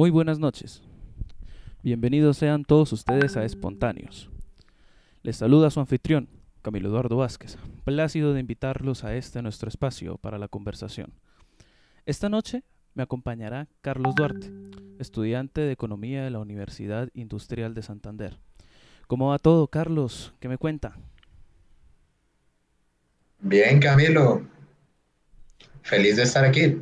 [0.00, 0.80] Muy buenas noches.
[1.82, 4.30] Bienvenidos sean todos ustedes a Espontáneos.
[5.22, 6.30] Les saluda su anfitrión,
[6.62, 11.12] Camilo Eduardo Vázquez, plácido de invitarlos a este nuestro espacio para la conversación.
[12.06, 12.62] Esta noche
[12.94, 14.50] me acompañará Carlos Duarte,
[14.98, 18.38] estudiante de Economía de la Universidad Industrial de Santander.
[19.06, 20.32] ¿Cómo va todo, Carlos?
[20.40, 20.96] ¿Qué me cuenta?
[23.38, 24.46] Bien, Camilo.
[25.82, 26.78] Feliz de estar aquí.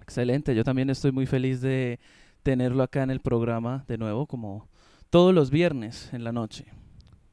[0.00, 2.00] Excelente, yo también estoy muy feliz de
[2.44, 4.68] tenerlo acá en el programa de nuevo, como
[5.10, 6.66] todos los viernes en la noche.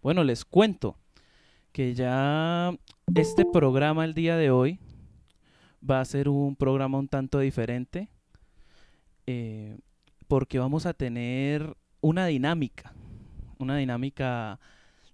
[0.01, 0.97] Bueno, les cuento
[1.71, 2.75] que ya
[3.13, 4.79] este programa el día de hoy
[5.87, 8.09] va a ser un programa un tanto diferente
[9.27, 9.77] eh,
[10.27, 12.93] porque vamos a tener una dinámica,
[13.59, 14.59] una dinámica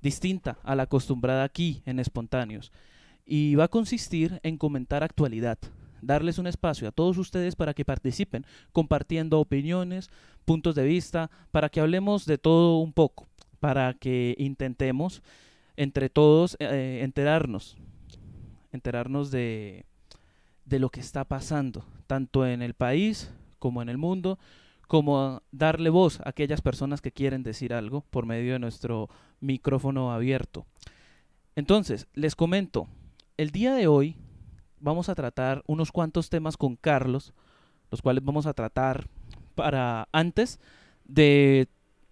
[0.02, 2.72] distinta a la acostumbrada aquí en Espontáneos
[3.26, 5.58] y va a consistir en comentar actualidad,
[6.02, 10.10] darles un espacio a todos ustedes para que participen, compartiendo opiniones,
[10.46, 13.28] puntos de vista, para que hablemos de todo un poco,
[13.60, 15.22] para que intentemos
[15.76, 17.78] entre todos eh, enterarnos,
[18.72, 19.86] enterarnos de,
[20.66, 24.40] de lo que está pasando, tanto en el país como en el mundo,
[24.88, 30.12] como darle voz a aquellas personas que quieren decir algo por medio de nuestro micrófono
[30.14, 30.66] abierto.
[31.56, 32.88] Entonces, les comento,
[33.36, 34.16] el día de hoy
[34.80, 37.34] vamos a tratar unos cuantos temas con Carlos,
[37.92, 39.08] los cuales vamos a tratar
[39.56, 40.60] para antes
[41.06, 41.68] de,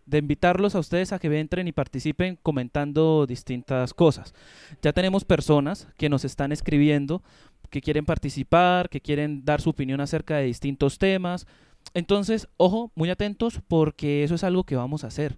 [0.05, 4.33] de, invitarlos a ustedes a que entren y participen comentando distintas cosas.
[4.81, 7.21] Ya tenemos personas que nos están escribiendo,
[7.69, 11.45] que quieren participar, que quieren dar su opinión acerca de distintos temas.
[11.93, 15.37] Entonces, ojo, muy atentos porque eso es algo que vamos a hacer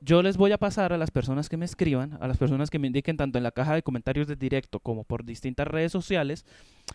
[0.00, 2.78] yo les voy a pasar a las personas que me escriban, a las personas que
[2.78, 6.44] me indiquen tanto en la caja de comentarios de directo como por distintas redes sociales,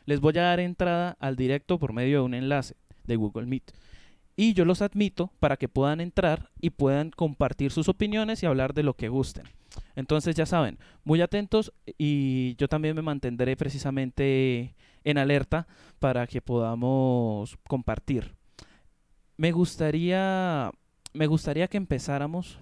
[0.05, 2.75] les voy a dar entrada al directo por medio de un enlace
[3.05, 3.71] de Google Meet.
[4.35, 8.73] Y yo los admito para que puedan entrar y puedan compartir sus opiniones y hablar
[8.73, 9.45] de lo que gusten.
[9.95, 15.67] Entonces ya saben, muy atentos y yo también me mantendré precisamente en alerta
[15.99, 18.35] para que podamos compartir.
[19.37, 20.71] Me gustaría,
[21.13, 22.59] me gustaría que empezáramos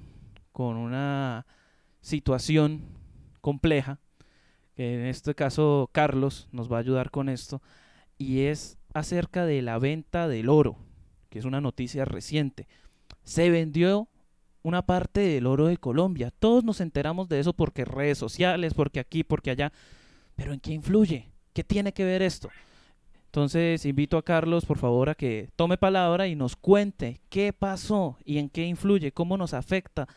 [0.51, 1.45] con una
[2.01, 2.81] situación
[3.41, 3.99] compleja,
[4.75, 7.61] que en este caso Carlos nos va a ayudar con esto,
[8.17, 10.77] y es acerca de la venta del oro,
[11.29, 12.67] que es una noticia reciente.
[13.23, 14.09] Se vendió
[14.63, 16.31] una parte del oro de Colombia.
[16.31, 19.71] Todos nos enteramos de eso porque redes sociales, porque aquí, porque allá.
[20.35, 21.31] Pero ¿en qué influye?
[21.53, 22.49] ¿Qué tiene que ver esto?
[23.25, 28.17] Entonces invito a Carlos, por favor, a que tome palabra y nos cuente qué pasó
[28.25, 30.07] y en qué influye, cómo nos afecta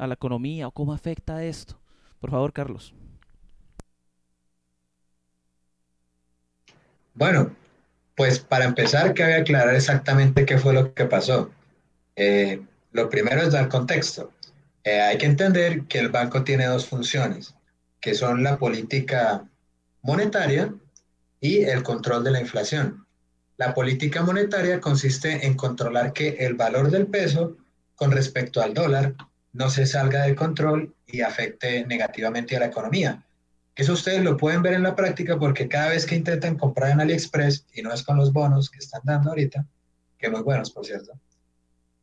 [0.00, 1.78] a la economía o cómo afecta esto?
[2.20, 2.94] Por favor, Carlos.
[7.14, 7.54] Bueno,
[8.16, 11.50] pues para empezar, que aclarar exactamente qué fue lo que pasó.
[12.16, 12.62] Eh,
[12.92, 14.32] lo primero es dar contexto.
[14.84, 17.54] Eh, hay que entender que el banco tiene dos funciones,
[18.00, 19.44] que son la política
[20.02, 20.74] monetaria
[21.40, 23.06] y el control de la inflación.
[23.58, 27.58] La política monetaria consiste en controlar que el valor del peso
[27.94, 29.14] con respecto al dólar
[29.52, 33.22] no se salga de control y afecte negativamente a la economía.
[33.74, 37.00] Eso ustedes lo pueden ver en la práctica porque cada vez que intentan comprar en
[37.00, 39.64] AliExpress, y no es con los bonos que están dando ahorita,
[40.18, 41.12] que muy buenos por cierto,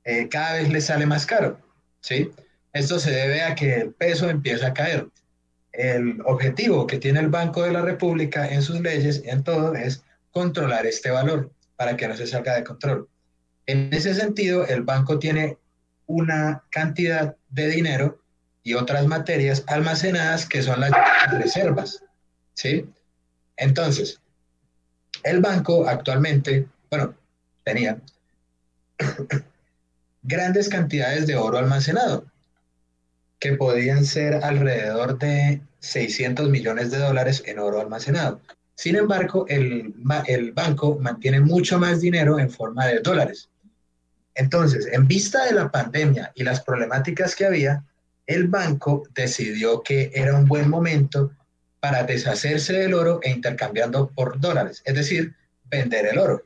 [0.03, 1.59] eh, cada vez les sale más caro.
[2.01, 2.31] ¿sí?
[2.73, 5.07] Esto se debe a que el peso empieza a caer.
[5.71, 9.75] El objetivo que tiene el Banco de la República en sus leyes y en todo
[9.75, 13.07] es controlar este valor para que no se salga de control.
[13.67, 15.57] En ese sentido, el banco tiene
[16.07, 18.19] una cantidad de dinero
[18.63, 20.91] y otras materias almacenadas que son las
[21.31, 22.03] reservas.
[22.53, 22.85] ¿Sí?
[23.55, 24.19] Entonces,
[25.23, 27.13] el banco actualmente, bueno,
[27.63, 27.99] tenía
[30.23, 32.25] grandes cantidades de oro almacenado,
[33.39, 38.41] que podían ser alrededor de 600 millones de dólares en oro almacenado.
[38.75, 39.93] Sin embargo, el,
[40.27, 43.49] el banco mantiene mucho más dinero en forma de dólares.
[44.37, 47.83] Entonces, en vista de la pandemia y las problemáticas que había,
[48.27, 51.31] el banco decidió que era un buen momento
[51.79, 55.35] para deshacerse del oro e intercambiando por dólares, es decir,
[55.65, 56.43] vender el oro.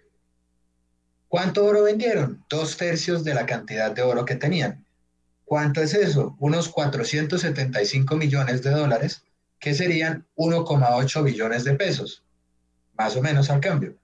[1.28, 2.46] ¿Cuánto oro vendieron?
[2.50, 4.86] Dos tercios de la cantidad de oro que tenían.
[5.44, 6.38] ¿Cuánto es eso?
[6.40, 9.24] Unos 475 millones de dólares,
[9.60, 12.24] que serían 1,8 billones de pesos,
[12.98, 14.01] más o menos al cambio.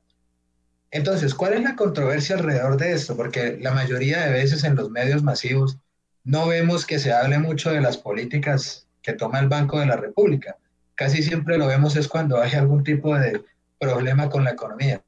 [0.91, 3.17] Entonces, ¿cuál es la controversia alrededor de esto?
[3.17, 5.77] Porque la mayoría de veces en los medios masivos
[6.23, 9.97] no vemos que se hable mucho de las políticas que toma el Banco de la
[9.97, 10.57] República.
[10.95, 13.43] Casi siempre lo vemos es cuando hay algún tipo de
[13.79, 15.03] problema con la economía.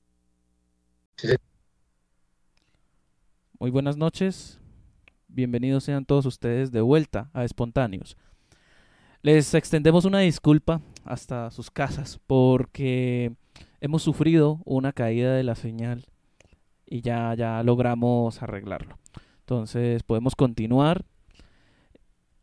[3.59, 4.59] Muy buenas noches.
[5.27, 8.17] Bienvenidos sean todos ustedes de vuelta a Espontáneos.
[9.21, 13.33] Les extendemos una disculpa hasta sus casas porque
[13.81, 16.05] hemos sufrido una caída de la señal
[16.85, 18.97] y ya, ya logramos arreglarlo.
[19.41, 21.05] Entonces podemos continuar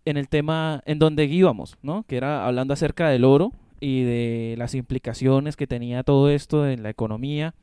[0.04, 2.04] en el tema en donde íbamos, ¿no?
[2.04, 6.82] Que era hablando acerca del oro y de las implicaciones que tenía todo esto en
[6.82, 7.54] la economía.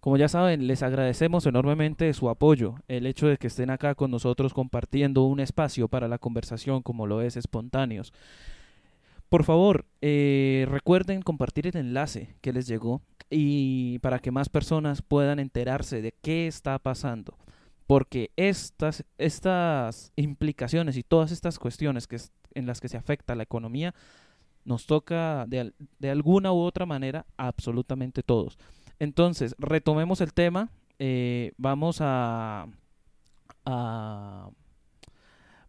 [0.00, 4.10] Como ya saben, les agradecemos enormemente su apoyo, el hecho de que estén acá con
[4.10, 8.12] nosotros compartiendo un espacio para la conversación como lo es espontáneos.
[9.30, 13.00] Por favor, eh, recuerden compartir el enlace que les llegó
[13.30, 17.38] y para que más personas puedan enterarse de qué está pasando.
[17.86, 22.18] Porque estas, estas implicaciones y todas estas cuestiones que
[22.54, 23.94] en las que se afecta la economía
[24.64, 28.58] nos toca de, de alguna u otra manera a absolutamente todos.
[28.98, 30.70] Entonces, retomemos el tema.
[30.98, 32.66] Eh, vamos a,
[33.64, 34.50] a,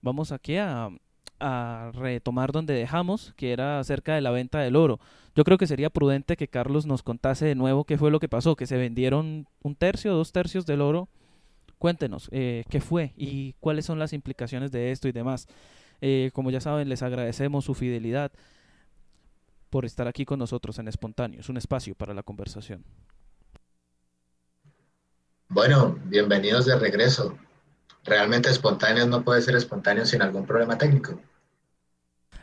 [0.02, 0.90] Vamos aquí a,
[1.42, 5.00] a retomar donde dejamos, que era acerca de la venta del oro.
[5.36, 8.30] Yo creo que sería prudente que Carlos nos contase de nuevo qué fue lo que
[8.30, 11.10] pasó, que se vendieron un tercio, dos tercios del oro.
[11.78, 15.48] Cuéntenos eh, qué fue y cuáles son las implicaciones de esto y demás.
[16.02, 18.32] Eh, como ya saben, les agradecemos su fidelidad
[19.70, 22.84] por estar aquí con nosotros en Espontáneos, un espacio para la conversación.
[25.48, 27.38] Bueno, bienvenidos de regreso.
[28.04, 31.20] Realmente espontáneos no puede ser espontáneo sin algún problema técnico.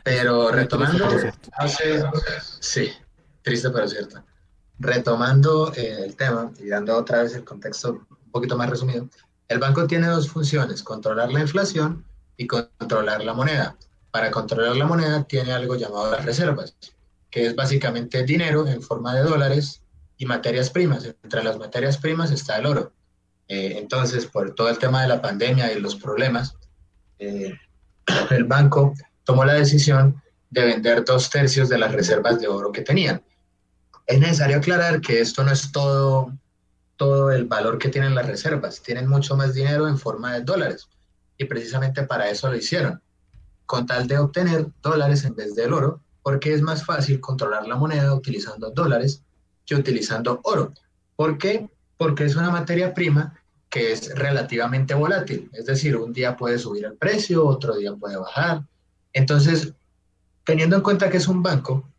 [0.03, 1.07] Pero retomando,
[2.59, 2.89] sí,
[3.41, 4.23] triste pero cierto.
[4.79, 9.09] Retomando eh, el tema y dando otra vez el contexto un poquito más resumido,
[9.47, 12.05] el banco tiene dos funciones, controlar la inflación
[12.37, 13.75] y controlar la moneda.
[14.11, 16.75] Para controlar la moneda tiene algo llamado las reservas,
[17.29, 19.83] que es básicamente dinero en forma de dólares
[20.17, 21.03] y materias primas.
[21.03, 22.91] Entre las materias primas está el oro.
[23.47, 26.55] Eh, entonces, por todo el tema de la pandemia y los problemas,
[27.17, 27.53] eh,
[28.29, 28.93] el banco
[29.29, 33.21] tomó la decisión de vender dos tercios de las reservas de oro que tenían.
[34.07, 36.33] Es necesario aclarar que esto no es todo,
[36.97, 40.89] todo el valor que tienen las reservas, tienen mucho más dinero en forma de dólares
[41.37, 43.03] y precisamente para eso lo hicieron,
[43.67, 47.75] con tal de obtener dólares en vez del oro, porque es más fácil controlar la
[47.75, 49.21] moneda utilizando dólares
[49.63, 50.73] que utilizando oro.
[51.15, 51.69] ¿Por qué?
[51.97, 53.39] Porque es una materia prima
[53.69, 58.17] que es relativamente volátil, es decir, un día puede subir el precio, otro día puede
[58.17, 58.63] bajar,
[59.13, 59.73] entonces,
[60.43, 61.89] teniendo en cuenta que es un banco,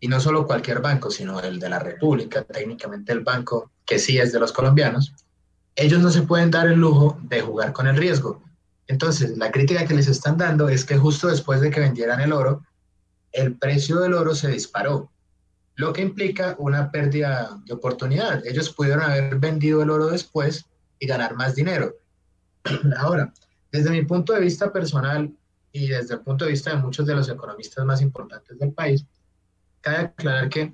[0.00, 4.18] y no solo cualquier banco, sino el de la República, técnicamente el banco que sí
[4.18, 5.14] es de los colombianos,
[5.76, 8.42] ellos no se pueden dar el lujo de jugar con el riesgo.
[8.86, 12.32] Entonces, la crítica que les están dando es que justo después de que vendieran el
[12.32, 12.62] oro,
[13.32, 15.10] el precio del oro se disparó,
[15.76, 18.46] lo que implica una pérdida de oportunidad.
[18.46, 20.66] Ellos pudieron haber vendido el oro después
[20.98, 21.94] y ganar más dinero.
[22.98, 23.32] Ahora,
[23.72, 25.32] desde mi punto de vista personal,
[25.74, 29.04] y desde el punto de vista de muchos de los economistas más importantes del país,
[29.80, 30.72] cabe aclarar que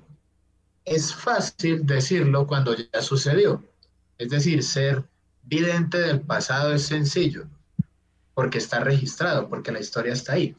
[0.85, 3.63] es fácil decirlo cuando ya sucedió.
[4.19, 5.03] Es decir, ser
[5.41, 7.47] vidente del pasado es sencillo,
[8.35, 10.55] porque está registrado, porque la historia está ahí.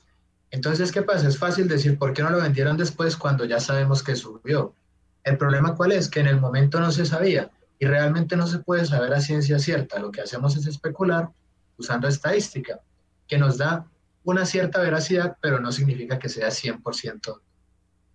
[0.51, 1.29] Entonces, ¿qué pasa?
[1.29, 4.75] Es fácil decir, ¿por qué no lo vendieron después cuando ya sabemos que subió?
[5.23, 6.09] El problema cuál es?
[6.09, 7.49] Que en el momento no se sabía
[7.79, 10.01] y realmente no se puede saber a ciencia cierta.
[10.01, 11.31] Lo que hacemos es especular
[11.79, 12.81] usando estadística,
[13.29, 13.87] que nos da
[14.25, 17.41] una cierta veracidad, pero no significa que sea 100%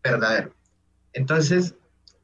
[0.03, 0.53] verdadero.
[1.13, 1.75] Entonces,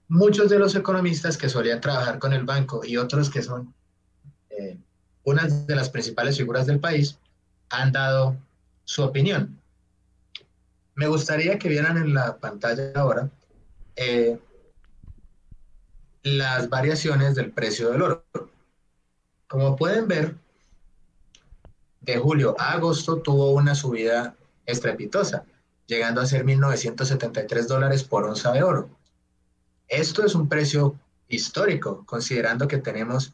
[0.08, 3.74] muchos de los economistas que solían trabajar con el banco y otros que son
[4.50, 4.78] eh,
[5.24, 7.18] una de las principales figuras del país
[7.70, 8.38] han dado
[8.86, 9.60] su opinión.
[10.96, 13.30] Me gustaría que vieran en la pantalla ahora
[13.96, 14.38] eh,
[16.22, 18.26] las variaciones del precio del oro.
[19.48, 20.36] Como pueden ver,
[22.04, 25.46] de julio a agosto tuvo una subida estrepitosa,
[25.88, 28.90] llegando a ser 1.973 dólares por onza de oro.
[29.88, 33.34] Esto es un precio histórico, considerando que tenemos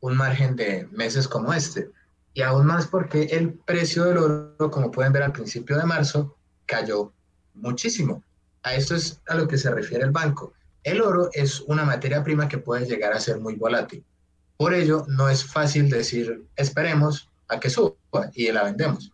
[0.00, 1.90] un margen de meses como este.
[2.34, 6.36] Y aún más porque el precio del oro, como pueden ver al principio de marzo,
[6.66, 7.12] cayó
[7.54, 8.22] muchísimo.
[8.62, 10.52] A esto es a lo que se refiere el banco.
[10.82, 14.04] El oro es una materia prima que puede llegar a ser muy volátil.
[14.56, 17.94] Por ello, no es fácil decir, esperemos, a que suba
[18.34, 19.12] y la vendemos.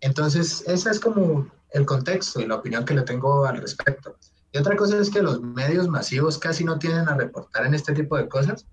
[0.00, 4.16] Entonces, ese es como el contexto y la opinión que le tengo al respecto.
[4.52, 7.94] Y otra cosa es que los medios masivos casi no tienden a reportar en este
[7.94, 8.66] tipo de cosas,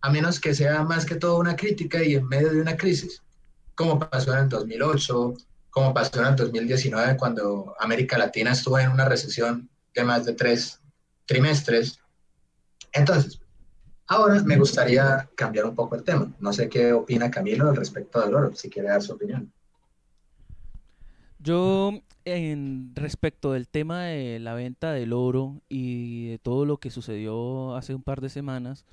[0.00, 3.22] a menos que sea más que todo una crítica y en medio de una crisis,
[3.74, 5.34] como pasó en el 2008,
[5.70, 10.34] como pasó en el 2019 cuando América Latina estuvo en una recesión de más de
[10.34, 10.80] tres
[11.26, 11.98] trimestres.
[12.92, 13.40] Entonces,
[14.06, 16.30] Ahora me gustaría cambiar un poco el tema.
[16.38, 19.50] No sé qué opina Camilo al respecto del oro, si quiere dar su opinión.
[21.38, 21.92] Yo,
[22.24, 27.76] en respecto del tema de la venta del oro y de todo lo que sucedió
[27.76, 28.84] hace un par de semanas,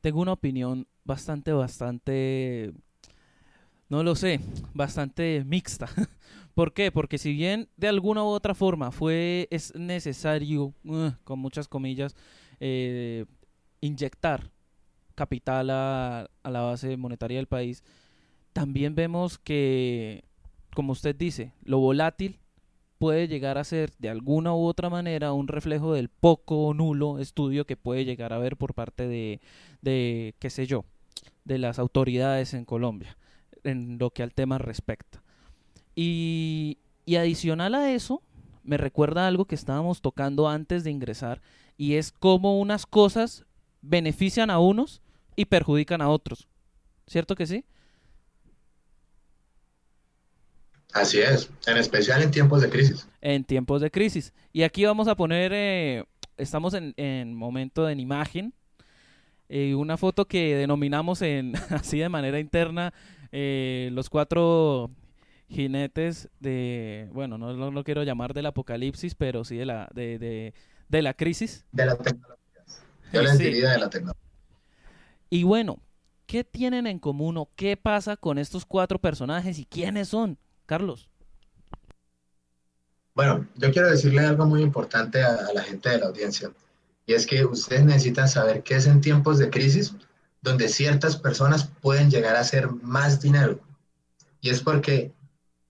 [0.00, 2.72] tengo una opinión bastante, bastante,
[3.88, 4.40] no lo sé,
[4.74, 5.88] bastante mixta.
[6.54, 6.90] ¿Por qué?
[6.90, 12.16] Porque si bien de alguna u otra forma fue, es necesario, uh, con muchas comillas,
[12.58, 13.24] eh,
[13.80, 14.50] inyectar
[15.14, 17.82] capital a, a la base monetaria del país,
[18.52, 20.24] también vemos que,
[20.74, 22.38] como usted dice, lo volátil
[22.98, 27.18] puede llegar a ser de alguna u otra manera un reflejo del poco o nulo
[27.18, 29.40] estudio que puede llegar a haber por parte de,
[29.80, 30.84] de, qué sé yo,
[31.44, 33.16] de las autoridades en Colombia
[33.64, 35.22] en lo que al tema respecta.
[35.94, 38.22] Y, y adicional a eso,
[38.62, 41.40] me recuerda algo que estábamos tocando antes de ingresar
[41.76, 43.46] y es cómo unas cosas
[43.80, 45.02] benefician a unos
[45.36, 46.48] y perjudican a otros.
[47.06, 47.64] ¿Cierto que sí?
[50.92, 53.08] Así es, en especial en tiempos de crisis.
[53.20, 54.32] En tiempos de crisis.
[54.52, 56.04] Y aquí vamos a poner, eh,
[56.38, 58.54] estamos en, en, momento en imagen,
[59.48, 62.92] eh, una foto que denominamos en así de manera interna
[63.32, 64.90] eh, los cuatro
[65.48, 70.18] jinetes de, bueno, no lo no, quiero llamar del apocalipsis, pero sí de la, de,
[70.18, 70.54] de,
[70.88, 71.66] de la crisis.
[71.72, 72.37] De la tecnología.
[73.12, 73.44] Yo les sí.
[73.44, 74.22] diría de la tecnología.
[75.30, 75.82] Y bueno,
[76.26, 80.38] ¿qué tienen en común o qué pasa con estos cuatro personajes y quiénes son?
[80.66, 81.08] Carlos.
[83.14, 86.52] Bueno, yo quiero decirle algo muy importante a, a, la gente de la audiencia,
[87.04, 89.94] y es que ustedes necesitan saber qué es en tiempos de crisis
[90.40, 93.58] donde ciertas personas pueden llegar a hacer más dinero.
[94.40, 95.12] Y es porque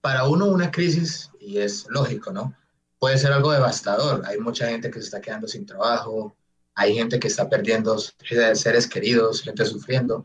[0.01, 2.55] para uno una crisis, y es lógico, ¿no?
[2.99, 4.23] Puede ser algo devastador.
[4.27, 6.37] Hay mucha gente que se está quedando sin trabajo,
[6.79, 10.25] hay gente que está perdiendo seres queridos, gente sufriendo,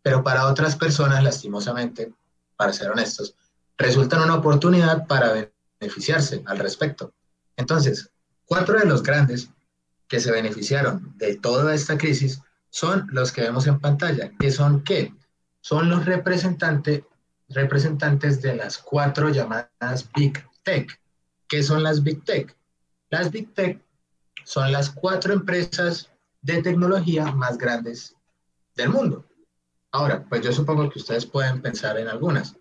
[0.00, 2.10] pero para otras personas, lastimosamente,
[2.56, 3.34] para ser honestos,
[3.76, 7.12] resultan una oportunidad para beneficiarse al respecto.
[7.54, 8.10] Entonces,
[8.46, 9.50] cuatro de los grandes
[10.08, 12.40] que se beneficiaron de toda esta crisis
[12.70, 15.14] son los que vemos en pantalla, que son qué?
[15.60, 17.02] Son los representantes,
[17.50, 20.98] representantes de las cuatro llamadas Big Tech.
[21.46, 22.56] ¿Qué son las Big Tech?
[23.10, 23.82] Las Big Tech
[24.44, 26.10] son las cuatro empresas
[26.42, 28.14] de tecnología más grandes
[28.74, 29.26] del mundo.
[29.92, 32.56] Ahora, pues yo supongo que ustedes pueden pensar en algunas.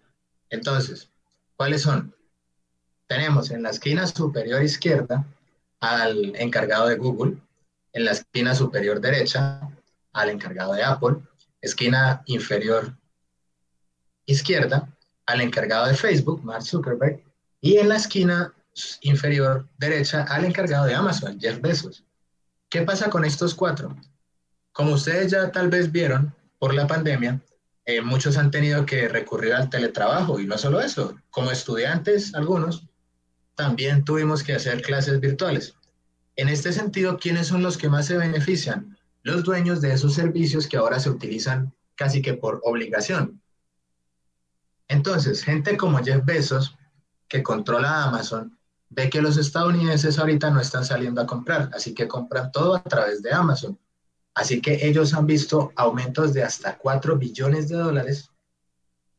[0.49, 1.09] Entonces,
[1.55, 2.15] ¿cuáles son?
[3.07, 5.25] Tenemos en la esquina superior izquierda
[5.79, 7.37] al encargado de Google,
[7.93, 9.61] en la esquina superior derecha
[10.13, 11.17] al encargado de Apple,
[11.61, 12.93] esquina inferior
[14.25, 14.89] izquierda
[15.25, 17.23] al encargado de Facebook, Mark Zuckerberg,
[17.61, 18.53] y en la esquina
[19.01, 22.03] inferior derecha al encargado de Amazon, Jeff Bezos.
[22.69, 23.95] ¿Qué pasa con estos cuatro?
[24.71, 27.41] Como ustedes ya tal vez vieron por la pandemia,
[27.85, 32.87] eh, muchos han tenido que recurrir al teletrabajo y no solo eso, como estudiantes, algunos,
[33.55, 35.75] también tuvimos que hacer clases virtuales.
[36.35, 38.97] En este sentido, ¿quiénes son los que más se benefician?
[39.23, 43.41] Los dueños de esos servicios que ahora se utilizan casi que por obligación.
[44.87, 46.77] Entonces, gente como Jeff Bezos,
[47.27, 48.58] que controla Amazon,
[48.89, 52.83] ve que los estadounidenses ahorita no están saliendo a comprar, así que compran todo a
[52.83, 53.77] través de Amazon.
[54.33, 58.29] Así que ellos han visto aumentos de hasta 4 billones de dólares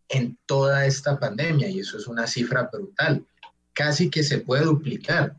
[0.08, 3.26] en toda esta pandemia y eso es una cifra brutal.
[3.72, 5.36] Casi que se puede duplicar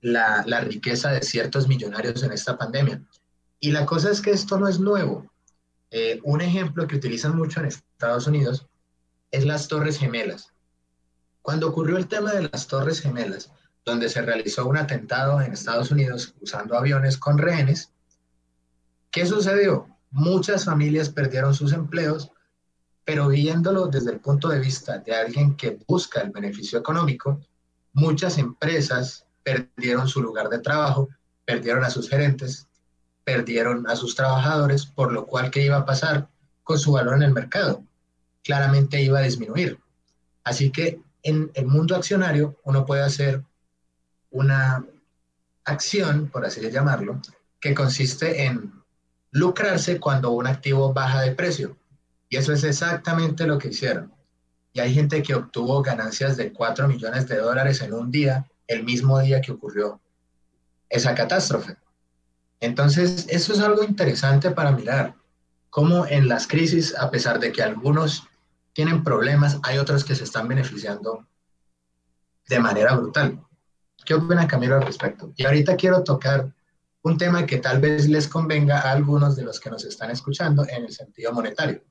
[0.00, 3.02] la, la riqueza de ciertos millonarios en esta pandemia.
[3.58, 5.30] Y la cosa es que esto no es nuevo.
[5.90, 8.66] Eh, un ejemplo que utilizan mucho en Estados Unidos
[9.30, 10.52] es las Torres Gemelas.
[11.42, 13.50] Cuando ocurrió el tema de las Torres Gemelas,
[13.84, 17.92] donde se realizó un atentado en Estados Unidos usando aviones con rehenes,
[19.10, 19.88] ¿Qué sucedió?
[20.12, 22.30] Muchas familias perdieron sus empleos,
[23.04, 27.40] pero viéndolo desde el punto de vista de alguien que busca el beneficio económico,
[27.92, 31.08] muchas empresas perdieron su lugar de trabajo,
[31.44, 32.68] perdieron a sus gerentes,
[33.24, 36.28] perdieron a sus trabajadores, por lo cual, ¿qué iba a pasar
[36.62, 37.82] con su valor en el mercado?
[38.44, 39.80] Claramente iba a disminuir.
[40.44, 43.42] Así que en el mundo accionario uno puede hacer
[44.30, 44.84] una
[45.64, 47.20] acción, por así llamarlo,
[47.60, 48.72] que consiste en
[49.30, 51.76] lucrarse cuando un activo baja de precio.
[52.28, 54.12] Y eso es exactamente lo que hicieron.
[54.72, 58.84] Y hay gente que obtuvo ganancias de 4 millones de dólares en un día, el
[58.84, 60.00] mismo día que ocurrió
[60.88, 61.76] esa catástrofe.
[62.60, 65.14] Entonces, eso es algo interesante para mirar,
[65.70, 68.28] cómo en las crisis, a pesar de que algunos
[68.80, 71.26] tienen problemas, hay otros que se están beneficiando
[72.48, 73.38] de manera brutal.
[74.06, 75.34] ¿Qué opina Camilo al respecto?
[75.36, 76.50] Y ahorita quiero tocar
[77.02, 80.66] un tema que tal vez les convenga a algunos de los que nos están escuchando
[80.66, 81.82] en el sentido monetario.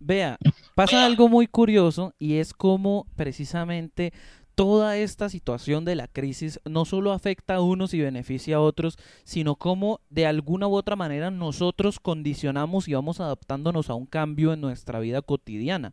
[0.00, 0.38] Vea,
[0.74, 4.14] pasa algo muy curioso y es como precisamente
[4.54, 8.98] toda esta situación de la crisis no solo afecta a unos y beneficia a otros,
[9.24, 14.52] sino como de alguna u otra manera nosotros condicionamos y vamos adaptándonos a un cambio
[14.52, 15.92] en nuestra vida cotidiana.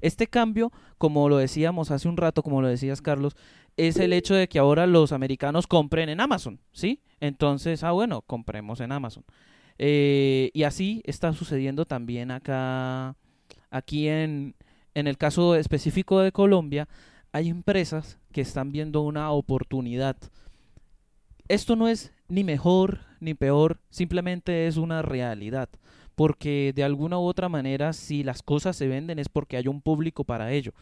[0.00, 3.34] Este cambio, como lo decíamos hace un rato, como lo decías Carlos,
[3.76, 7.00] es el hecho de que ahora los americanos compren en Amazon, ¿sí?
[7.20, 9.24] Entonces, ah, bueno, compremos en Amazon.
[9.78, 13.16] Eh, y así está sucediendo también acá,
[13.70, 14.54] aquí en,
[14.94, 16.88] en el caso específico de Colombia,
[17.36, 20.16] hay empresas que están viendo una oportunidad.
[21.48, 25.68] Esto no es ni mejor ni peor, simplemente es una realidad.
[26.14, 29.82] Porque de alguna u otra manera, si las cosas se venden es porque hay un
[29.82, 30.72] público para ello.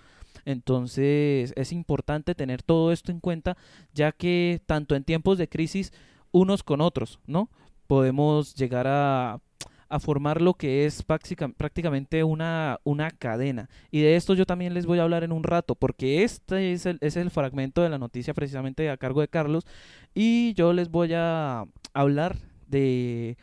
[0.45, 3.57] Entonces es importante tener todo esto en cuenta,
[3.93, 5.93] ya que tanto en tiempos de crisis,
[6.31, 7.51] unos con otros, ¿no?
[7.89, 9.41] Podemos llegar a
[9.89, 13.69] a formar lo que es prácticamente una, una cadena.
[13.91, 16.87] Y de esto yo también les voy a hablar en un rato, porque este es
[16.87, 19.67] el, es el fragmento de la noticia precisamente a cargo de Carlos.
[20.15, 22.37] Y yo les voy a hablar
[22.69, 23.37] de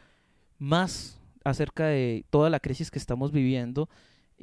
[0.59, 3.89] más acerca de toda la crisis que estamos viviendo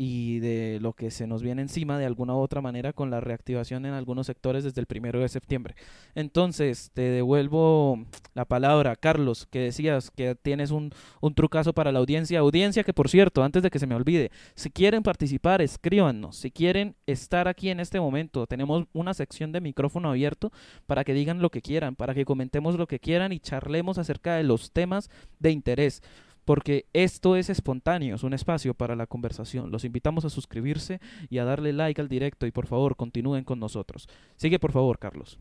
[0.01, 3.21] y de lo que se nos viene encima de alguna u otra manera con la
[3.21, 5.75] reactivación en algunos sectores desde el primero de septiembre.
[6.15, 11.99] Entonces, te devuelvo la palabra, Carlos, que decías que tienes un, un trucazo para la
[11.99, 12.39] audiencia.
[12.39, 16.37] Audiencia que, por cierto, antes de que se me olvide, si quieren participar, escríbanos.
[16.37, 20.53] Si quieren estar aquí en este momento, tenemos una sección de micrófono abierto
[20.87, 24.37] para que digan lo que quieran, para que comentemos lo que quieran y charlemos acerca
[24.37, 26.03] de los temas de interés
[26.49, 29.71] porque esto es espontáneo, es un espacio para la conversación.
[29.71, 33.61] Los invitamos a suscribirse y a darle like al directo y por favor continúen con
[33.61, 34.09] nosotros.
[34.37, 35.39] Sigue por favor, Carlos.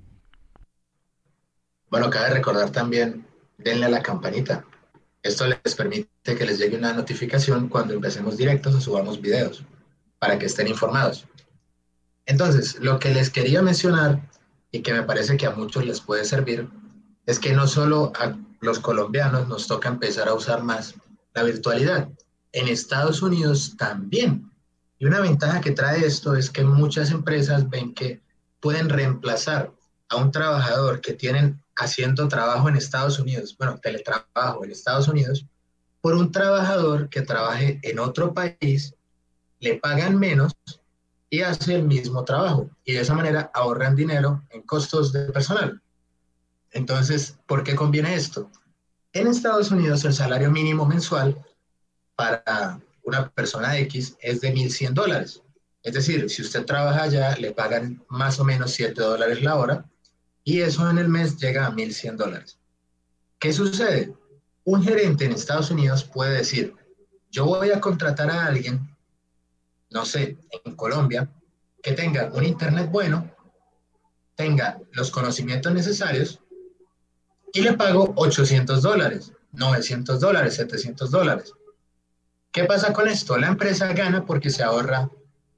[1.90, 3.26] Bueno, cabe recordar también,
[3.58, 4.66] denle a la campanita.
[5.24, 9.64] Esto les permite que les llegue una notificación cuando empecemos directos o subamos videos,
[10.20, 11.26] para que estén informados.
[12.26, 14.20] Entonces, lo que les quería mencionar
[14.74, 16.68] y que me parece que a muchos les puede servir,
[17.26, 18.12] es que no solo
[18.60, 20.96] los colombianos nos toca empezar a usar más
[21.34, 22.10] la virtualidad.
[22.52, 24.52] En Estados Unidos también.
[25.00, 28.22] Y una ventaja que trae esto es que muchas empresas ven que
[28.60, 29.72] pueden reemplazar
[30.10, 35.46] a un trabajador que tienen haciendo trabajo en Estados Unidos, bueno, teletrabajo en Estados Unidos,
[36.02, 38.96] por un trabajador que trabaje en otro país,
[39.60, 40.56] le pagan menos
[41.30, 42.70] y hace el mismo trabajo.
[42.84, 45.82] Y de esa manera ahorran dinero en costos de personal.
[46.72, 48.52] Entonces, ¿por qué conviene esto?
[49.14, 51.44] En Estados Unidos el salario mínimo mensual
[52.16, 55.42] para una persona X es de 1.100 dólares.
[55.82, 59.86] Es decir, si usted trabaja allá, le pagan más o menos 7 dólares la hora
[60.44, 62.60] y eso en el mes llega a 1.100 dólares.
[63.40, 64.14] ¿Qué sucede?
[64.64, 66.76] Un gerente en Estados Unidos puede decir,
[67.32, 68.96] yo voy a contratar a alguien,
[69.90, 71.30] no sé, en Colombia,
[71.82, 73.32] que tenga un internet bueno,
[74.36, 76.42] tenga los conocimientos necesarios
[77.58, 81.54] y le pago 800 dólares, 900 dólares, 700 dólares.
[82.52, 83.36] ¿Qué pasa con esto?
[83.36, 85.10] La empresa gana porque se ahorra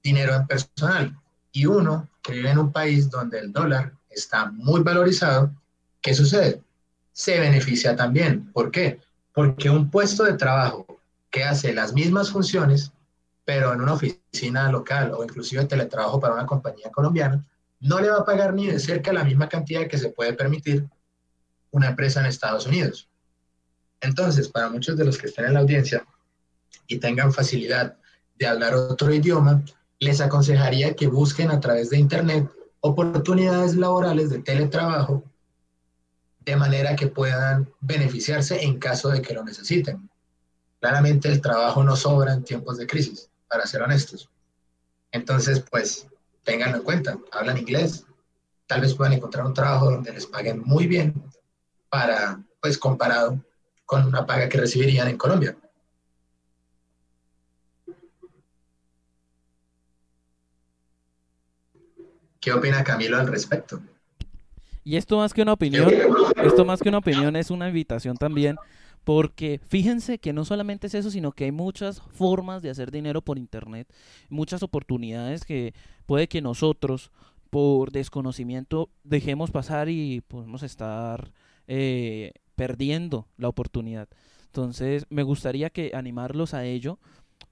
[0.02, 1.20] dinero en personal
[1.52, 5.52] y uno que vive en un país donde el dólar está muy valorizado,
[6.00, 6.62] ¿qué sucede?
[7.12, 8.50] Se beneficia también.
[8.54, 9.02] ¿Por qué?
[9.34, 12.94] Porque un puesto de trabajo que hace las mismas funciones,
[13.44, 17.44] pero en una oficina local o inclusive teletrabajo para una compañía colombiana,
[17.82, 20.88] no le va a pagar ni de cerca la misma cantidad que se puede permitir
[21.72, 23.10] una empresa en Estados Unidos.
[24.02, 26.06] Entonces, para muchos de los que estén en la audiencia
[26.88, 27.98] y tengan facilidad
[28.38, 29.64] de hablar otro idioma,
[30.00, 32.50] les aconsejaría que busquen a través de Internet
[32.82, 35.24] oportunidades laborales de teletrabajo
[36.46, 40.10] de manera que puedan beneficiarse en caso de que lo necesiten.
[40.80, 44.30] Claramente el trabajo no sobra en tiempos de crisis, para ser honestos.
[45.12, 46.08] Entonces, pues,
[46.44, 48.06] tenganlo en cuenta, hablan inglés,
[48.68, 51.14] tal vez puedan encontrar un trabajo donde les paguen muy bien
[51.90, 53.44] para, pues comparado
[53.86, 55.58] con una paga que recibirían en Colombia.
[62.40, 63.82] ¿Qué opina Camilo al respecto?
[64.84, 65.92] Y esto más que una opinión,
[66.44, 68.56] esto más que una opinión es una invitación también,
[69.04, 73.22] porque fíjense que no solamente es eso, sino que hay muchas formas de hacer dinero
[73.22, 73.88] por internet,
[74.30, 75.74] muchas oportunidades que
[76.06, 77.12] puede que nosotros
[77.50, 81.32] por desconocimiento dejemos pasar y podemos estar
[81.70, 84.10] eh, perdiendo la oportunidad.
[84.48, 86.98] Entonces, me gustaría que animarlos a ello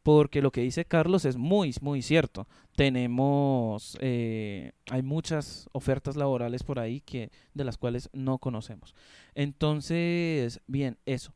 [0.01, 2.47] porque lo que dice Carlos es muy, muy cierto.
[2.75, 8.95] Tenemos, eh, hay muchas ofertas laborales por ahí que, de las cuales no conocemos.
[9.35, 11.31] Entonces, bien, eso.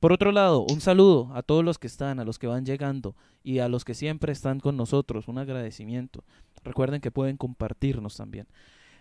[0.00, 3.16] Por otro lado, un saludo a todos los que están, a los que van llegando
[3.42, 5.28] y a los que siempre están con nosotros.
[5.28, 6.24] Un agradecimiento.
[6.62, 8.46] Recuerden que pueden compartirnos también.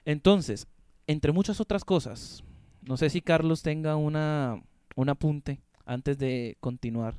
[0.03, 0.67] Entonces,
[1.07, 2.43] entre muchas otras cosas,
[2.85, 4.61] no sé si Carlos tenga una,
[4.95, 7.15] un apunte antes de continuar.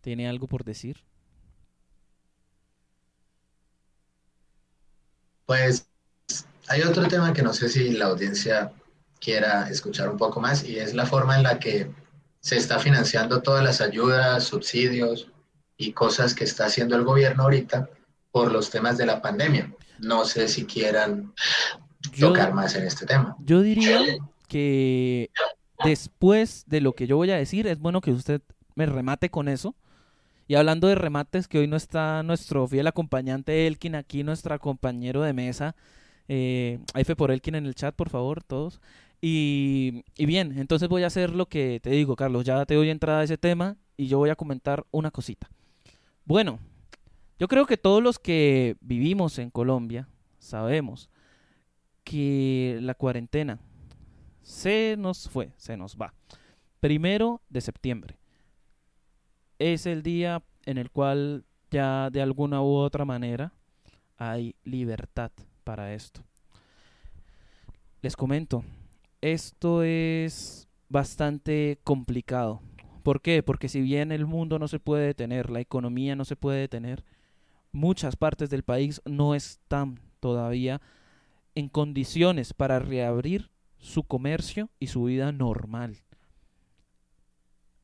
[0.00, 1.04] ¿Tiene algo por decir?
[5.46, 5.88] Pues
[6.68, 8.72] hay otro tema que no sé si la audiencia
[9.20, 11.90] quiera escuchar un poco más y es la forma en la que
[12.40, 15.28] se está financiando todas las ayudas, subsidios
[15.76, 17.90] y cosas que está haciendo el gobierno ahorita
[18.30, 19.74] por los temas de la pandemia.
[19.98, 21.34] No sé si quieran
[22.18, 23.36] tocar más en este tema.
[23.40, 24.00] Yo diría
[24.50, 25.30] que
[25.84, 28.42] después de lo que yo voy a decir, es bueno que usted
[28.74, 29.76] me remate con eso.
[30.48, 35.22] Y hablando de remates, que hoy no está nuestro fiel acompañante Elkin aquí, nuestro compañero
[35.22, 35.76] de mesa.
[36.26, 36.80] Eh,
[37.16, 38.80] por Elkin en el chat, por favor, todos.
[39.22, 42.44] Y, y, bien, entonces voy a hacer lo que te digo, Carlos.
[42.44, 45.48] Ya te doy entrada a ese tema y yo voy a comentar una cosita.
[46.24, 46.58] Bueno,
[47.38, 50.08] yo creo que todos los que vivimos en Colombia
[50.40, 51.08] sabemos
[52.02, 53.60] que la cuarentena
[54.50, 56.12] se nos fue, se nos va.
[56.80, 58.18] Primero de septiembre.
[59.58, 63.52] Es el día en el cual ya de alguna u otra manera
[64.16, 65.30] hay libertad
[65.62, 66.22] para esto.
[68.02, 68.64] Les comento,
[69.20, 72.60] esto es bastante complicado.
[73.04, 73.42] ¿Por qué?
[73.42, 77.04] Porque si bien el mundo no se puede detener, la economía no se puede detener,
[77.70, 80.80] muchas partes del país no están todavía
[81.54, 83.49] en condiciones para reabrir
[83.80, 85.96] su comercio y su vida normal.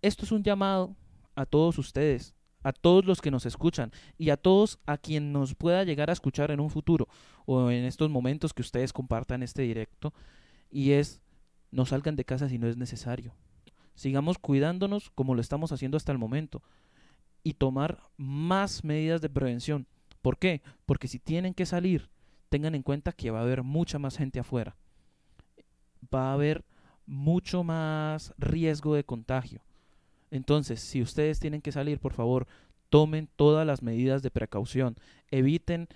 [0.02, 0.94] Esto es un llamado
[1.35, 5.54] a todos ustedes, a todos los que nos escuchan y a todos a quien nos
[5.54, 7.09] pueda llegar a escuchar en un futuro
[7.46, 10.12] o en estos momentos que ustedes compartan este directo
[10.70, 11.20] y es
[11.70, 13.35] no salgan de casa si no es necesario.
[13.94, 16.62] Sigamos cuidándonos como lo estamos haciendo hasta el momento
[17.42, 19.87] y tomar más medidas de prevención.
[20.20, 20.62] ¿Por qué?
[20.85, 22.11] Porque si tienen que salir,
[22.50, 24.76] tengan en cuenta que va a haber mucha más gente afuera
[26.14, 26.64] va a haber
[27.07, 29.62] mucho más riesgo de contagio.
[30.31, 32.47] Entonces, si ustedes tienen que salir, por favor,
[32.90, 34.97] tomen todas las medidas de precaución.
[35.31, 35.88] Eviten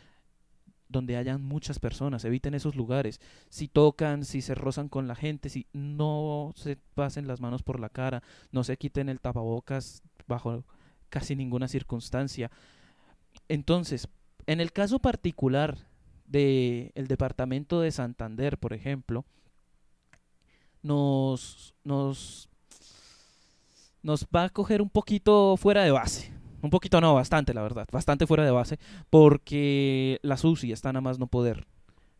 [0.88, 3.20] donde hayan muchas personas, eviten esos lugares.
[3.48, 7.78] Si tocan, si se rozan con la gente, si no se pasen las manos por
[7.78, 10.64] la cara, no se quiten el tapabocas bajo
[11.08, 12.50] casi ninguna circunstancia.
[13.48, 14.08] Entonces,
[14.46, 15.78] en el caso particular
[16.26, 19.24] del el departamento de Santander, por ejemplo,
[20.82, 22.48] nos, nos,
[24.02, 26.32] nos va a coger un poquito fuera de base.
[26.62, 27.88] Un poquito no, bastante, la verdad.
[27.90, 28.78] Bastante fuera de base.
[29.08, 31.66] Porque la SUSI está nada más no poder.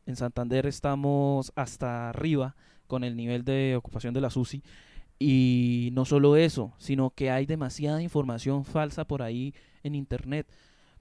[0.07, 4.63] En Santander estamos hasta arriba con el nivel de ocupación de la SUSI.
[5.19, 10.49] Y no solo eso, sino que hay demasiada información falsa por ahí en Internet.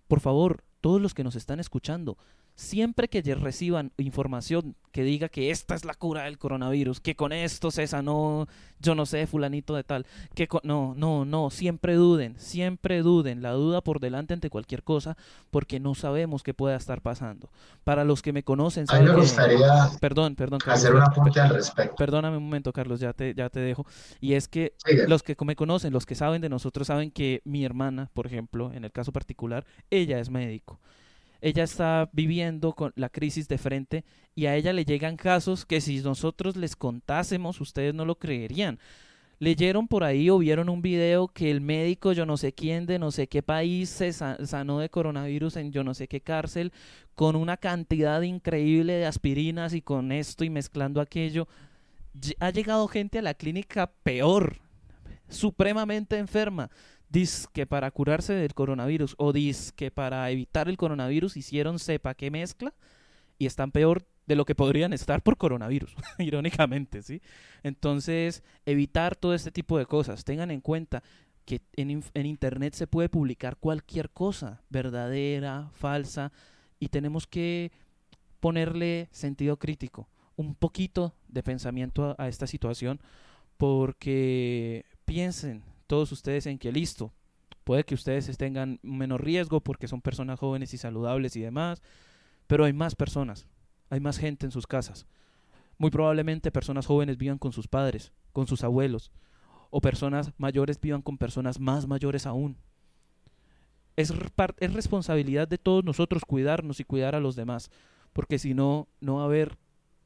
[0.07, 2.17] Por favor, todos los que nos están escuchando,
[2.59, 7.31] siempre que reciban información que diga que esta es la cura del coronavirus, que con
[7.31, 8.47] esto se sanó,
[8.79, 13.53] yo no sé, fulanito de tal, que no, no, no, siempre duden, siempre duden, la
[13.53, 15.15] duda por delante ante cualquier cosa,
[15.51, 17.49] porque no sabemos qué pueda estar pasando.
[17.85, 21.95] Para los que me conocen, saben me gustaría perdón, perdón, hacer un apunte al respecto.
[21.95, 23.85] Perdóname un momento, Carlos, ya te, ya te dejo.
[24.19, 24.73] Y es que
[25.07, 28.73] los que me conocen, los que saben de nosotros, saben que mi hermana, por ejemplo,
[28.73, 30.77] en el caso particular, ella es médico
[31.41, 34.03] ella está viviendo con la crisis de frente
[34.35, 38.79] y a ella le llegan casos que si nosotros les contásemos ustedes no lo creerían.
[39.41, 42.99] Leyeron por ahí o vieron un video que el médico yo no sé quién de
[42.99, 46.73] no sé qué país se sanó de coronavirus en yo no sé qué cárcel
[47.15, 51.47] con una cantidad increíble de aspirinas y con esto y mezclando aquello.
[52.39, 54.57] Ha llegado gente a la clínica peor,
[55.29, 56.69] supremamente enferma
[57.51, 59.33] que para curarse del coronavirus o
[59.75, 62.73] que para evitar el coronavirus hicieron sepa qué mezcla
[63.37, 67.21] y están peor de lo que podrían estar por coronavirus, irónicamente, ¿sí?
[67.63, 70.23] Entonces, evitar todo este tipo de cosas.
[70.23, 71.01] Tengan en cuenta
[71.45, 76.31] que en, en Internet se puede publicar cualquier cosa, verdadera, falsa,
[76.79, 77.71] y tenemos que
[78.39, 83.01] ponerle sentido crítico, un poquito de pensamiento a esta situación,
[83.57, 87.11] porque piensen, todos ustedes en que listo,
[87.63, 91.81] puede que ustedes tengan menos riesgo porque son personas jóvenes y saludables y demás,
[92.45, 93.47] pero hay más personas,
[93.89, 95.07] hay más gente en sus casas.
[95.79, 99.11] Muy probablemente personas jóvenes vivan con sus padres, con sus abuelos,
[99.71, 102.55] o personas mayores vivan con personas más mayores aún.
[103.95, 104.13] Es,
[104.59, 107.71] es responsabilidad de todos nosotros cuidarnos y cuidar a los demás,
[108.13, 109.57] porque si no, no va a haber,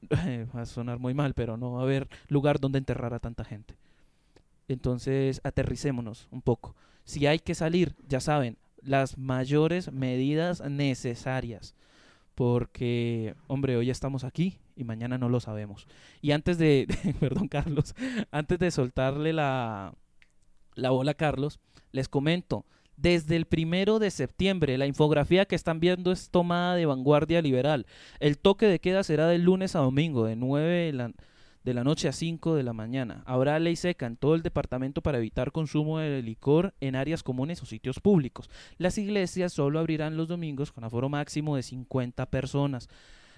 [0.55, 3.43] va a sonar muy mal, pero no va a haber lugar donde enterrar a tanta
[3.43, 3.75] gente.
[4.67, 6.75] Entonces, aterricémonos un poco.
[7.03, 11.75] Si hay que salir, ya saben, las mayores medidas necesarias.
[12.35, 15.87] Porque, hombre, hoy estamos aquí y mañana no lo sabemos.
[16.21, 16.87] Y antes de,
[17.19, 17.95] perdón Carlos,
[18.31, 19.93] antes de soltarle la,
[20.75, 21.59] la bola a Carlos,
[21.91, 22.65] les comento,
[22.97, 27.85] desde el primero de septiembre, la infografía que están viendo es tomada de vanguardia liberal.
[28.19, 31.11] El toque de queda será de lunes a domingo, de 9 de la
[31.63, 33.23] de la noche a 5 de la mañana.
[33.25, 37.61] Habrá ley seca en todo el departamento para evitar consumo de licor en áreas comunes
[37.61, 38.49] o sitios públicos.
[38.77, 42.89] Las iglesias solo abrirán los domingos con aforo máximo de 50 personas.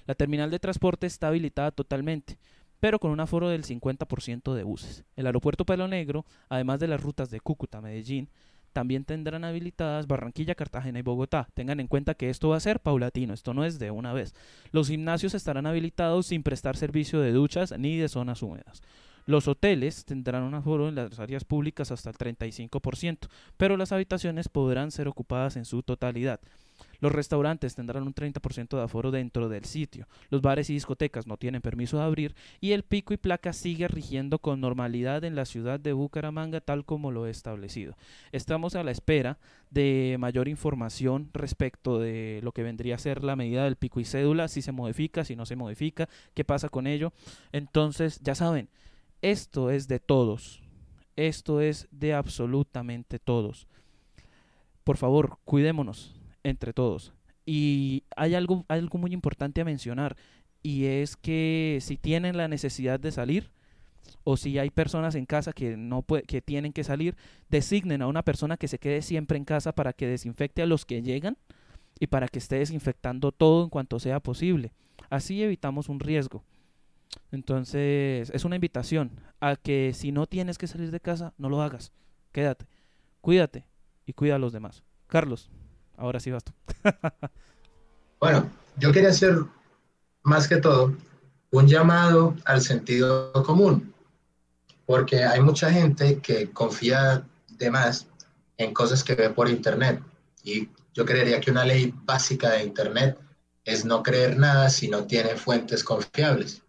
[0.06, 2.38] La terminal de transporte está habilitada totalmente
[2.80, 5.06] pero con un aforo del 50% de buses.
[5.16, 8.30] El aeropuerto Palo Negro, además de las rutas de Cúcuta, Medellín,
[8.76, 11.48] también tendrán habilitadas Barranquilla, Cartagena y Bogotá.
[11.54, 14.36] Tengan en cuenta que esto va a ser paulatino, esto no es de una vez.
[14.74, 18.84] Los gimnasios estarán habilitados sin prestar servicio de duchas ni de zonas húmedas.
[19.26, 24.50] Los hoteles tendrán un aforo en las áreas públicas hasta el 35%, pero las habitaciones
[24.50, 26.42] podrán ser ocupadas en su totalidad.
[27.06, 30.08] Los restaurantes tendrán un 30% de aforo dentro del sitio.
[30.32, 33.88] Los bares y discotecas no tienen permiso de abrir y el pico y placa sigue
[33.88, 37.96] rigiendo con normalidad en la ciudad de Bucaramanga tal como lo he establecido.
[38.32, 39.38] Estamos a la espera
[39.70, 44.06] de mayor información respecto de lo que vendría a ser la medida del pico y
[44.06, 47.14] cédula, si se modifica, si no se modifica, qué pasa con ello.
[47.52, 48.68] Entonces, ya saben,
[49.22, 50.64] esto es de todos.
[51.18, 53.68] Esto es de absolutamente todos.
[54.84, 56.16] Por favor, cuidémonos
[56.46, 57.12] entre todos.
[57.46, 60.16] Y hay algo, algo muy importante a mencionar
[60.62, 63.52] y es que si tienen la necesidad de salir
[64.24, 67.16] o si hay personas en casa que no que tienen que salir,
[67.50, 70.86] designen a una persona que se quede siempre en casa para que desinfecte a los
[70.86, 71.38] que llegan
[72.00, 74.72] y para que esté desinfectando todo en cuanto sea posible.
[75.10, 76.44] Así evitamos un riesgo.
[77.32, 81.62] Entonces, es una invitación a que si no tienes que salir de casa, no lo
[81.62, 81.92] hagas.
[82.32, 82.66] Quédate,
[83.22, 83.66] cuídate
[84.06, 84.84] y cuida a los demás.
[85.08, 85.50] Carlos.
[85.98, 86.52] Ahora sí vas tú.
[88.20, 89.38] bueno, yo quería hacer
[90.24, 90.96] más que todo
[91.52, 93.94] un llamado al sentido común,
[94.86, 98.08] porque hay mucha gente que confía de más
[98.58, 100.02] en cosas que ve por Internet.
[100.44, 103.18] Y yo creería que una ley básica de Internet
[103.64, 106.62] es no creer nada si no tiene fuentes confiables.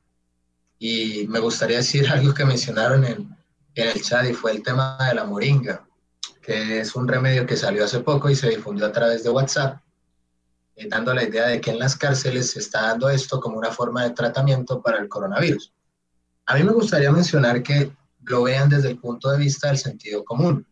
[0.78, 3.36] Y me gustaría decir algo que mencionaron en,
[3.74, 5.85] en el chat y fue el tema de la moringa
[6.46, 9.80] que es un remedio que salió hace poco y se difundió a través de WhatsApp,
[10.76, 13.72] eh, dando la idea de que en las cárceles se está dando esto como una
[13.72, 15.72] forma de tratamiento para el coronavirus.
[16.46, 17.90] A mí me gustaría mencionar que
[18.22, 20.64] lo vean desde el punto de vista del sentido común.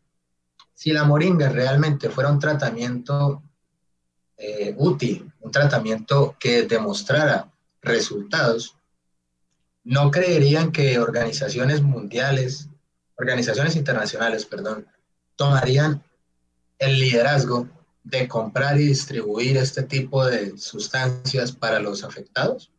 [0.75, 3.43] Si la moringa realmente fuera un tratamiento
[4.37, 7.51] eh, útil, un tratamiento que demostrara
[7.83, 8.77] resultados,
[9.83, 12.69] no creerían que organizaciones mundiales,
[13.17, 14.87] organizaciones internacionales, perdón,
[15.37, 16.03] tomarían
[16.79, 17.69] el liderazgo
[18.03, 22.71] de comprar y distribuir este tipo de sustancias para los afectados?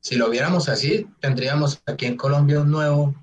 [0.00, 3.14] Si lo viéramos así, tendríamos aquí en Colombia un nuevo,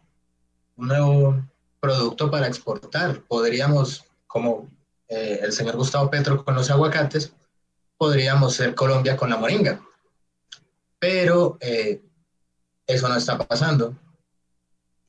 [0.75, 1.43] un nuevo
[1.79, 3.21] producto para exportar.
[3.23, 4.69] Podríamos, como
[5.07, 7.33] eh, el señor Gustavo Petro con los aguacates,
[7.97, 9.81] podríamos ser Colombia con la moringa.
[10.99, 12.01] Pero eh,
[12.85, 13.95] eso no está pasando.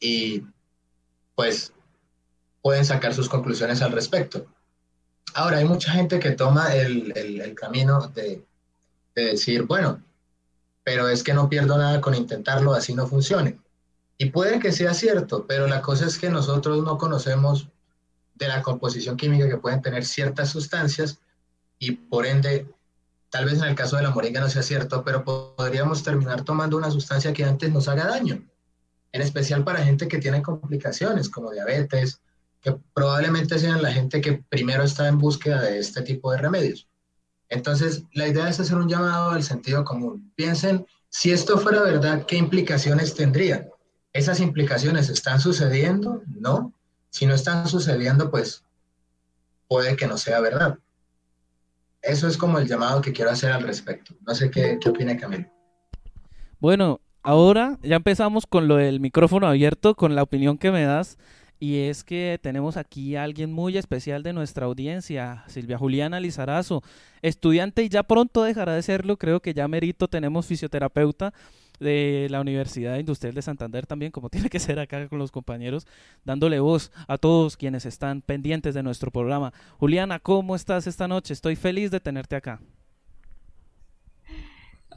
[0.00, 0.42] Y
[1.34, 1.72] pues
[2.62, 4.46] pueden sacar sus conclusiones al respecto.
[5.34, 8.44] Ahora, hay mucha gente que toma el, el, camino de,
[9.14, 10.02] de, decir, bueno,
[10.82, 13.58] pero es que no pierdo nada con intentarlo, así no funcione.
[14.16, 17.68] Y puede que sea cierto, pero la cosa es que nosotros no conocemos
[18.34, 21.20] de la composición química que pueden tener ciertas sustancias
[21.78, 22.66] y por ende,
[23.30, 26.76] tal vez en el caso de la moringa no sea cierto, pero podríamos terminar tomando
[26.76, 28.42] una sustancia que antes nos haga daño,
[29.12, 32.20] en especial para gente que tiene complicaciones como diabetes,
[32.60, 36.88] que probablemente sean la gente que primero está en búsqueda de este tipo de remedios.
[37.48, 40.32] Entonces, la idea es hacer un llamado al sentido común.
[40.34, 43.68] Piensen, si esto fuera verdad, ¿qué implicaciones tendría?
[44.12, 46.22] ¿Esas implicaciones están sucediendo?
[46.26, 46.72] No.
[47.10, 48.64] Si no están sucediendo, pues
[49.66, 50.78] puede que no sea verdad.
[52.02, 54.14] Eso es como el llamado que quiero hacer al respecto.
[54.26, 55.46] No sé qué, qué opina Camilo.
[56.60, 61.18] Bueno, ahora ya empezamos con lo del micrófono abierto, con la opinión que me das
[61.60, 66.82] y es que tenemos aquí a alguien muy especial de nuestra audiencia, Silvia Juliana Lizarazo,
[67.22, 71.32] estudiante y ya pronto dejará de serlo, creo que ya merito tenemos fisioterapeuta.
[71.80, 75.86] de la Universidad Industrial de Santander también, como tiene que ser acá con los compañeros,
[76.24, 79.52] dándole voz a todos quienes están pendientes de nuestro programa.
[79.78, 81.32] Juliana, ¿cómo estás esta noche?
[81.32, 82.60] Estoy feliz de tenerte acá.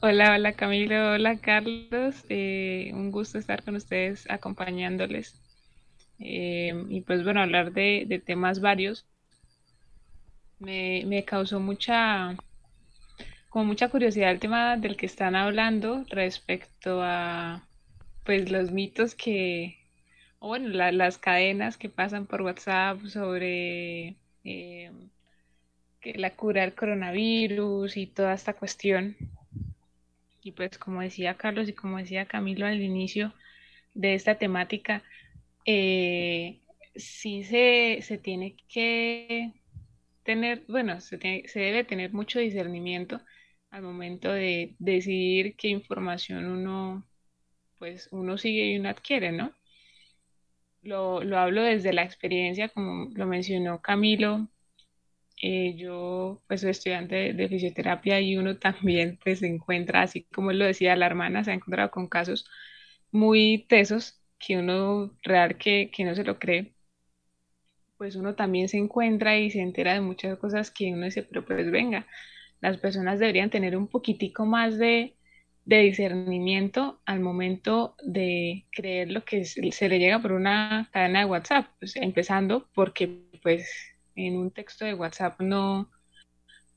[0.01, 5.39] Hola, hola Camilo, hola Carlos, eh, un gusto estar con ustedes acompañándoles.
[6.21, 9.07] Eh, y pues bueno, hablar de, temas varios
[10.59, 12.35] me, causó mucha
[13.49, 17.67] como mucha curiosidad el tema del que están hablando respecto a
[18.23, 19.79] pues los mitos que,
[20.39, 24.91] o bueno, las cadenas que pasan por WhatsApp sobre eh,
[25.99, 29.15] que la cura del coronavirus y toda esta cuestión.
[30.43, 33.33] Y pues como decía Carlos y como decía Camilo al inicio
[33.93, 35.03] de esta temática,
[35.65, 36.61] eh,
[36.95, 39.53] sí se, se, tiene que
[40.23, 43.21] tener, bueno, se, se debe tener mucho discernimiento
[43.71, 47.05] al momento de decidir qué información uno,
[47.79, 49.53] pues uno sigue y uno adquiere, ¿no?
[50.81, 54.49] Lo, hablo desde la experiencia, como lo mencionó Camilo.
[55.41, 60.51] Eh, yo pues soy estudiante de, fisioterapia y uno también pues se encuentra, así como
[60.53, 62.45] lo decía, la hermana se ha encontrado con casos
[63.11, 66.73] muy tesos que uno real que, que no se lo cree,
[68.01, 71.45] pues uno también se encuentra y se entera de muchas cosas que uno dice, pero
[71.45, 72.07] pues venga,
[72.59, 75.15] las personas deberían tener un poquitico más de,
[75.63, 81.67] discernimiento al momento de creer lo que se, le llega por una cadena de WhatsApp,
[81.79, 83.69] pues, empezando porque pues
[84.15, 85.89] en un texto de WhatsApp no,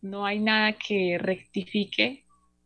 [0.03, 2.25] no hay nada que rectifique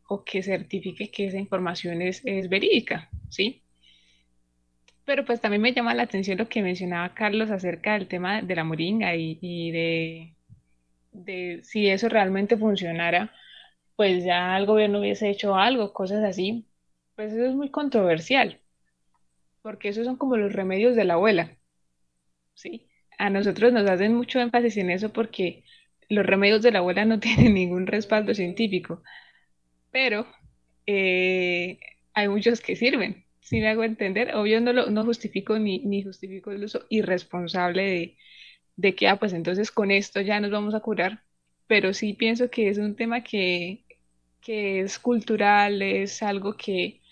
[0.09, 3.63] o que certifique que esa información es, verídica, ¿sí?
[5.09, 8.55] Pero pues también me llama la atención lo que mencionaba Carlos acerca del tema de
[8.55, 10.35] la moringa y de
[11.63, 13.33] si eso realmente funcionara,
[13.97, 16.67] pues ya el gobierno hubiese hecho algo, cosas así,
[17.17, 18.61] pues eso es muy controversial,
[19.63, 21.57] porque esos son como los remedios de la abuela,
[22.55, 22.89] ¿sí?
[23.19, 25.65] A nosotros nos hacen mucho énfasis en eso porque
[26.11, 29.03] los remedios de la abuela no tienen ningún respaldo científico,
[29.91, 30.27] pero
[30.87, 31.79] eh,
[32.15, 36.03] hay muchos que sirven, si me hago entender, obvio no, lo, no justifico ni, ni
[36.03, 38.19] justifico el uso irresponsable de,
[38.77, 41.25] de que, ah, pues entonces con esto ya nos vamos a curar,
[41.67, 43.85] pero sí pienso que es un tema que,
[44.41, 47.03] que es cultural, es algo que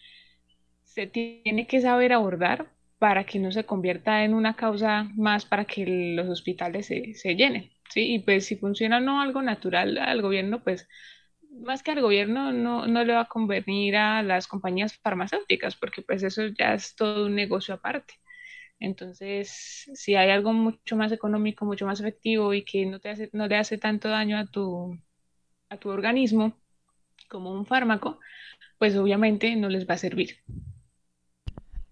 [0.85, 5.65] se tiene que saber abordar para que no se convierta en una causa más para
[5.67, 5.85] que
[6.17, 8.15] los hospitales se, se llenen, ¿sí?
[8.15, 10.89] Y pues si funciona no algo natural al gobierno, pues
[11.61, 16.03] más que al gobierno no, no le va a convenir a las compañías farmacéuticas, porque
[16.03, 18.15] pues eso ya es todo un negocio aparte.
[18.79, 23.31] Entonces, si hay algo mucho más económico, mucho más efectivo y que no, te hace,
[23.33, 24.99] no le hace tanto daño a tu,
[25.71, 26.57] a tu organismo
[27.29, 28.21] como un fármaco,
[28.79, 30.39] pues obviamente no les va a servir.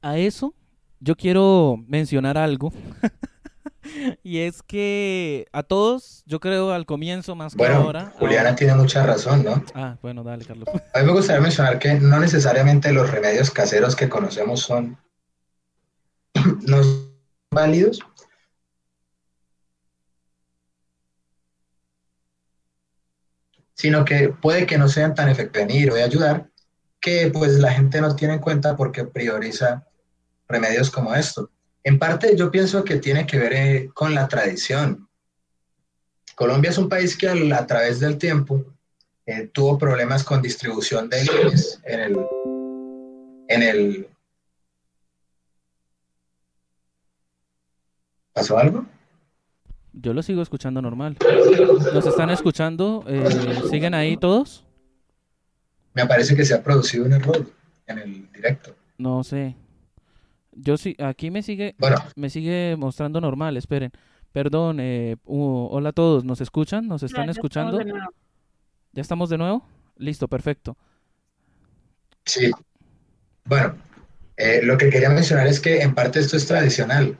[0.02, 0.54] A eso
[1.00, 2.72] yo quiero mencionar algo.
[4.22, 8.12] y es que a todos, yo creo al comienzo más que ahora.
[8.18, 9.62] Juliana tiene mucha razón, ¿no?
[9.74, 10.68] Ah, bueno, dale, Carlos.
[10.68, 14.98] A mí me gustaría mencionar que no necesariamente los remedios caseros que conocemos son
[16.66, 17.14] no son
[17.50, 18.00] válidos.
[23.74, 26.48] sino que puede que no sean tan efectivos venir o ayudar,
[27.00, 29.86] que pues la gente no tiene en cuenta porque prioriza
[30.48, 31.50] remedios como esto.
[31.84, 35.06] En parte yo pienso que tiene que ver eh, con la tradición.
[36.34, 38.64] Colombia es un país que a, través del tiempo
[39.26, 42.16] eh, tuvo problemas con distribución de bienes en el,
[43.48, 44.08] en el
[48.32, 48.84] ¿Pasó algo?
[49.92, 51.16] Yo lo sigo escuchando normal.
[51.92, 53.04] ¿Nos están escuchando?
[53.06, 54.64] Eh, ¿Siguen ahí todos?
[55.92, 57.46] Me parece que se ha producido un error
[57.86, 58.74] en el directo.
[58.98, 59.54] No sé.
[60.56, 61.74] Yo sí, aquí me sigue,
[62.16, 63.56] me sigue mostrando normal.
[63.56, 63.92] Esperen.
[64.32, 64.78] Perdón.
[64.80, 66.24] Eh, hola a todos.
[66.24, 66.88] ¿Nos escuchan?
[66.88, 67.80] ¿Nos están escuchando?
[68.92, 69.66] ¿Ya estamos de nuevo?
[69.96, 70.76] Listo, perfecto.
[72.24, 72.50] Sí.
[73.44, 73.76] Bueno,
[74.36, 77.16] eh, lo que quería mencionar es que en parte esto es tradicional.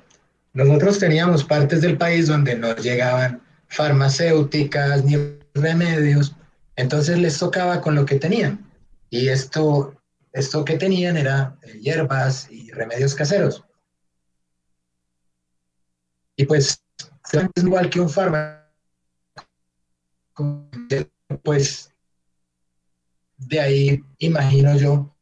[0.53, 5.17] Nosotros teníamos partes del país donde no llegaban farmacéuticas ni
[5.55, 6.37] remedios,
[6.77, 8.65] entonces les tocaba con lo que tenían.
[9.11, 9.95] Y esto,
[10.35, 13.65] esto que tenían era eh, hierbas y remedios caseros.
[16.37, 16.83] Y pues
[17.33, 18.65] es igual que un fármaco,
[21.43, 21.95] pues
[23.37, 25.17] de ahí imagino yo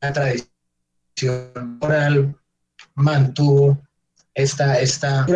[0.00, 2.40] la tradición oral
[2.94, 3.82] mantuvo
[4.34, 5.26] esta, esta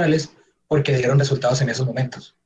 [0.69, 2.37] porque dieron resultados en esos momentos.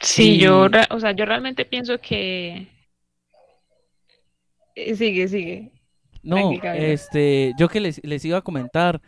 [0.00, 2.68] Sí, yo, o sea, yo realmente pienso que...
[4.74, 5.72] Eh, sigue, sigue.
[6.22, 9.00] No, este, yo que les, les iba a comentar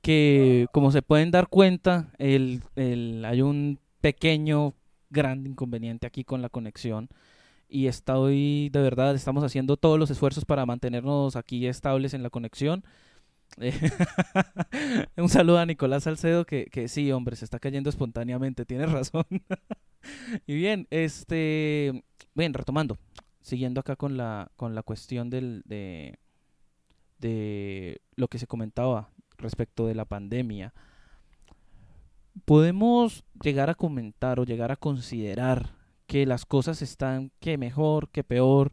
[0.00, 4.74] que como se pueden dar cuenta, el, el, hay un pequeño,
[5.10, 7.08] gran inconveniente aquí con la conexión
[7.72, 12.28] y estoy, de verdad, estamos haciendo todos los esfuerzos para mantenernos aquí estables en la
[12.28, 12.84] conexión.
[15.16, 19.24] un saludo a Nicolás Salcedo que, que sí, hombre, se está cayendo espontáneamente, tienes razón.
[20.46, 22.98] y bien, este, bien, retomando,
[23.40, 26.18] siguiendo acá con la, con la cuestión del, de,
[27.18, 30.72] de lo que se comentaba respecto de la pandemia,
[32.44, 35.76] podemos llegar a comentar o llegar a considerar
[36.06, 38.72] que las cosas están que mejor, que peor,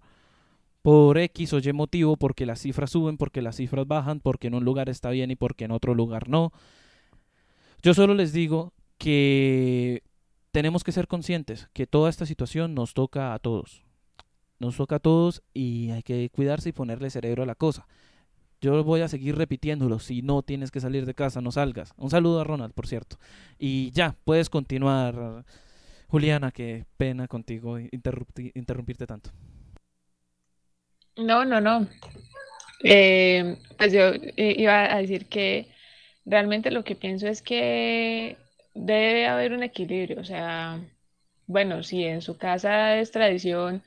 [0.82, 4.56] por X o Y motivo, porque las cifras suben, porque las cifras bajan, porque en
[4.56, 6.52] un lugar está bien y porque en otro lugar no.
[7.82, 10.04] Yo solo les digo que
[10.52, 13.84] tenemos que ser conscientes que toda esta situación nos toca a todos.
[14.60, 17.88] Nos toca a todos y hay que cuidarse y ponerle cerebro a la cosa.
[18.62, 20.00] Yo voy a seguir repitiéndolo.
[20.00, 21.94] Si no tienes que salir de casa, no salgas.
[21.96, 23.18] Un saludo a Ronald, por cierto.
[23.58, 25.46] Y ya, puedes continuar
[26.10, 29.30] Juliana, qué pena contigo interrumpirte tanto.
[31.20, 31.88] No, no, no.
[32.84, 35.68] Eh, pues yo iba a decir que
[36.26, 38.38] realmente lo que pienso es que
[38.76, 40.22] debe haber un equilibrio.
[40.22, 40.82] O sea,
[41.48, 43.84] bueno, si en su casa es tradición,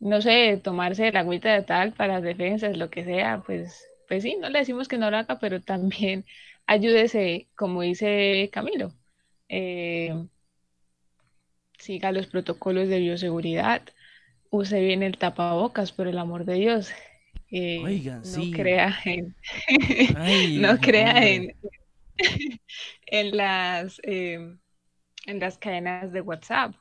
[0.00, 4.22] no sé, tomarse la agüita de tal para las defensas, lo que sea, pues, pues
[4.24, 6.26] sí, no le decimos que no lo haga, pero también
[6.66, 8.92] ayúdese, como dice Camilo.
[9.48, 10.14] Eh,
[11.78, 13.82] siga los protocolos de bioseguridad,
[14.54, 16.90] use bien el tapabocas, por el amor de Dios.
[17.50, 17.80] Eh,
[18.36, 19.36] no crea en,
[20.60, 21.56] no crea en,
[23.06, 24.58] en las em,
[25.26, 26.74] en las cadenas de WhatsApp.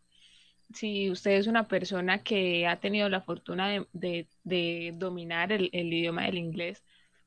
[0.73, 6.37] Si usted es una persona que ha tenido la fortuna de, dominar el, idioma del
[6.37, 6.83] inglés,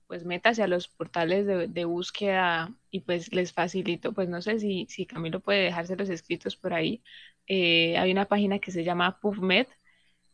[0.07, 4.87] pues métase a los portales de, búsqueda y pues les facilito, pues no sé si,
[4.89, 7.03] si Camilo puede dejarse los escritos por ahí,
[7.47, 9.67] eh, hay una página que se llama PubMed,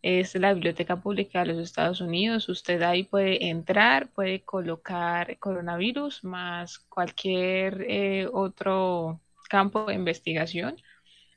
[0.03, 2.49] es la Biblioteca Pública de los Estados Unidos.
[2.49, 10.77] Usted ahí puede entrar, puede colocar coronavirus más cualquier eh, otro campo de investigación.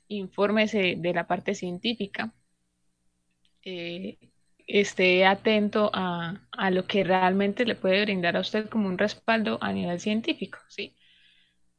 [0.08, 2.34] Infórmese de la parte científica.
[3.64, 4.18] Eh,
[4.68, 9.58] esté atento a, a, lo que realmente le puede brindar a usted como un respaldo
[9.62, 10.96] a nivel científico, ¿sí?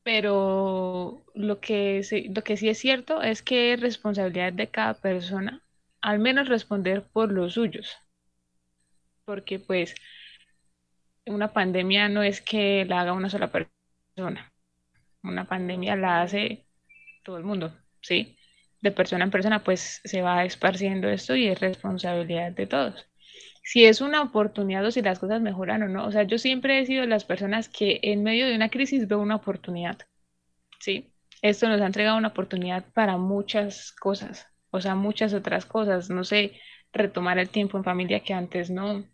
[0.06, 2.00] pero lo que,
[2.32, 5.65] lo que sí es cierto es que es responsabilidad de cada persona
[6.06, 7.98] al menos responder por los suyos.
[9.24, 9.92] Porque pues
[11.26, 14.52] una pandemia no es que la haga una sola persona.
[15.24, 16.64] Una pandemia la hace
[17.24, 18.36] todo el mundo, ¿sí?
[18.80, 23.08] De persona en persona pues se va esparciendo esto y es responsabilidad de todos
[23.64, 26.06] si es una oportunidad o si las cosas mejoran o no.
[26.06, 29.18] O sea, yo siempre he sido las personas que en medio de una crisis veo
[29.18, 29.98] una oportunidad.
[30.78, 34.46] Sí, esto nos ha entregado una oportunidad para muchas cosas,
[34.76, 36.10] o sea, muchas otras cosas.
[36.10, 36.52] No sé,
[36.92, 39.04] retomar el tiempo en familia que antes no.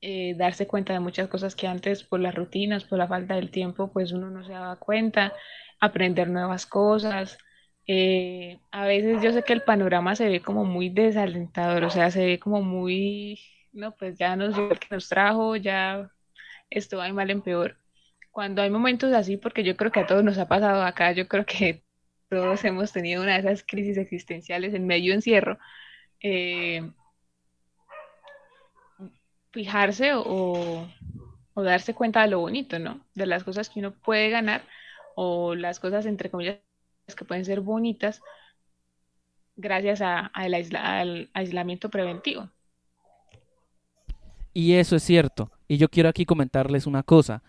[0.00, 3.50] Eh, darse cuenta de muchas cosas que antes por las rutinas, por la falta del
[3.50, 5.32] tiempo, pues uno no se daba cuenta,
[5.80, 7.38] aprender nuevas cosas,
[7.86, 12.10] eh, a veces yo sé que el panorama se ve como muy desalentador, o sea,
[12.10, 13.40] se ve como muy,
[13.72, 16.10] no, pues ya nos el que nos trajo, ya
[16.70, 17.78] esto va mal en peor.
[18.30, 21.28] Cuando hay momentos así, porque yo creo que a todos nos ha pasado acá, yo
[21.28, 21.84] creo que
[22.32, 25.58] todos hemos tenido una de esas crisis existenciales en medio encierro,
[26.18, 26.90] eh,
[29.50, 30.88] fijarse o,
[31.54, 33.04] darse cuenta de lo bonito, ¿no?
[33.14, 34.64] De las cosas que uno puede ganar
[35.14, 36.56] o las cosas, entre comillas,
[37.14, 38.22] que pueden ser bonitas
[39.54, 40.54] gracias a, al
[41.34, 42.48] aislamiento preventivo.
[44.54, 45.50] Y eso es cierto.
[45.68, 47.42] Y yo quiero aquí comentarles una cosa.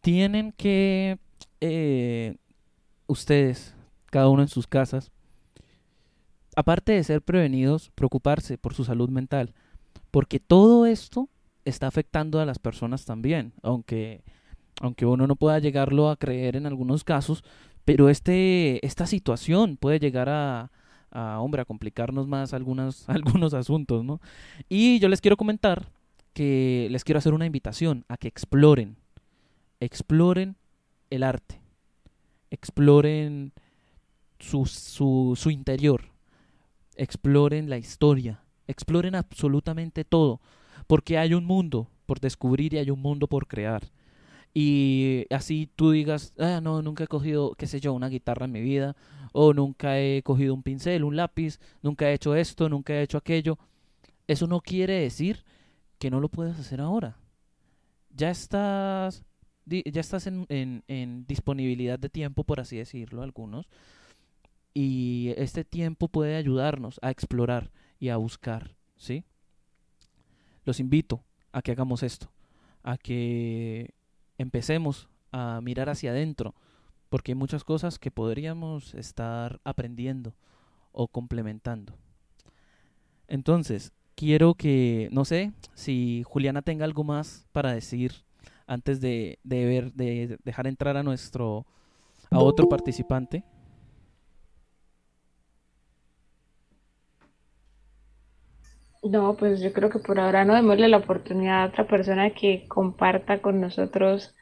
[0.00, 1.18] Tienen que
[1.60, 2.36] eh,
[3.08, 3.74] ustedes,
[4.14, 5.10] cada uno en sus casas,
[6.54, 9.54] aparte de ser prevenidos, preocuparse por su salud mental.
[10.12, 11.28] Porque todo esto
[11.64, 13.54] está afectando a las personas también.
[13.60, 14.22] Aunque,
[14.80, 17.42] aunque uno no pueda llegarlo a creer en algunos casos,
[17.84, 20.70] pero este, esta situación puede llegar a,
[21.10, 24.20] a, hombre, a complicarnos más algunos, algunos asuntos, ¿no?
[24.68, 25.88] Y yo les quiero comentar
[26.34, 28.94] que les quiero hacer una invitación a que exploren,
[29.80, 30.54] exploren
[31.10, 31.60] el arte,
[32.52, 33.52] exploren
[34.44, 36.02] su, su, interior,
[36.96, 40.40] exploren la historia, exploren absolutamente todo,
[40.86, 43.90] porque hay un mundo por descubrir y hay un mundo por crear
[44.54, 48.52] y así tú digas, ah, no, nunca he cogido, qué sé yo, una guitarra en
[48.52, 48.96] mi vida,
[49.32, 53.18] o nunca he cogido un pincel, un lápiz, nunca he hecho esto, nunca he hecho
[53.18, 53.58] aquello.
[54.28, 55.44] Eso no quiere decir
[55.98, 57.18] que no lo puedas hacer ahora.
[58.10, 59.24] Ya estás,
[59.66, 63.66] ya estás en disponibilidad de tiempo, por así decirlo, algunos.
[64.74, 67.70] Y este tiempo puede ayudarnos a explorar
[68.00, 69.24] y a buscar, ¿sí?
[70.64, 71.22] Los invito
[71.52, 72.32] a que hagamos esto,
[72.82, 73.94] a que
[74.36, 76.54] empecemos a mirar hacia adentro,
[77.08, 80.34] porque hay muchas cosas que podríamos estar aprendiendo
[80.90, 81.94] o complementando.
[83.28, 88.24] Entonces, quiero que, no sé, si Juliana tenga algo más para decir
[88.66, 91.66] antes de, de ver, de dejar entrar a nuestro,
[92.30, 93.44] a otro participante.
[99.04, 102.64] No, pues yo creo que por ahora no démosle la oportunidad a otra persona que
[102.68, 104.34] comparta con nosotros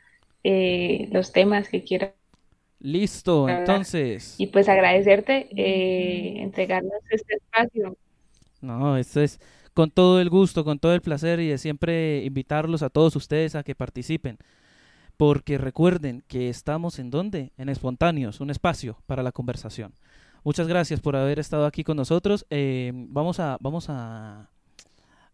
[0.45, 2.15] eh, los temas que quiera.
[2.79, 4.37] Listo, entonces.
[4.39, 7.97] Y pues agradecerte eh, entregarnos este espacio.
[8.61, 9.41] No, esto es
[9.75, 13.57] con todo el gusto, con todo el placer y de siempre invitarlos a todos ustedes
[13.57, 14.39] a que participen.
[15.17, 17.53] Porque recuerden que estamos en donde?
[17.57, 19.95] En Espontáneos, un espacio para la conversación.
[20.45, 22.47] Muchas gracias por haber estado aquí con nosotros.
[22.51, 24.51] Eh, vamos a, vamos a,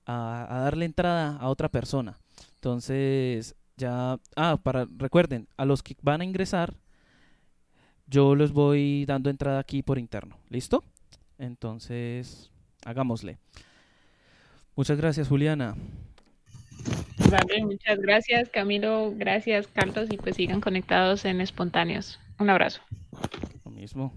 [0.05, 2.19] a, darle entrada a otra persona.
[2.57, 6.75] Entonces, ya, ah, para, recuerden, a los que van a ingresar,
[8.07, 10.37] yo les voy dando entrada aquí por interno.
[10.51, 10.85] ¿Listo?
[11.39, 12.51] Entonces,
[12.85, 13.39] hagámosle.
[14.77, 15.75] Muchas gracias, Juliana.
[17.31, 19.13] Vale, muchas gracias, Camilo.
[19.17, 20.09] Gracias, Carlos.
[20.11, 22.19] Y pues sigan conectados en Espontáneos.
[22.39, 22.81] Un abrazo.
[23.65, 24.13] Lo mismo.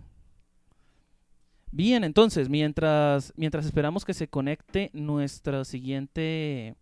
[1.71, 6.75] Bien, entonces, mientras, mientras esperamos que se conecte nuestra siguiente,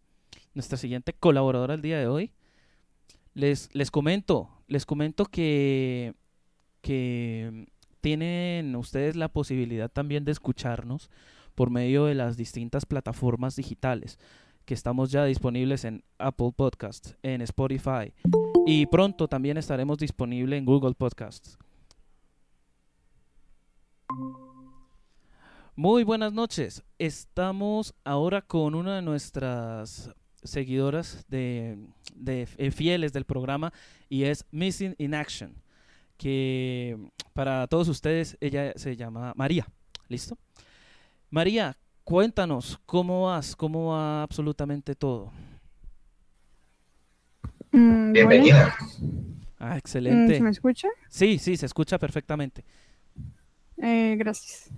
[0.56, 2.32] nuestra siguiente colaboradora el día de hoy,
[3.36, 6.16] les, les comento, les comento que,
[6.82, 7.68] que
[8.02, 11.12] tienen ustedes la posibilidad también de escucharnos
[11.54, 14.18] por medio de las distintas plataformas digitales
[14.66, 18.14] que estamos ya disponibles en Apple Podcasts, en Spotify
[18.66, 21.58] y pronto también estaremos disponibles en Google Podcasts.
[25.82, 26.84] Muy buenas noches.
[26.98, 30.12] Estamos ahora con una de nuestras
[30.44, 31.78] seguidoras de,
[32.28, 33.72] eh, fieles del programa
[34.10, 35.56] y es Missing in Action,
[36.18, 36.98] que
[37.32, 39.70] para todos ustedes ella se llama María.
[40.10, 40.38] ¿Listo?
[41.30, 45.32] María, cuéntanos cómo vas, cómo va absolutamente todo.
[47.72, 48.76] Mm, Bienvenida.
[49.58, 50.36] Ah, excelente.
[50.36, 50.90] ¿Se me escucha?
[51.08, 52.66] Sí, sí, se escucha perfectamente.
[53.78, 54.70] Eh, gracias.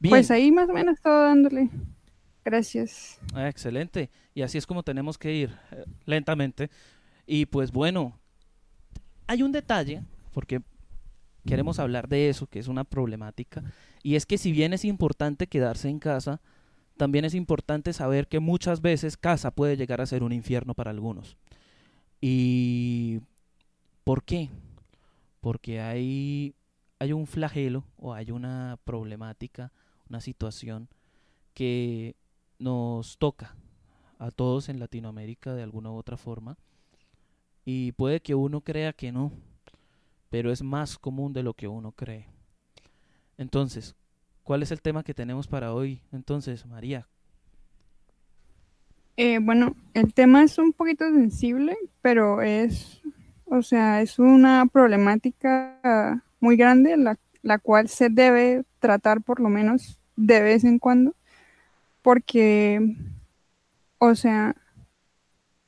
[0.00, 1.70] Pues ahí más o menos todo dándole.
[2.44, 3.18] Gracias.
[3.34, 4.10] Ah, excelente.
[4.34, 6.70] Y así es como tenemos que ir eh, lentamente.
[7.26, 8.18] Y pues bueno,
[9.26, 10.62] hay un detalle, porque
[11.44, 13.64] queremos hablar de eso, que es una problemática,
[14.02, 16.40] y es que si bien es importante quedarse en casa,
[16.96, 20.90] también es importante saber que muchas veces casa puede llegar a ser un infierno para
[20.90, 21.36] algunos.
[22.20, 23.20] ¿Y
[24.04, 24.50] por qué?
[25.40, 26.54] Porque hay,
[26.98, 29.72] hay un flagelo o hay una problemática
[30.08, 30.88] una situación
[31.54, 32.16] que
[32.58, 33.54] nos toca
[34.18, 36.56] a todos en Latinoamérica de alguna u otra forma
[37.64, 39.32] y puede que uno crea que no,
[40.30, 42.26] pero es más común de lo que uno cree.
[43.38, 43.96] Entonces,
[44.44, 46.00] ¿cuál es el tema que tenemos para hoy?
[46.12, 47.08] Entonces, María.
[49.16, 53.00] Eh, bueno, el tema es un poquito sensible, pero es,
[53.46, 59.48] o sea, es una problemática muy grande la la cual se debe tratar por lo
[59.48, 61.14] menos de vez en cuando,
[62.02, 62.96] porque,
[63.98, 64.56] o sea,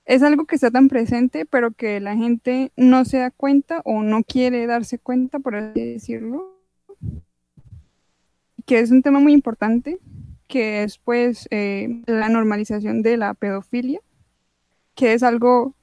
[0.04, 4.02] es algo que está tan presente, pero que la gente no se da cuenta o
[4.02, 6.58] no quiere darse cuenta, por así decirlo,
[8.66, 10.00] que es un tema muy importante,
[10.48, 14.00] que es pues eh, la normalización de la pedofilia,
[14.96, 15.76] que es algo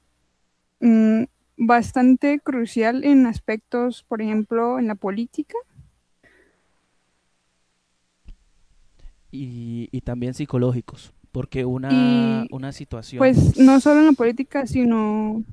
[0.82, 1.24] mm,
[1.56, 5.56] bastante crucial en aspectos, por ejemplo, en la política,
[9.92, 13.20] y, también psicológicos, porque una, una situación...
[13.20, 15.44] Pues no solo en la política, sino...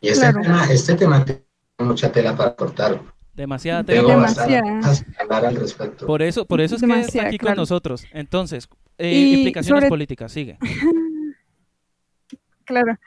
[0.00, 1.42] Y este, tema, este tema tiene
[1.78, 3.02] mucha tela para cortar.
[3.34, 4.08] Demasiada tela.
[4.08, 4.80] Demasiada.
[5.28, 6.06] al respecto.
[6.06, 8.04] Por eso, por eso es que está aquí con nosotros.
[8.12, 8.68] Entonces,
[8.98, 10.58] eh, implicaciones políticas, sigue.
[12.64, 12.98] claro.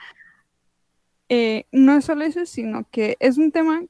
[1.30, 3.84] Eh, no es solo eso, sino que es un tema,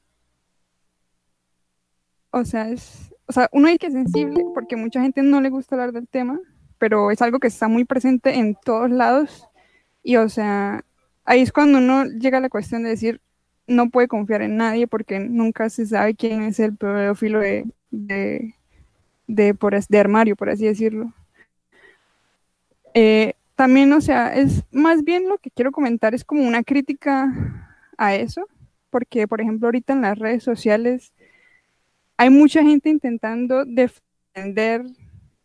[2.30, 5.50] o sea, es, o sea, uno hay que es sensible porque mucha gente no le
[5.50, 6.40] gusta hablar del tema,
[6.78, 9.46] pero es algo que está muy presente en todos lados
[10.02, 10.84] y, o sea,
[11.24, 13.20] ahí es cuando uno llega a la cuestión de decir,
[13.68, 18.56] no puede confiar en nadie porque nunca se sabe quién es el pedófilo de, de,
[19.28, 21.14] de, por, de armario, por así decirlo.
[22.94, 27.32] Eh, también, o sea, es más bien lo que quiero comentar es como una crítica
[27.96, 28.48] a eso,
[28.90, 31.12] porque, por ejemplo, ahorita en las redes sociales
[32.20, 34.84] hay mucha gente intentando defender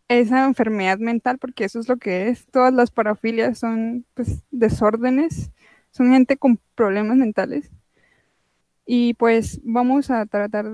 [0.09, 2.45] esa enfermedad mental, porque eso es lo que es.
[2.47, 5.51] Todas las parafilias son pues, desórdenes,
[5.91, 7.71] son gente con problemas mentales.
[8.85, 10.69] Y pues vamos a tratar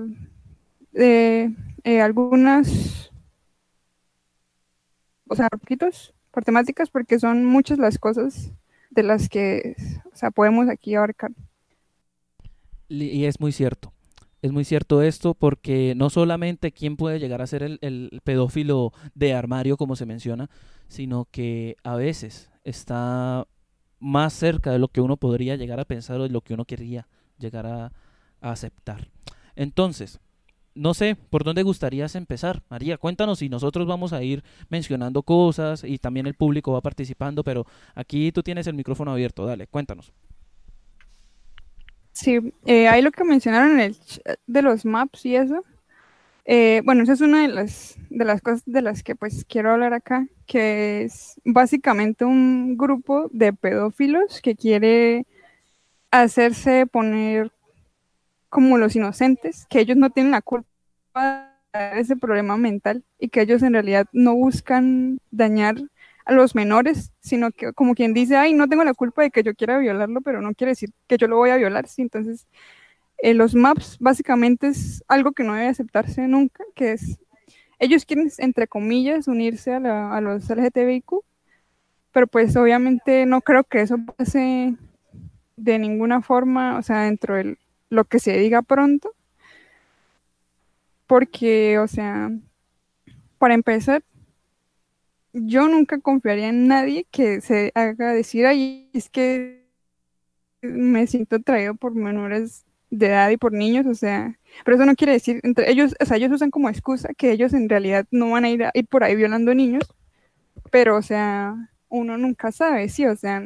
[0.90, 3.12] de eh, algunas,
[5.28, 8.50] o sea, poquitos por temáticas, porque son muchas las cosas
[8.90, 9.76] de las que
[10.12, 11.30] o sea, podemos aquí abarcar.
[12.88, 13.92] Y es muy cierto.
[14.42, 19.34] Es muy cierto esto porque no solamente quién puede llegar a ser el, pedófilo de
[19.34, 20.50] armario, como se menciona,
[20.88, 23.46] sino que a veces está
[24.00, 26.64] más cerca de lo que uno podría llegar a pensar o de lo que uno
[26.64, 27.06] quería
[27.38, 27.92] llegar a,
[28.40, 29.08] a aceptar.
[29.54, 30.18] Entonces,
[30.74, 32.64] no sé, ¿por dónde gustarías empezar?
[32.68, 37.44] María, cuéntanos y nosotros vamos a ir mencionando cosas y también el público va participando,
[37.44, 37.64] pero
[37.94, 40.12] aquí tú tienes el micrófono abierto, dale, cuéntanos.
[42.12, 43.96] Sí, eh, ahí lo que mencionaron en el
[44.46, 45.64] de los maps y eso.
[46.44, 49.72] Eh, bueno, esa es una de las, de las cosas de las que pues quiero
[49.72, 55.26] hablar acá, que es básicamente un grupo de pedófilos que quiere
[56.10, 57.52] hacerse poner
[58.48, 60.68] como los inocentes, que ellos no tienen la culpa
[61.72, 65.76] de ese problema mental y que ellos en realidad no buscan dañar
[66.24, 69.42] a los menores, sino que como quien dice, ay, no tengo la culpa de que
[69.42, 72.46] yo quiera violarlo, pero no quiere decir que yo lo voy a violar, entonces
[73.18, 77.18] eh, los maps básicamente es algo que no debe aceptarse nunca, que es,
[77.78, 81.24] ellos quieren, entre comillas, unirse a, a los LGTBIQ,
[82.12, 84.76] pero pues obviamente no creo que eso pase
[85.56, 87.58] de ninguna forma, o sea, dentro del
[87.92, 89.14] lo que se diga pronto.
[91.06, 92.30] Porque, o sea,
[93.38, 94.02] para empezar,
[95.32, 99.62] yo nunca confiaría en nadie que se haga decir, ahí es que
[100.62, 104.94] me siento atraído por menores de edad y por niños, o sea, pero eso no
[104.94, 108.30] quiere decir, entre ellos, o sea, ellos usan como excusa que ellos en realidad no
[108.30, 109.94] van a ir, a, ir por ahí violando niños,
[110.70, 113.42] pero, o sea, uno nunca sabe, sí, o sea,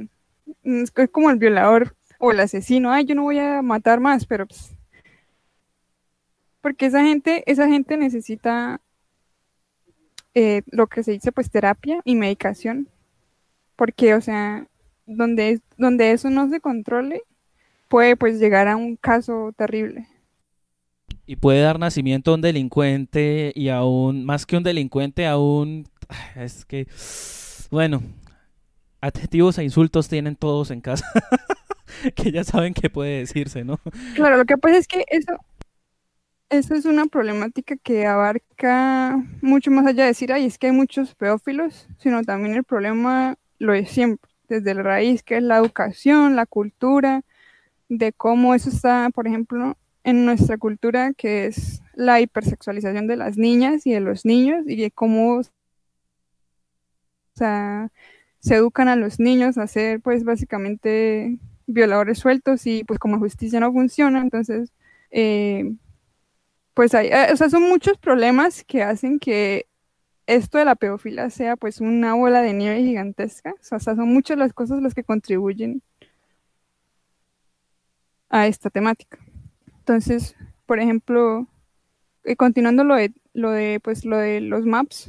[0.64, 4.47] es como el violador o el asesino, ay, yo no voy a matar más, pero
[4.47, 4.74] pues,
[6.61, 8.80] porque esa gente, esa gente necesita
[10.39, 12.91] eh, lo que se dice pues terapia y medicación,
[13.74, 14.66] porque o sea,
[15.07, 17.22] donde, donde eso no se controle,
[17.89, 20.07] puede pues llegar a un caso terrible.
[21.24, 25.89] Y puede dar nacimiento a un delincuente y aún, más que un delincuente, a un...
[26.37, 26.87] Es que,
[27.70, 28.03] bueno,
[29.01, 31.11] adjetivos e insultos tienen todos en casa.
[32.14, 33.80] que ya saben qué puede decirse, ¿no?
[34.14, 35.32] Claro, lo que pasa es que eso,
[36.51, 40.72] eso es una problemática que abarca mucho más allá de decir, ay, es que hay
[40.72, 45.59] muchos pedófilos, sino también el problema lo es siempre, desde la raíz, que es la
[45.59, 47.22] educación, la cultura,
[47.88, 53.36] de cómo eso está, por ejemplo, en nuestra cultura, que es la hipersexualización de las
[53.38, 55.42] niñas y de los niños, y de cómo o
[57.34, 57.90] sea,
[58.40, 63.61] se educan a los niños a ser, pues, básicamente violadores sueltos y pues como justicia
[63.61, 64.72] no funciona, entonces,
[65.11, 65.74] eh,
[66.76, 69.66] pues hay, eh, o sea, son muchos problemas que hacen que
[70.26, 74.36] esto de la pedofilia sea pues una bola de nieve gigantesca, o sea, son muchas
[74.36, 75.82] las cosas las que contribuyen
[78.28, 79.18] a esta temática.
[79.78, 81.46] Entonces, por ejemplo,
[82.24, 85.08] eh, continuando lo de, lo de, pues, lo de los MAPS,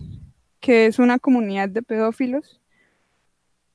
[0.61, 2.61] que es una comunidad de pedófilos,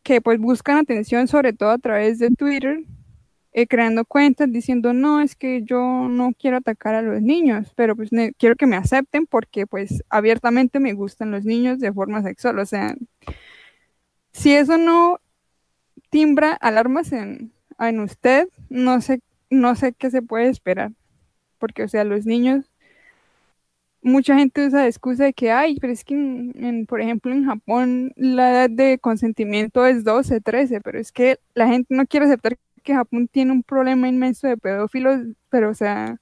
[0.03, 2.85] que pues buscan atención sobre todo a través de Twitter,
[3.53, 7.95] eh, creando cuentas diciendo, no, es que yo no quiero atacar a los niños, pero
[7.97, 12.59] pues quiero que me acepten porque pues abiertamente me gustan los niños de forma sexual.
[12.59, 12.97] O sea,
[14.33, 15.21] si eso no
[16.11, 20.93] timbra alarmas en, en usted, no sé, no sé qué se puede esperar.
[21.59, 22.73] Porque, o sea, los niños
[24.03, 28.13] mucha gente usa la excusa de que, ay, pero es que, por ejemplo, en Japón
[28.17, 32.59] la edad de consentimiento es 12, 13, pero es que la gente no quiere aceptar
[32.83, 36.21] que Japón tiene un problema inmenso de pedófilos, pero, o sea,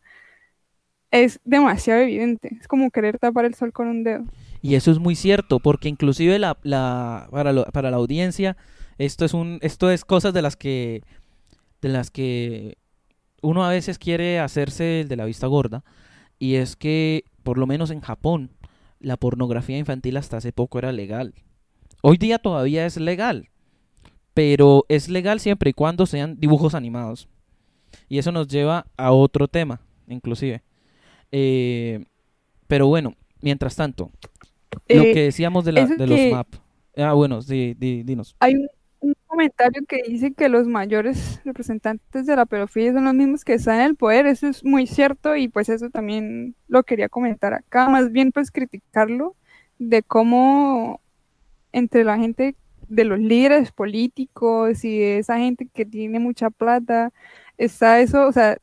[1.10, 2.56] es demasiado evidente.
[2.60, 4.24] Es como querer tapar el sol con un dedo.
[4.62, 8.56] Y eso es muy cierto, porque inclusive la, la, para, para la audiencia,
[8.98, 11.02] esto es un, esto es cosas de las que,
[11.80, 12.76] de las que
[13.42, 15.82] uno a veces quiere hacerse el de la vista gorda,
[16.38, 18.50] y es que por lo menos en Japón,
[18.98, 21.34] la pornografía infantil hasta hace poco era legal.
[22.02, 23.48] Hoy día todavía es legal,
[24.34, 27.28] pero es legal siempre y cuando sean dibujos animados.
[28.08, 30.62] Y eso nos lleva a otro tema, inclusive.
[31.32, 32.04] Eh,
[32.66, 34.10] pero bueno, mientras tanto,
[34.88, 36.48] lo Eh, que decíamos de, la, de los MAP.
[36.96, 38.36] Ah, bueno, sí, di- dinos.
[38.40, 38.68] Hay un,
[39.00, 43.54] un comentario que dice que los mayores representantes de la pedofilia son los mismos que
[43.54, 44.26] están en el poder.
[44.26, 47.88] Eso es muy cierto y pues eso también lo quería comentar acá.
[47.88, 49.34] Más bien pues criticarlo
[49.78, 51.00] de cómo
[51.72, 52.56] entre la gente
[52.90, 57.12] de los líderes políticos y de esa gente que tiene mucha plata
[57.56, 58.58] está eso, o sea,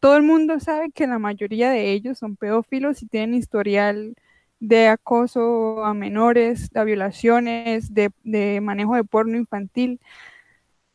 [0.00, 4.14] todo el mundo sabe que la mayoría de ellos son pedófilos y tienen historial
[4.60, 10.00] de acoso a menores, de violaciones, de, de manejo de porno infantil.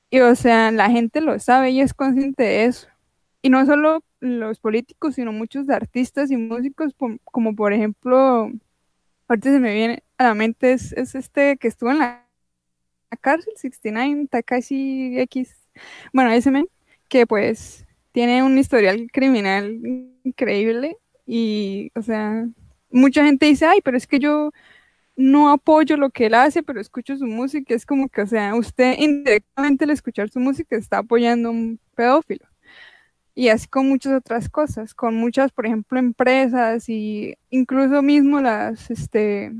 [0.09, 2.87] Y o sea, la gente lo sabe y es consciente de eso.
[3.41, 6.93] Y no solo los políticos, sino muchos artistas y músicos,
[7.25, 8.51] como por ejemplo,
[9.27, 12.26] ahorita se me viene a la mente, es, es este que estuvo en la,
[13.15, 15.55] cárcel, 69, Takashi X,
[16.11, 16.67] bueno, ese men,
[17.07, 19.79] que pues tiene un historial criminal
[20.23, 22.47] increíble y, o sea,
[22.89, 24.51] mucha gente dice, ay, pero es que yo
[25.15, 27.73] no apoyo lo que él hace, pero escucho su música.
[27.73, 31.79] Es como que, o sea, usted indirectamente al escuchar su música está apoyando a un
[31.95, 32.45] pedófilo.
[33.35, 38.89] Y así con muchas otras cosas, con muchas, por ejemplo, empresas y incluso mismo las,
[38.89, 39.53] este,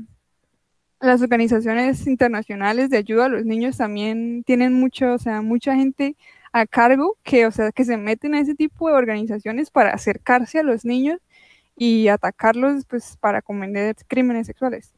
[1.00, 6.16] las organizaciones internacionales de ayuda a los niños también tienen mucho, o sea, mucha gente
[6.52, 10.58] a cargo que, o sea, que se meten a ese tipo de organizaciones para acercarse
[10.58, 11.20] a los niños
[11.76, 14.94] y atacarlos pues para cometer crímenes sexuales.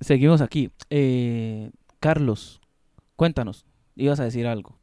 [0.00, 0.70] Seguimos aquí.
[0.90, 2.60] Eh, Carlos,
[3.16, 3.66] cuéntanos.
[3.94, 4.78] Ibas a decir algo.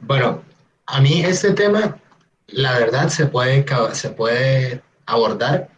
[0.00, 0.42] Bueno,
[0.86, 1.98] a mí este tema,
[2.48, 3.64] la verdad, se puede,
[3.94, 5.68] se puede abordar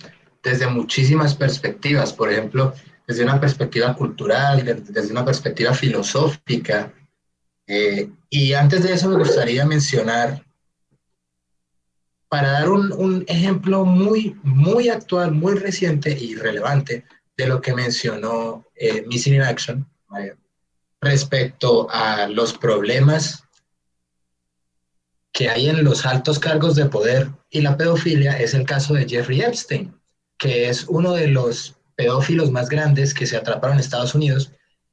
[0.42, 2.12] desde muchísimas perspectivas.
[2.12, 2.74] Por ejemplo,
[3.06, 6.92] desde una perspectiva cultural, de- desde una perspectiva filosófica.
[7.66, 10.44] Eh, y antes de eso me gustaría mencionar,
[12.28, 17.04] para dar un, un ejemplo muy, muy actual, muy reciente y relevante
[17.36, 19.88] de lo que mencionó eh, Missing in Action,
[21.00, 23.43] respecto a los problemas
[25.34, 29.06] que hay en los altos cargos de poder y la pedofilia es el caso de
[29.06, 29.92] Jeffrey Epstein,
[30.38, 34.52] que es uno de los pedófilos más grandes que se atraparon en Estados Unidos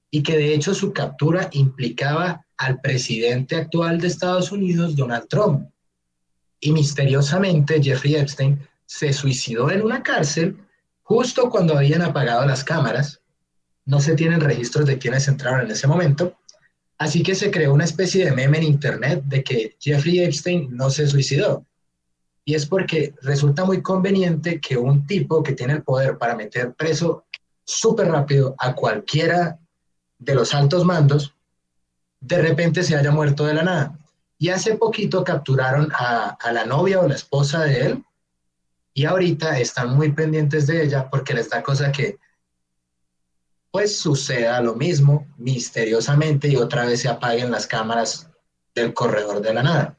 [0.10, 5.70] y que de hecho su captura implicaba al presidente actual de Estados Unidos, Donald Trump.
[6.60, 10.58] Y misteriosamente Jeffrey Epstein se suicidó en una cárcel
[11.04, 13.22] justo cuando habían apagado las cámaras.
[13.86, 16.36] No se tienen registros de quienes entraron en ese momento,
[17.02, 20.92] Así que se creó una especie de meme en internet de que Jeffrey Epstein no
[20.92, 21.66] se suicidó.
[22.46, 26.76] Y es porque resulta muy conveniente que un tipo que tiene el poder para meter
[26.76, 27.26] preso
[27.66, 29.58] súper rápido a cualquiera
[30.20, 31.34] de los altos mandos,
[32.20, 34.00] de repente se haya muerto de la nada.
[34.38, 38.06] Y hace poquito capturaron a, a la novia o la esposa de él
[38.94, 42.20] y ahorita están muy pendientes de ella porque les da cosa que
[43.72, 48.30] pues suceda lo mismo misteriosamente y otra vez se apaguen las cámaras
[48.76, 49.98] del corredor de la nada.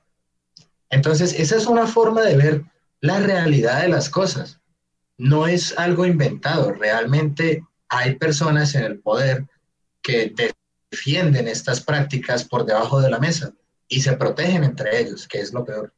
[0.91, 2.65] Entonces, esa es una forma de ver
[3.01, 4.61] la realidad de las cosas.
[5.17, 9.47] No es algo inventado, realmente hay personas en el poder
[10.03, 10.35] que
[10.91, 13.53] defienden estas prácticas por debajo de la mesa
[13.89, 15.95] y se protegen entre ellos, que es lo peor.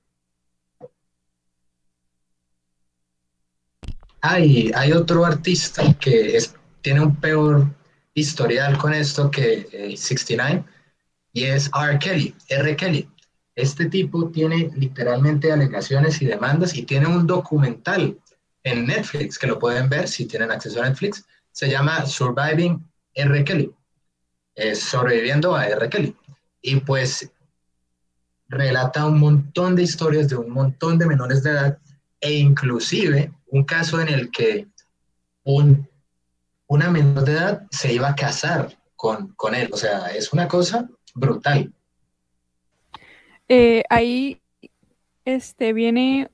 [4.21, 6.55] Hay, hay otro artista que es
[6.85, 7.67] tiene un peor
[8.13, 10.63] historial con esto que eh, 69
[11.33, 11.99] y es R.
[11.99, 12.77] Kelly, R.
[12.77, 13.09] Kelly.
[13.57, 18.19] Este tipo tiene literalmente alegaciones y demandas y tiene un documental
[18.65, 21.25] en Netflix que lo pueden ver si tienen acceso a Netflix.
[21.53, 23.45] Se llama Surviving R.
[23.45, 23.73] Kelly.
[24.55, 25.89] Es sobreviviendo a R.
[25.89, 26.15] Kelly.
[26.61, 27.31] Y pues
[28.49, 31.79] relata un montón de historias de un montón de menores de edad
[32.21, 34.69] e inclusive un caso en el que
[35.45, 35.89] un
[36.67, 39.71] una menor de edad se iba a casar con, con él.
[39.73, 41.73] O sea, es una cosa brutal.
[43.49, 44.41] Eh, ahí
[45.25, 46.31] este, viene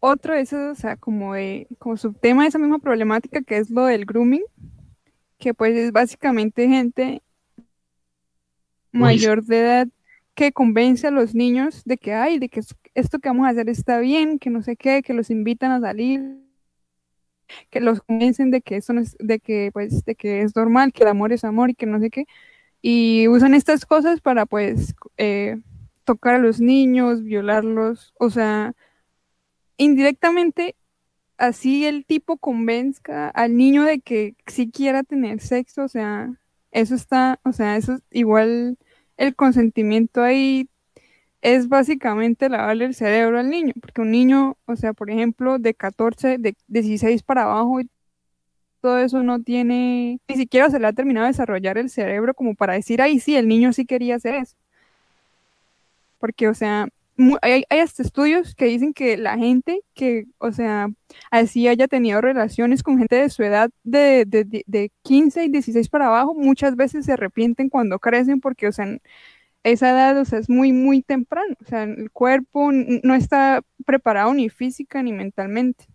[0.00, 3.70] otro de esos, o sea, como, de, como subtema de esa misma problemática que es
[3.70, 4.44] lo del grooming,
[5.38, 7.22] que pues es básicamente gente
[8.92, 9.88] mayor de edad
[10.34, 12.62] que convence a los niños de que, ay, de que
[12.94, 15.80] esto que vamos a hacer está bien, que no sé qué, que los invitan a
[15.80, 16.38] salir,
[17.70, 20.92] que los convencen de que eso no es, de que pues de que es normal,
[20.92, 22.26] que el amor es amor y que no sé qué,
[22.82, 25.58] y usan estas cosas para pues eh,
[26.04, 28.74] tocar a los niños, violarlos, o sea,
[29.76, 30.76] indirectamente
[31.38, 36.32] así el tipo convenzca al niño de que si quiera tener sexo, o sea,
[36.72, 38.78] eso está, o sea, eso es igual
[39.16, 40.68] el consentimiento ahí
[41.42, 45.74] es básicamente lavarle el cerebro al niño, porque un niño, o sea, por ejemplo, de
[45.74, 47.80] 14, de 16 para abajo,
[48.80, 52.54] todo eso no tiene, ni siquiera se le ha terminado de desarrollar el cerebro como
[52.54, 54.56] para decir, ay, sí, el niño sí quería hacer eso.
[56.18, 56.88] Porque, o sea,
[57.42, 60.88] hay, hasta estudios que dicen que la gente que, o sea,
[61.30, 65.88] así haya tenido relaciones con gente de su edad de, de, de 15 y 16
[65.88, 68.86] para abajo, muchas veces se arrepienten cuando crecen porque, o sea,
[69.64, 71.54] esa edad, o sea, es muy, muy temprano.
[71.60, 75.86] O sea, el cuerpo no está preparado ni física ni mentalmente.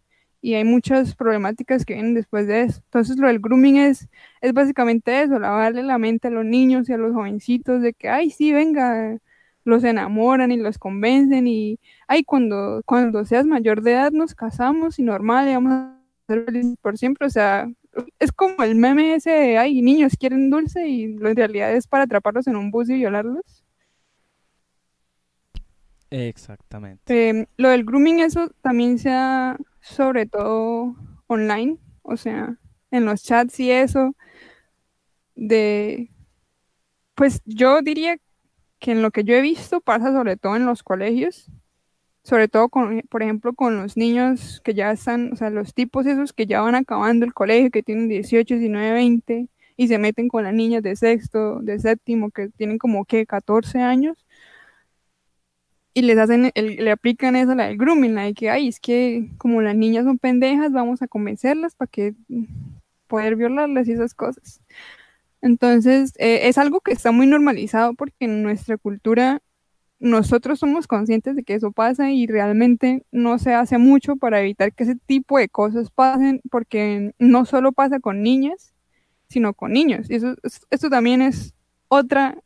[0.41, 2.81] Y hay muchas problemáticas que vienen después de eso.
[2.85, 4.09] Entonces, lo del grooming es,
[4.41, 8.09] es básicamente eso, lavarle la mente a los niños y a los jovencitos de que,
[8.09, 9.17] ay, sí, venga,
[9.63, 14.99] los enamoran y los convencen y, ay, cuando, cuando seas mayor de edad nos casamos
[14.99, 17.27] y normal, y vamos a ser felices por siempre.
[17.27, 17.69] O sea,
[18.19, 22.05] es como el meme ese de, ay, niños quieren dulce y en realidad es para
[22.05, 23.63] atraparlos en un bus y violarlos.
[26.09, 27.29] Exactamente.
[27.29, 30.95] Em, lo del grooming, eso también se da sobre todo
[31.27, 32.57] online, o sea,
[32.91, 34.15] en los chats y eso,
[35.35, 36.11] de,
[37.15, 38.17] pues yo diría
[38.79, 41.49] que en lo que yo he visto pasa sobre todo en los colegios,
[42.23, 46.05] sobre todo con, por ejemplo, con los niños que ya están, o sea, los tipos
[46.05, 50.29] esos que ya van acabando el colegio, que tienen 18, 19, 20 y se meten
[50.29, 54.25] con las niñas de sexto, de séptimo, que tienen como que 14 años
[55.93, 59.29] y les hacen, le aplican eso, la del grooming, la de que, ay, es que
[59.37, 62.15] como las niñas son pendejas, vamos a convencerlas para que
[63.07, 64.61] poder violarlas y esas cosas.
[65.41, 69.41] Entonces, eh, es algo que está muy normalizado porque en nuestra cultura
[70.03, 74.73] nosotros somos conscientes de que eso pasa y realmente no se hace mucho para evitar
[74.73, 78.73] que ese tipo de cosas pasen, porque no solo pasa con niñas,
[79.29, 80.09] sino con niños.
[80.09, 80.35] Y eso,
[80.69, 81.55] esto también es
[81.87, 82.37] otra,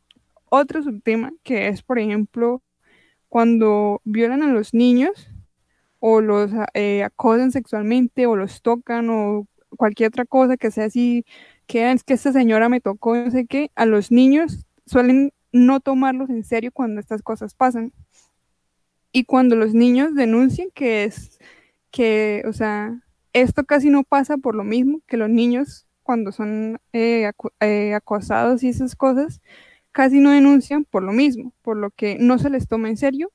[0.50, 2.62] otro subtema, que es, por ejemplo,
[3.28, 5.28] cuando violan a los niños
[5.98, 11.24] o los eh, acosan sexualmente o los tocan o cualquier otra cosa que sea así,
[11.66, 15.80] que es que esta señora me tocó, no sé qué, a los niños suelen no
[15.80, 17.92] tomarlos en serio cuando estas cosas pasan.
[19.12, 21.38] Y cuando los niños denuncian que es
[21.90, 26.80] que, o sea, esto casi no pasa por lo mismo que los niños cuando son
[26.92, 27.30] eh,
[27.60, 29.42] eh, acosados y esas cosas,
[29.92, 33.30] casi no denuncian por lo mismo, por lo que no se les toma en serio.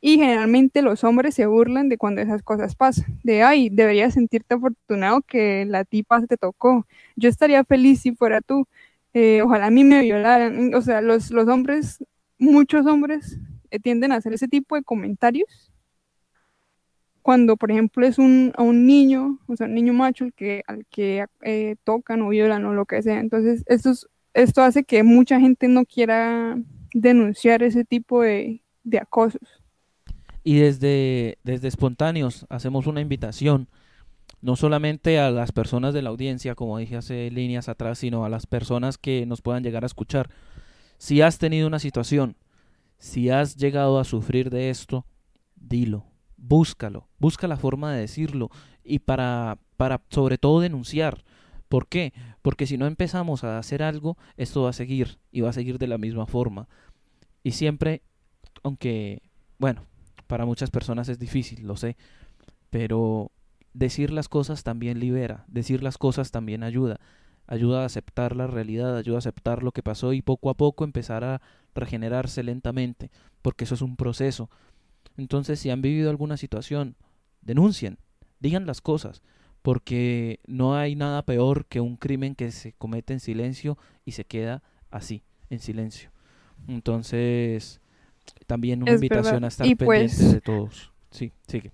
[0.00, 3.20] Y generalmente los hombres se burlan de cuando esas cosas pasan.
[3.22, 6.86] De, ay, deberías sentirte afortunado que la tipa te tocó.
[7.14, 8.66] Yo estaría feliz si fuera tú.
[9.14, 10.74] Eh, ojalá a mí me violaran.
[10.74, 12.04] O sea, los, los hombres,
[12.38, 13.38] muchos hombres
[13.70, 15.72] eh, tienden a hacer ese tipo de comentarios
[17.22, 20.62] cuando, por ejemplo, es un, a un niño, o sea, un niño macho el que,
[20.66, 23.20] al que eh, tocan o violan o lo que sea.
[23.20, 23.92] Entonces, esto,
[24.34, 26.58] esto hace que mucha gente no quiera
[26.92, 29.62] denunciar ese tipo de, de acosos.
[30.44, 33.68] Y desde, desde espontáneos hacemos una invitación
[34.42, 38.28] no solamente a las personas de la audiencia, como dije hace líneas atrás, sino a
[38.28, 40.28] las personas que nos puedan llegar a escuchar.
[40.98, 42.36] Si has tenido una situación,
[42.98, 45.06] si has llegado a sufrir de esto,
[45.54, 46.04] dilo,
[46.36, 48.50] búscalo, busca la forma de decirlo
[48.84, 51.24] y para, para sobre todo denunciar.
[51.68, 52.12] ¿Por qué?
[52.42, 55.78] Porque si no empezamos a hacer algo, esto va a seguir y va a seguir
[55.78, 56.68] de la misma forma.
[57.44, 58.02] Y siempre,
[58.64, 59.22] aunque,
[59.58, 59.86] bueno,
[60.26, 61.96] para muchas personas es difícil, lo sé,
[62.70, 63.30] pero
[63.74, 67.00] decir las cosas también libera, decir las cosas también ayuda,
[67.46, 70.84] ayuda a aceptar la realidad, ayuda a aceptar lo que pasó y poco a poco
[70.84, 71.40] empezar a
[71.74, 73.10] regenerarse lentamente,
[73.40, 74.50] porque eso es un proceso.
[75.16, 76.96] Entonces, si han vivido alguna situación,
[77.40, 77.98] denuncien,
[78.40, 79.22] digan las cosas,
[79.62, 84.24] porque no hay nada peor que un crimen que se comete en silencio y se
[84.24, 86.10] queda así, en silencio.
[86.68, 87.80] Entonces,
[88.46, 90.92] también una invitación a estar pues de todos.
[91.10, 91.72] Sí, sigue.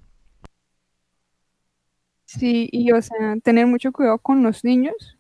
[2.31, 5.17] Sí, y o sea, tener mucho cuidado con los niños.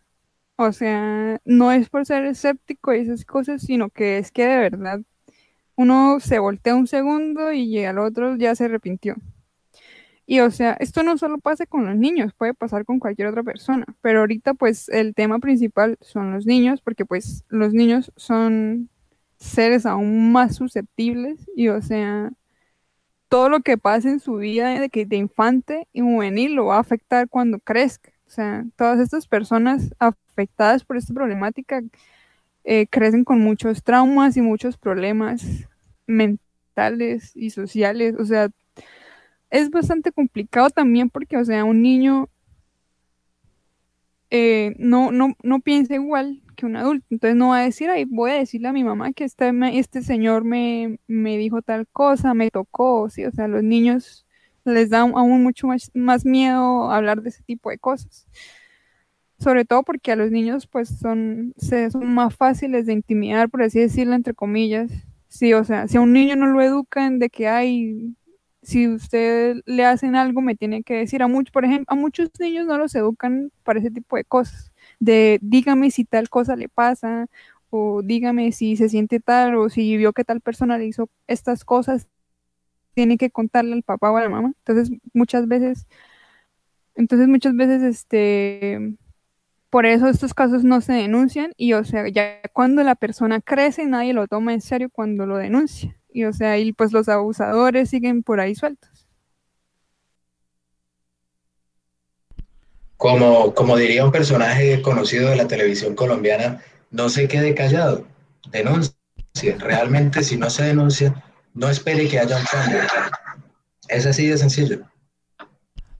[0.56, 4.58] O sea, no es por ser escéptico y esas cosas, sino que es que de
[4.58, 5.00] verdad
[5.76, 9.16] uno se voltea un segundo y al otro ya se arrepintió.
[10.26, 13.42] Y o sea, esto no solo pasa con los niños, puede pasar con cualquier otra
[13.42, 18.90] persona, pero ahorita pues el tema principal son los niños, porque pues los niños son
[19.38, 22.30] seres aún más susceptibles y o sea,
[23.28, 26.76] todo lo que pasa en su vida de, que de infante y juvenil lo va
[26.76, 28.12] a afectar cuando crezca.
[28.26, 31.82] O sea, todas estas personas afectadas por esta problemática
[32.64, 35.44] eh, crecen con muchos traumas y muchos problemas
[36.06, 38.14] mentales y sociales.
[38.18, 38.48] O sea,
[39.50, 42.28] es bastante complicado también porque, o sea, un niño
[44.30, 47.06] eh, no, no, no piensa igual que un adulto.
[47.10, 50.02] Entonces no va a decir, ay, voy a decirle a mi mamá que este, este
[50.02, 53.24] señor me, me dijo tal cosa, me tocó, ¿sí?
[53.24, 54.26] O sea, los niños
[54.64, 58.26] les da aún mucho más, más miedo hablar de ese tipo de cosas.
[59.38, 63.78] Sobre todo porque a los niños pues son, son más fáciles de intimidar, por así
[63.78, 64.90] decirlo, entre comillas.
[65.28, 68.16] Sí, o sea, si a un niño no lo educan de que hay,
[68.68, 71.22] si usted le hacen algo, me tiene que decir.
[71.22, 74.72] A muchos, por ejemplo, a muchos niños no los educan para ese tipo de cosas.
[75.00, 77.28] De dígame si tal cosa le pasa,
[77.70, 81.64] o dígame si se siente tal, o si vio que tal persona le hizo estas
[81.64, 82.08] cosas,
[82.94, 84.52] tiene que contarle al papá o a la mamá.
[84.66, 85.86] Entonces, muchas veces,
[86.94, 88.96] entonces muchas veces, este,
[89.70, 93.86] por eso estos casos no se denuncian y, o sea, ya cuando la persona crece,
[93.86, 95.97] nadie lo toma en serio cuando lo denuncia.
[96.10, 99.06] Y, o sea, y pues los abusadores siguen por ahí sueltos.
[102.96, 108.06] Como, como diría un personaje conocido de la televisión colombiana, no se quede callado,
[108.50, 108.94] denuncie.
[109.58, 111.22] Realmente, si no se denuncia,
[111.54, 112.80] no espere que haya un cambio.
[113.88, 114.80] Es así de sencillo.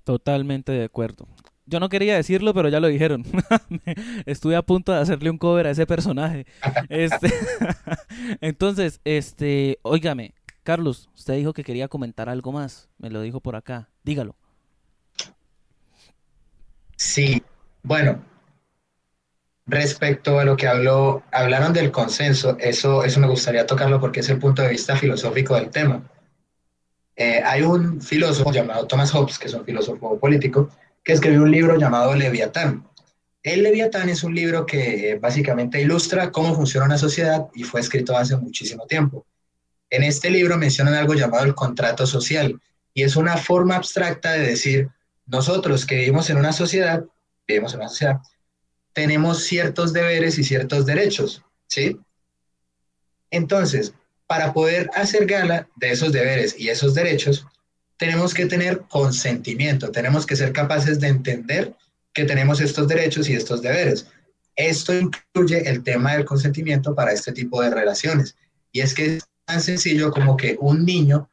[0.04, 1.28] Totalmente de acuerdo.
[1.68, 3.24] Yo no quería decirlo, pero ya lo dijeron.
[4.26, 6.46] Estuve a punto de hacerle un cover a ese personaje.
[6.88, 7.30] Este,
[8.40, 12.88] entonces, este, óigame, Carlos, usted dijo que quería comentar algo más.
[12.96, 13.90] Me lo dijo por acá.
[14.02, 14.34] Dígalo.
[16.96, 17.42] Sí,
[17.82, 18.24] bueno,
[19.66, 24.30] respecto a lo que habló, hablaron del consenso, eso, eso me gustaría tocarlo porque es
[24.30, 26.02] el punto de vista filosófico del tema.
[27.14, 30.70] Eh, hay un filósofo llamado Thomas Hobbes, que es un filósofo político,
[31.08, 32.86] que escribió un libro llamado Leviatán.
[33.42, 37.80] El Leviatán es un libro que eh, básicamente ilustra cómo funciona una sociedad y fue
[37.80, 39.24] escrito hace muchísimo tiempo.
[39.88, 42.60] En este libro mencionan algo llamado el contrato social
[42.92, 44.90] y es una forma abstracta de decir,
[45.24, 47.02] nosotros que vivimos en una sociedad,
[47.46, 48.18] vivimos en una sociedad,
[48.92, 51.98] tenemos ciertos deberes y ciertos derechos, ¿sí?
[53.30, 53.94] Entonces,
[54.26, 57.46] para poder hacer gala de esos deberes y esos derechos,
[57.98, 61.74] tenemos que tener consentimiento, tenemos que ser capaces de entender
[62.14, 64.06] que tenemos estos derechos y estos deberes.
[64.56, 68.36] Esto incluye el tema del consentimiento para este tipo de relaciones.
[68.72, 71.28] Y es que es tan sencillo como que un niño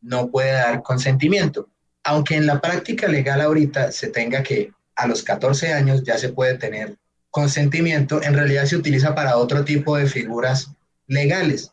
[0.00, 1.68] no puede dar consentimiento.
[2.04, 6.30] Aunque en la práctica legal ahorita se tenga que a los 14 años ya se
[6.30, 6.96] puede tener
[7.30, 10.70] consentimiento, en realidad se utiliza para otro tipo de figuras
[11.06, 11.71] legales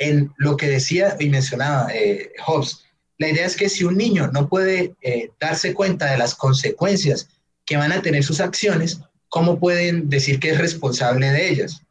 [0.00, 2.84] en lo que decía y mencionaba eh, Hobbes.
[3.18, 7.28] La idea es que si un niño no puede eh, darse cuenta de las consecuencias
[7.66, 11.82] que van a tener sus acciones, ¿cómo pueden decir que es responsable de ellas?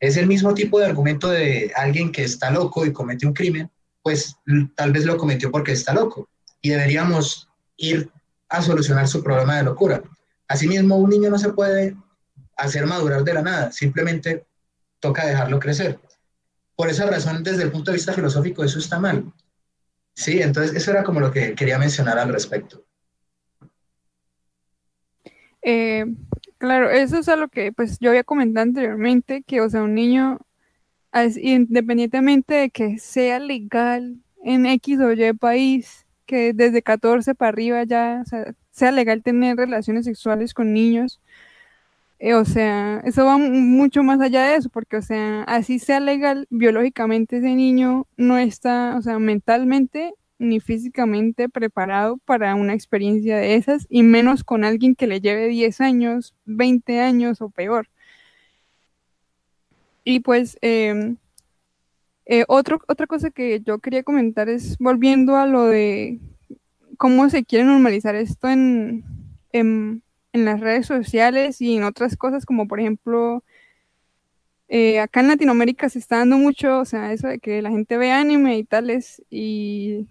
[0.00, 3.70] Es el mismo tipo de argumento de alguien que está loco y comete un crimen,
[4.02, 4.36] pues
[4.74, 6.28] tal vez lo cometió porque está loco
[6.60, 8.10] y deberíamos ir
[8.48, 10.02] a solucionar su problema de locura.
[10.48, 11.96] Asimismo, un niño no se puede
[12.56, 14.44] hacer madurar de la nada, simplemente
[15.02, 15.98] toca dejarlo crecer.
[16.76, 19.30] Por esa razón, desde el punto de vista filosófico, eso está mal.
[20.14, 22.84] Sí, entonces eso era como lo que quería mencionar al respecto.
[25.60, 26.06] Eh,
[26.58, 29.94] claro, eso es a lo que pues yo había comentado anteriormente, que o sea, un
[29.94, 30.38] niño,
[31.36, 37.82] independientemente de que sea legal en X o Y país, que desde 14 para arriba
[37.84, 38.22] ya
[38.70, 41.20] sea legal tener relaciones sexuales con niños,
[42.24, 45.98] eh, o sea, eso va mucho más allá de eso, porque, o sea, así sea
[45.98, 53.38] legal, biológicamente ese niño no está, o sea, mentalmente ni físicamente preparado para una experiencia
[53.38, 57.88] de esas, y menos con alguien que le lleve 10 años, 20 años o peor.
[60.04, 61.16] Y pues, em,
[62.26, 66.20] eh, otra cosa que yo quería comentar es, volviendo a lo de
[66.98, 69.04] cómo se quiere normalizar esto en,
[69.52, 70.02] en
[70.32, 73.44] en las redes sociales y en otras cosas, como por ejemplo,
[74.68, 77.98] eh, acá en Latinoamérica se está dando mucho, o sea, eso de que la gente
[77.98, 80.08] ve anime y tales, y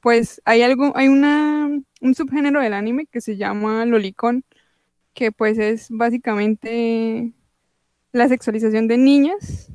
[0.00, 4.44] pues hay algo, hay una, un subgénero del anime que se llama lolicón,
[5.14, 7.32] que pues es básicamente
[8.12, 9.70] la sexualización de niñas.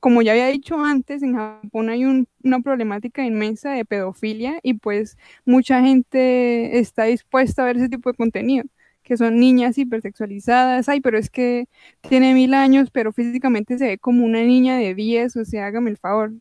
[0.00, 5.18] Como ya había dicho antes, en Japón hay una problemática inmensa de pedofilia y pues
[5.44, 8.64] mucha gente está dispuesta a ver ese tipo de contenido
[9.06, 11.68] que son niñas hipersexualizadas, ay, pero es que
[12.00, 15.90] tiene mil años, pero físicamente se ve como una niña de 10, o sea, hágame
[15.90, 16.32] el favor.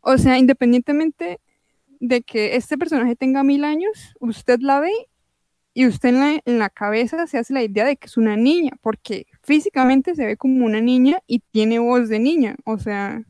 [0.00, 1.40] O sea, independientemente
[2.00, 4.92] de que este personaje tenga mil años, usted la ve
[5.74, 8.36] y usted en la, en la cabeza se hace la idea de que es una
[8.36, 12.56] niña, porque físicamente se ve como una niña y tiene voz de niña.
[12.64, 13.22] O sea,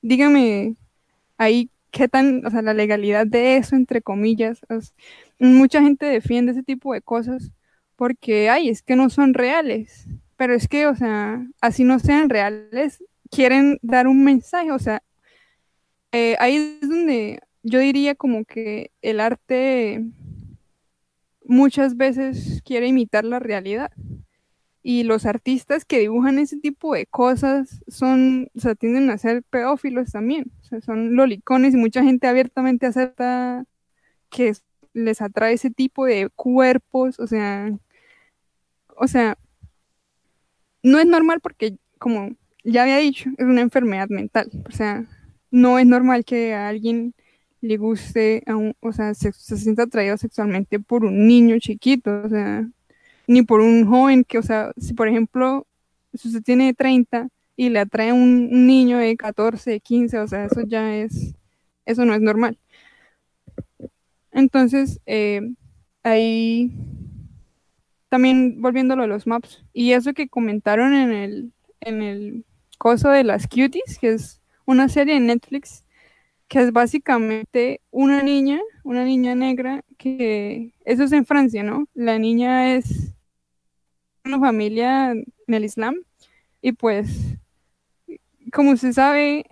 [0.00, 0.76] dígame,
[1.38, 4.60] ahí qué tan, o sea, la legalidad de eso, entre comillas.
[5.38, 7.52] mucha gente defiende ese tipo de cosas
[7.96, 10.06] porque, ay, es que no son reales.
[10.36, 15.02] Pero es que, o sea, así no sean reales, quieren dar un mensaje, o sea,
[16.12, 20.04] eh, ahí es donde yo diría como que el arte
[21.44, 23.92] muchas veces quiere imitar la realidad.
[24.86, 29.42] Y los artistas que dibujan ese tipo de cosas son, o sea, tienden a ser
[29.42, 30.52] pedófilos también.
[30.60, 33.64] O sea, son lolicones y mucha gente abiertamente acepta
[34.30, 34.52] que
[34.92, 37.18] les atrae ese tipo de cuerpos.
[37.18, 37.72] O sea,
[38.96, 39.38] o sea,
[40.82, 44.50] no es normal porque, como ya había dicho, es una enfermedad mental.
[44.68, 45.06] O sea,
[45.50, 47.14] no es normal que a alguien
[47.64, 52.28] le guste, a un, o sea, se, sienta atraído sexualmente por un niño chiquito, o
[52.28, 52.68] sea,
[53.26, 55.66] ni por un joven que, o sea, si por ejemplo,
[56.14, 60.62] si usted tiene 30 y le atrae un, niño de 14, 15, o sea, eso
[60.66, 61.34] ya es,
[61.86, 62.58] eso no es normal.
[64.32, 65.40] Entonces, eh,
[66.02, 66.72] ahí
[68.08, 72.44] también volviéndolo a los maps, y eso que comentaron en el, en el
[72.78, 75.84] coso de las cuties, que es una serie en Netflix
[76.48, 81.88] que es básicamente una niña, una niña negra, que eso es en Francia, ¿no?
[81.94, 83.13] La niña es
[84.24, 85.96] una familia en el Islam
[86.62, 87.36] y pues,
[88.52, 89.44] como se sabe,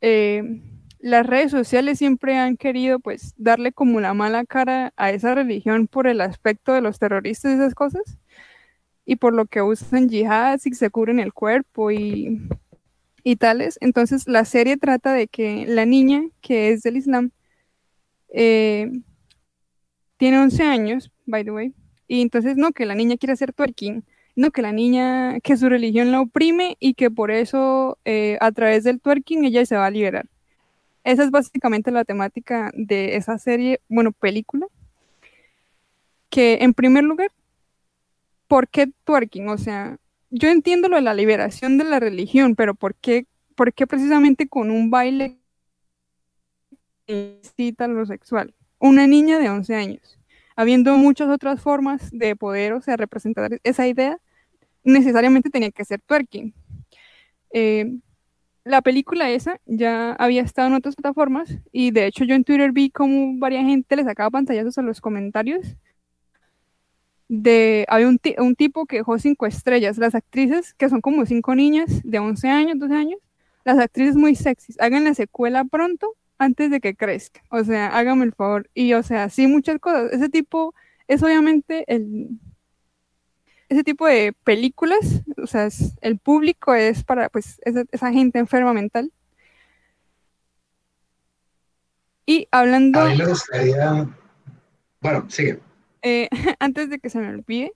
[0.00, 0.62] eh,
[0.98, 5.88] las redes sociales siempre han querido pues darle como la mala cara a esa religión
[5.88, 8.18] por el aspecto de los terroristas y esas cosas
[9.04, 12.40] y por lo que usan yihad y se cubren el cuerpo y
[13.24, 13.78] y tales.
[13.80, 17.30] Entonces la serie trata de que la niña, que es del Islam,
[18.28, 18.90] eh,
[20.16, 21.74] tiene 11 años, by the way,
[22.12, 24.04] y entonces no, que la niña quiere hacer twerking,
[24.36, 28.52] no, que la niña, que su religión la oprime y que por eso eh, a
[28.52, 30.26] través del twerking ella se va a liberar.
[31.04, 34.66] Esa es básicamente la temática de esa serie, bueno, película,
[36.28, 37.32] que en primer lugar,
[38.46, 39.48] ¿por qué twerking?
[39.48, 39.96] O sea,
[40.28, 44.46] yo entiendo lo de la liberación de la religión, pero ¿por qué, por qué precisamente
[44.48, 45.38] con un baile
[47.06, 48.52] incita lo sexual?
[48.78, 50.18] Una niña de 11 años,
[50.56, 54.18] habiendo muchas otras formas de poder, o sea, representar esa idea,
[54.84, 56.54] necesariamente tenía que ser twerking.
[57.52, 57.98] Eh,
[58.64, 62.72] la película esa ya había estado en otras plataformas y de hecho yo en Twitter
[62.72, 65.76] vi como varias gente le sacaba pantallazos a los comentarios
[67.28, 71.54] de, hay un, un, tipo que dejó cinco estrellas, las actrices, que son como cinco
[71.54, 73.20] niñas de 11 años, 12 años,
[73.64, 78.24] las actrices muy sexys, hagan la secuela pronto antes de que crezca, o sea, háganme
[78.24, 80.74] el favor, y o sea, sí, muchas cosas, ese tipo
[81.08, 82.28] es obviamente el,
[83.72, 85.68] ese tipo de películas, o sea,
[86.02, 89.10] el público es para, pues, esa, esa gente enferma mental.
[92.26, 93.00] Y hablando...
[93.00, 94.08] A mí me gustaría...
[95.00, 95.58] Bueno, sigue.
[96.02, 96.28] Eh,
[96.60, 97.72] antes de que se me olvide,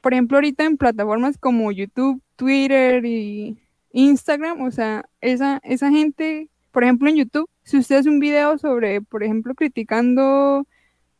[0.00, 3.58] por ejemplo, ahorita en plataformas como YouTube, Twitter y
[3.92, 8.58] Instagram, o sea, esa, esa gente, por ejemplo, en YouTube, si usted hace un video
[8.58, 10.66] sobre, por ejemplo, criticando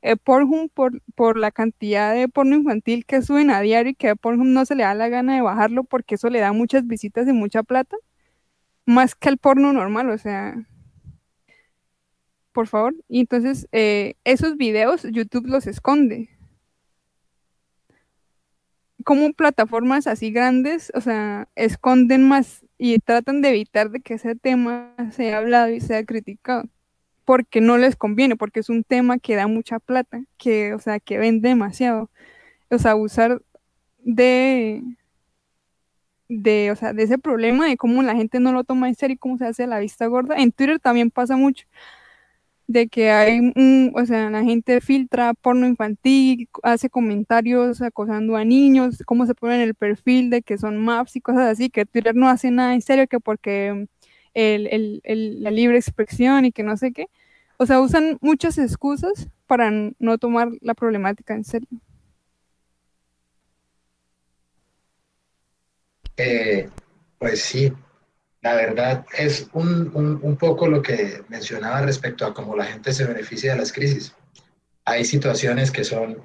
[0.02, 4.10] eh, Pornhub por, por la cantidad de porno infantil que suben a diario y que
[4.10, 6.86] a Pornhub no se le da la gana de bajarlo porque eso le da muchas
[6.86, 7.96] visitas y mucha plata,
[8.86, 10.56] más que el porno normal, o sea,
[12.52, 12.94] por favor.
[13.08, 16.30] Y entonces eh, esos videos YouTube los esconde
[19.06, 24.34] como plataformas así grandes, o sea, esconden más y tratan de evitar de que ese
[24.34, 26.64] tema sea hablado y sea criticado,
[27.24, 30.98] porque no les conviene, porque es un tema que da mucha plata, que, o sea,
[30.98, 32.10] que vende demasiado.
[32.68, 33.40] O sea, usar
[33.98, 34.82] de,
[36.28, 39.14] de, o sea, de ese problema de cómo la gente no lo toma en serio
[39.14, 40.34] y cómo se hace la vista gorda.
[40.36, 41.68] En Twitter también pasa mucho
[42.68, 48.44] de que hay, un, o sea, la gente filtra porno infantil, hace comentarios acosando a
[48.44, 51.86] niños, cómo se pone en el perfil de que son maps y cosas así, que
[51.86, 53.86] Twitter no hace nada en serio, que porque
[54.34, 55.02] el,
[55.42, 57.06] la libre expresión y que no sé qué.
[57.58, 61.68] O sea, usan muchas excusas para no tomar la problemática en serio.
[66.18, 66.68] Eh,
[67.18, 67.72] pues sí,
[68.46, 69.90] la verdad es un,
[70.22, 74.14] un, poco lo que mencionaba respecto a cómo la gente se beneficia de las crisis.
[74.84, 76.22] Hay situaciones que son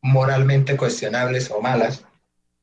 [0.00, 2.04] moralmente cuestionables o malas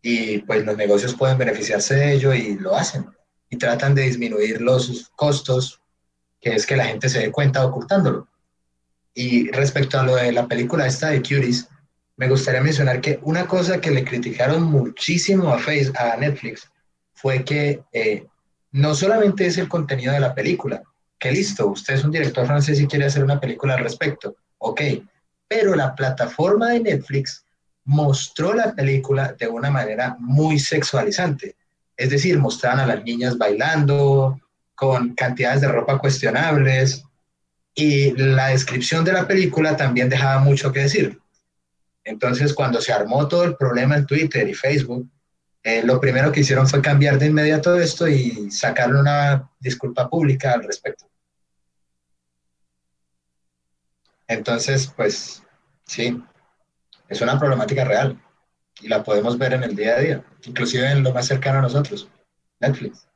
[0.01, 3.05] y pues los negocios pueden beneficiarse de ello y lo hacen
[3.49, 5.79] y tratan de disminuir los costos,
[6.41, 8.27] que es que la gente se dé cuenta ocultándolo.
[9.13, 11.69] Y respecto a lo de la película esta de Cuties,
[12.17, 16.69] me gustaría mencionar que una cosa que le criticaron muchísimo a, Facebook, a Netflix
[17.13, 18.25] fue que eh,
[18.71, 20.81] no solamente es el contenido de la película,
[21.17, 24.81] que listo, usted es un director francés y quiere hacer una película al respecto, ok,
[25.47, 27.43] pero la plataforma de Netflix
[27.83, 31.55] mostró la película de una manera muy sexualizante.
[31.97, 34.39] Es decir, mostraban a las niñas bailando
[34.75, 37.03] con cantidades de ropa cuestionables
[37.73, 41.19] y la descripción de la película también dejaba mucho que decir.
[42.03, 45.07] Entonces, cuando se armó todo el problema en Twitter y Facebook,
[45.63, 50.53] eh, lo primero que hicieron fue cambiar de inmediato esto y sacarle una disculpa pública
[50.53, 51.09] al respecto.
[54.27, 55.43] Entonces, pues
[55.85, 56.21] sí,
[57.09, 58.21] es una problemática real
[58.81, 61.63] y la podemos ver en el día a día, inclusive en lo más cercano a
[61.63, 62.07] nosotros,
[62.59, 63.07] Netflix.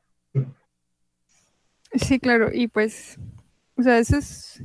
[1.94, 3.20] Sí, claro, y pues,
[3.78, 4.64] o sea, eso es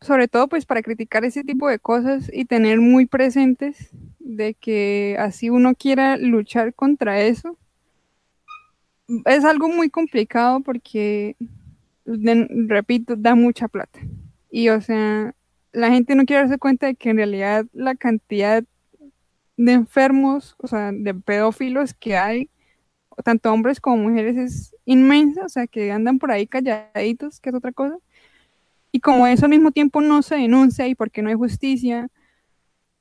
[0.00, 5.16] sobre todo pues para criticar ese tipo de cosas y tener muy presentes de que
[5.18, 7.58] así uno quiera luchar contra eso,
[9.26, 11.36] es algo muy complicado porque,
[12.04, 14.00] repito, da mucha plata.
[14.50, 15.34] Y o sea,
[15.72, 18.64] la gente no quiere darse cuenta de que en realidad la cantidad
[19.56, 22.50] de enfermos, o sea, de pedófilos que hay,
[23.24, 27.54] tanto hombres como mujeres, es inmensa, o sea, que andan por ahí calladitos, que es
[27.54, 27.96] otra cosa.
[28.92, 32.08] Y como eso al mismo tiempo no se denuncia y porque no hay justicia,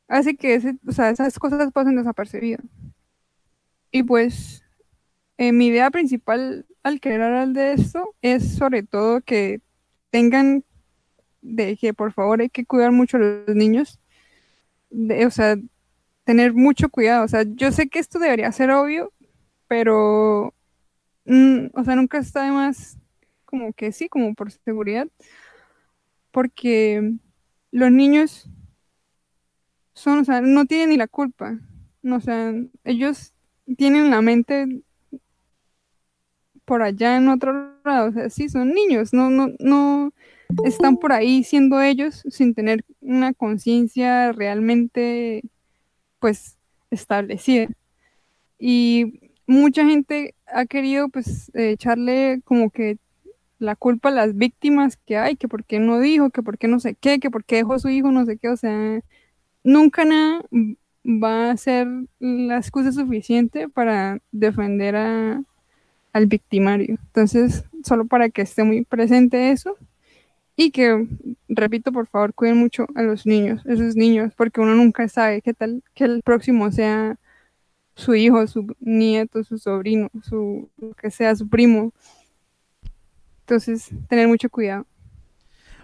[0.08, 2.66] hace que o sea, esas cosas pasen desapercibidas.
[3.92, 4.64] Y pues
[5.38, 9.62] eh, mi idea principal al querer hablar de esto es sobre todo que
[10.12, 10.64] tengan
[11.42, 14.00] de que por favor hay que cuidar mucho a los niños,
[14.92, 15.56] o sea,
[16.24, 19.14] tener mucho cuidado, o sea, yo sé que esto debería ser obvio,
[19.68, 20.54] pero,
[21.26, 22.98] mm, o sea, nunca está de más,
[23.46, 25.08] como que sí, como por seguridad,
[26.32, 27.14] porque
[27.72, 28.50] los niños
[29.94, 31.60] son, o sea, no tienen ni la culpa,
[32.04, 32.54] o sea,
[32.84, 33.34] ellos
[33.78, 34.82] tienen la mente
[36.66, 40.14] por allá en otro lado, o sea, sí, son niños, no, no, no,
[40.64, 45.44] están por ahí siendo ellos sin tener una conciencia realmente
[46.20, 46.58] pues
[46.92, 47.68] establecida.
[48.58, 52.98] Y mucha gente ha querido pues echarle como que
[53.60, 56.68] la culpa a las víctimas que hay, que por qué no dijo, que por qué
[56.68, 59.02] no sé qué, que por qué dejó su hijo, no sé qué, o sea,
[59.64, 60.44] nunca nada
[61.06, 61.88] va a ser
[62.20, 65.44] la excusa suficiente para defender a,
[66.14, 66.98] al victimario.
[67.08, 69.78] Entonces, solo para que esté muy presente eso
[70.56, 71.08] y que,
[71.48, 75.54] repito, por favor, cuiden mucho a los niños, esos niños, porque uno nunca sabe qué
[75.54, 77.18] tal que el próximo sea
[77.96, 81.94] su hijo, su nieto, su sobrino, su lo que sea, su primo.
[83.50, 84.86] Entonces, tener mucho cuidado.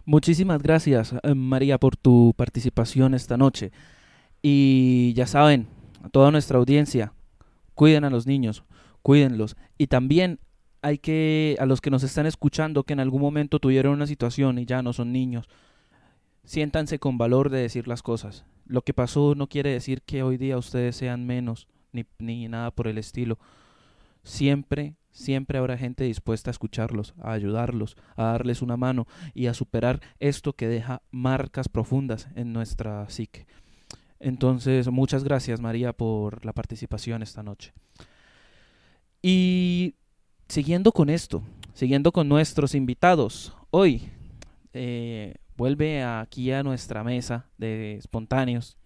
[0.05, 3.71] Muchísimas gracias, eh, María, por tu participación esta noche.
[4.43, 5.65] Y ya saben,
[6.03, 7.13] a toda nuestra audiencia,
[7.73, 8.63] cuiden a los niños,
[9.01, 9.57] cuídenlos.
[9.79, 10.39] Y también
[10.83, 14.59] hay que, a los que nos están escuchando, que en algún momento tuvieron una situación
[14.59, 15.49] y ya no son niños,
[16.43, 18.45] siéntanse con valor de decir las cosas.
[18.67, 22.69] Lo que pasó no quiere decir que hoy día ustedes sean menos, ni, ni nada
[22.69, 23.39] por el estilo.
[24.21, 29.53] Siempre, siempre habrá gente dispuesta a escucharlos, a ayudarlos, a darles una mano y a
[29.53, 33.47] superar esto que deja marcas profundas en nuestra psique.
[34.19, 37.73] Entonces, muchas gracias María por la participación esta noche.
[39.21, 39.95] Y
[40.47, 41.41] siguiendo con esto,
[41.73, 44.09] siguiendo con nuestros invitados, hoy
[44.73, 48.77] eh, vuelve aquí a nuestra mesa de espontáneos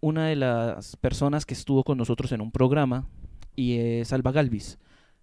[0.00, 3.06] una de las personas que estuvo con nosotros en un programa
[3.54, 4.78] y es Alba Galvis,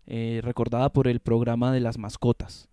[0.07, 2.69] eh, recordada por el programa de las mascotas.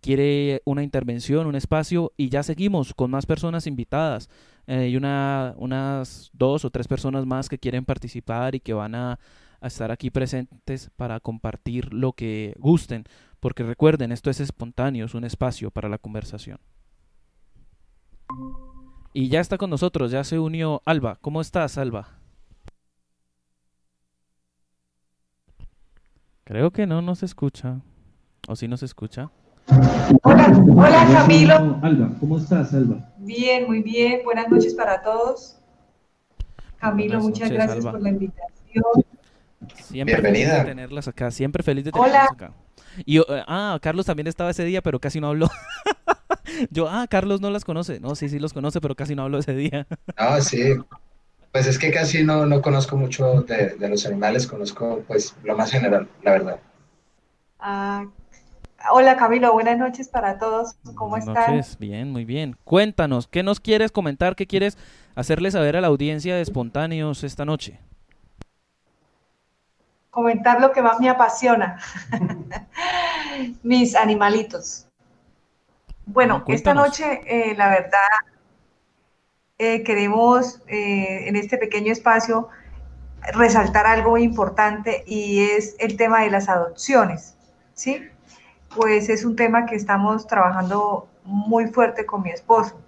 [0.00, 4.28] Quiere una intervención, un espacio y ya seguimos con más personas invitadas.
[4.66, 8.94] Eh, hay una, unas dos o tres personas más que quieren participar y que van
[8.94, 9.18] a
[9.62, 13.04] a estar aquí presentes para compartir lo que gusten,
[13.38, 16.58] porque recuerden, esto es espontáneo, es un espacio para la conversación.
[19.14, 21.16] Y ya está con nosotros, ya se unió Alba.
[21.20, 22.21] ¿Cómo estás, Alba?
[26.44, 27.80] Creo que no nos escucha.
[28.48, 29.30] ¿O sí nos escucha?
[30.22, 31.78] Hola, hola Camilo.
[31.82, 33.12] Alba, ¿cómo estás, Alba?
[33.18, 34.22] Bien, muy bien.
[34.24, 35.58] Buenas noches para todos.
[36.78, 38.84] Camilo, muchas gracias por la invitación.
[39.76, 40.48] Siempre Bienvenida.
[40.48, 42.52] feliz de tenerlas acá, siempre feliz de tenerlas acá.
[43.06, 45.48] Y eh, ah, Carlos también estaba ese día, pero casi no habló.
[46.70, 48.00] yo, ah, Carlos no las conoce.
[48.00, 49.86] No, sí, sí los conoce, pero casi no habló ese día.
[50.16, 50.74] Ah, sí.
[51.52, 55.56] Pues es que casi no, no conozco mucho de, de, los animales, conozco pues lo
[55.56, 56.60] más general, la verdad.
[57.60, 58.06] Ah,
[58.90, 60.76] hola Camilo, buenas noches para todos.
[60.94, 61.56] ¿Cómo buenas están?
[61.56, 61.78] Noches.
[61.78, 62.56] Bien, muy bien.
[62.64, 64.34] Cuéntanos, ¿qué nos quieres comentar?
[64.34, 64.78] ¿Qué quieres
[65.14, 67.78] hacerle saber a la audiencia de espontáneos esta noche?
[70.12, 71.80] comentar lo que más me apasiona.
[73.62, 74.86] mis animalitos.
[76.04, 77.98] Bueno, esta noche, eh, la verdad,
[79.62, 82.48] eh, queremos eh, en este pequeño espacio
[83.32, 87.36] resaltar algo importante y es el tema de las adopciones,
[87.72, 88.02] ¿sí?
[88.74, 92.80] Pues es un tema que estamos trabajando muy fuerte con mi esposo.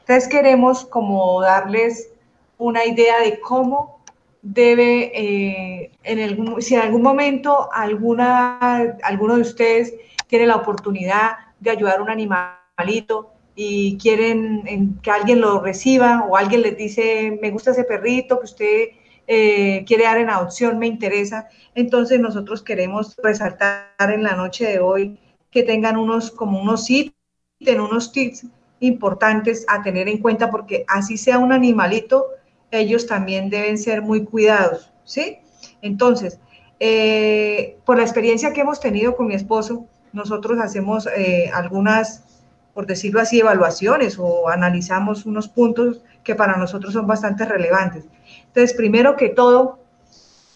[0.00, 2.10] Entonces queremos como darles
[2.58, 4.02] una idea de cómo
[4.42, 5.92] debe, eh,
[6.60, 9.94] si en algún momento alguna, alguno de ustedes
[10.26, 16.36] tiene la oportunidad de ayudar a un animalito y quieren que alguien lo reciba o
[16.36, 18.84] alguien les dice, me gusta ese perrito que usted
[19.26, 24.78] eh, quiere dar en adopción, me interesa, entonces nosotros queremos resaltar en la noche de
[24.78, 25.18] hoy
[25.50, 28.46] que tengan unos como unos en unos tips
[28.78, 32.28] importantes a tener en cuenta porque así sea un animalito,
[32.70, 35.38] ellos también deben ser muy cuidados, ¿sí?
[35.82, 36.38] Entonces,
[36.78, 42.24] eh, por la experiencia que hemos tenido con mi esposo, nosotros hacemos eh, algunas,
[42.78, 48.04] por decirlo así, evaluaciones o analizamos unos puntos que para nosotros son bastante relevantes.
[48.46, 49.80] Entonces, primero que todo,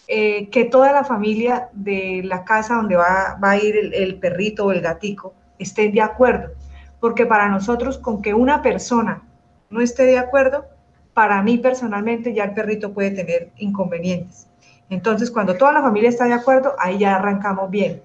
[0.07, 4.67] eh, que toda la familia de la casa donde va, a ir el, el perrito
[4.67, 6.53] o el gatico estén de acuerdo,
[7.01, 9.25] porque para nosotros con que una persona
[9.69, 10.67] no esté de acuerdo,
[11.15, 14.47] para mí personalmente ya el perrito puede tener inconvenientes.
[14.91, 18.01] Entonces, cuando toda la familia está de acuerdo, ahí ya arrancamos bien.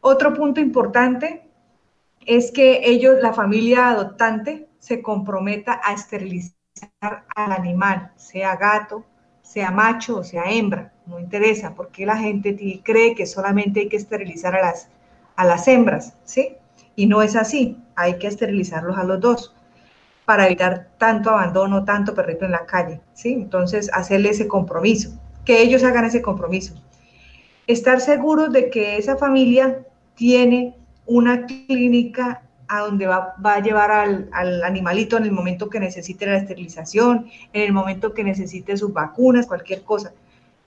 [0.00, 1.47] Otro punto importante
[2.26, 6.54] es que ellos, la familia adoptante, se comprometa a esterilizar
[7.34, 9.04] al animal, sea gato,
[9.42, 13.96] sea macho o sea hembra, no interesa, porque la gente cree que solamente hay que
[13.96, 14.88] esterilizar a las,
[15.36, 16.56] a las hembras, ¿sí?
[16.96, 19.54] Y no es así, hay que esterilizarlos a los dos
[20.26, 23.32] para evitar tanto abandono, tanto perrito en la calle, ¿sí?
[23.32, 26.74] Entonces, hacerle ese compromiso, que ellos hagan ese compromiso.
[27.66, 30.76] Estar seguros de que esa familia tiene
[31.08, 36.26] una clínica a donde va, a llevar al, al, animalito en el momento que necesite
[36.26, 40.12] la esterilización, en el momento que necesite sus vacunas, cualquier cosa,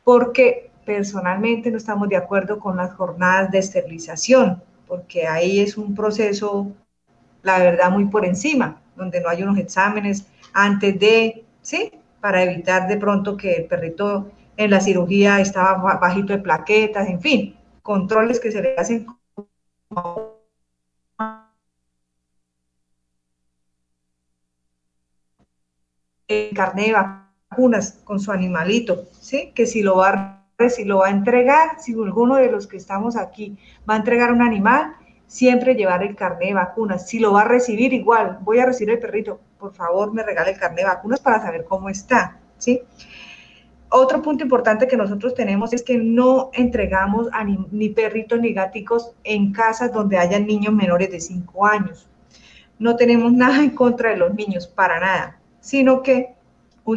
[0.03, 5.93] porque personalmente no estamos de acuerdo con las jornadas de esterilización, porque ahí es un
[5.93, 6.71] proceso,
[7.43, 11.91] la verdad, muy por encima donde no hay unos exámenes antes de, ¿sí?
[12.19, 17.19] Para evitar de pronto que el perrito en la cirugía estaba bajito de plaquetas, en
[17.19, 19.07] fin, controles que se le hacen
[26.55, 29.51] carnet de vacunas con su animalito, ¿sí?
[29.55, 30.37] Que si lo va
[30.69, 33.57] si lo va a entregar, si alguno de los que estamos aquí
[33.89, 34.95] va a entregar un animal,
[35.27, 37.07] siempre llevar el carnet de vacunas.
[37.07, 40.51] Si lo va a recibir, igual, voy a recibir el perrito, por favor me regale
[40.51, 42.81] el carnet de vacunas para saber cómo está, ¿sí?
[43.93, 47.27] Otro punto importante que nosotros tenemos es que no entregamos
[47.71, 52.07] ni, perritos ni gaticos en casas donde hayan niños menores de 5 años.
[52.79, 56.35] No tenemos nada en contra de los niños, para nada, sino que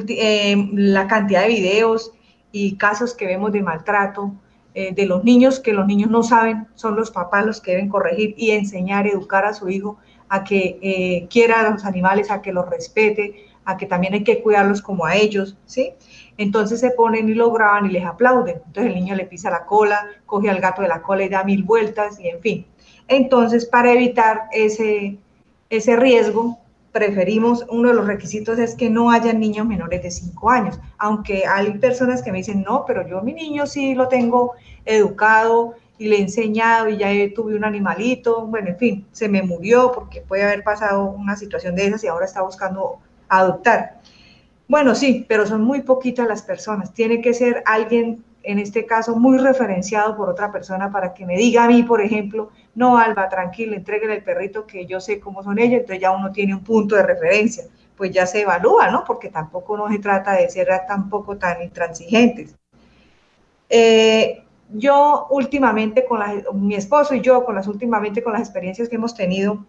[0.08, 2.12] eh, la cantidad de videos
[2.50, 4.34] y casos que vemos de maltrato,
[4.74, 7.88] eh, de los niños que los niños no saben, son los papás los que deben
[7.88, 12.42] corregir y enseñar, educar a su hijo a que eh, quiera a los animales, a
[12.42, 15.92] que los respete, a que también hay que cuidarlos como a ellos, ¿sí?
[16.36, 18.56] Entonces se ponen y lo graban y les aplauden.
[18.66, 21.44] Entonces el niño le pisa la cola, coge al gato de la cola y da
[21.44, 22.66] mil vueltas y en fin.
[23.06, 25.18] Entonces, para evitar ese,
[25.70, 26.58] ese riesgo,
[26.94, 31.44] preferimos, uno de los requisitos es que no haya niños menores de 5 años, aunque
[31.44, 34.52] hay personas que me dicen, no, pero yo mi niño sí lo tengo
[34.84, 39.42] educado y le he enseñado y ya tuve un animalito, bueno, en fin, se me
[39.42, 43.98] murió porque puede haber pasado una situación de esas y ahora está buscando adoptar.
[44.68, 46.94] Bueno, sí, pero son muy poquitas las personas.
[46.94, 51.36] Tiene que ser alguien en este caso, muy referenciado por otra persona para que me
[51.36, 55.42] diga a mí, por ejemplo, no, Alba, tranquilo, entréguele el perrito que yo sé cómo
[55.42, 57.64] son ellos, entonces ya uno tiene un punto de referencia,
[57.96, 59.04] pues ya se evalúa, ¿no?
[59.04, 62.56] Porque tampoco no se trata de ser tampoco tan intransigentes.
[63.68, 66.20] Eh, yo últimamente con
[66.54, 69.64] mi esposo y yo, con las últimamente con las experiencias que hemos tenido,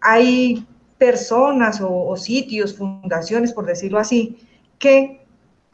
[0.00, 4.38] hay personas o sitios, fundaciones, por decirlo así,
[4.78, 5.23] que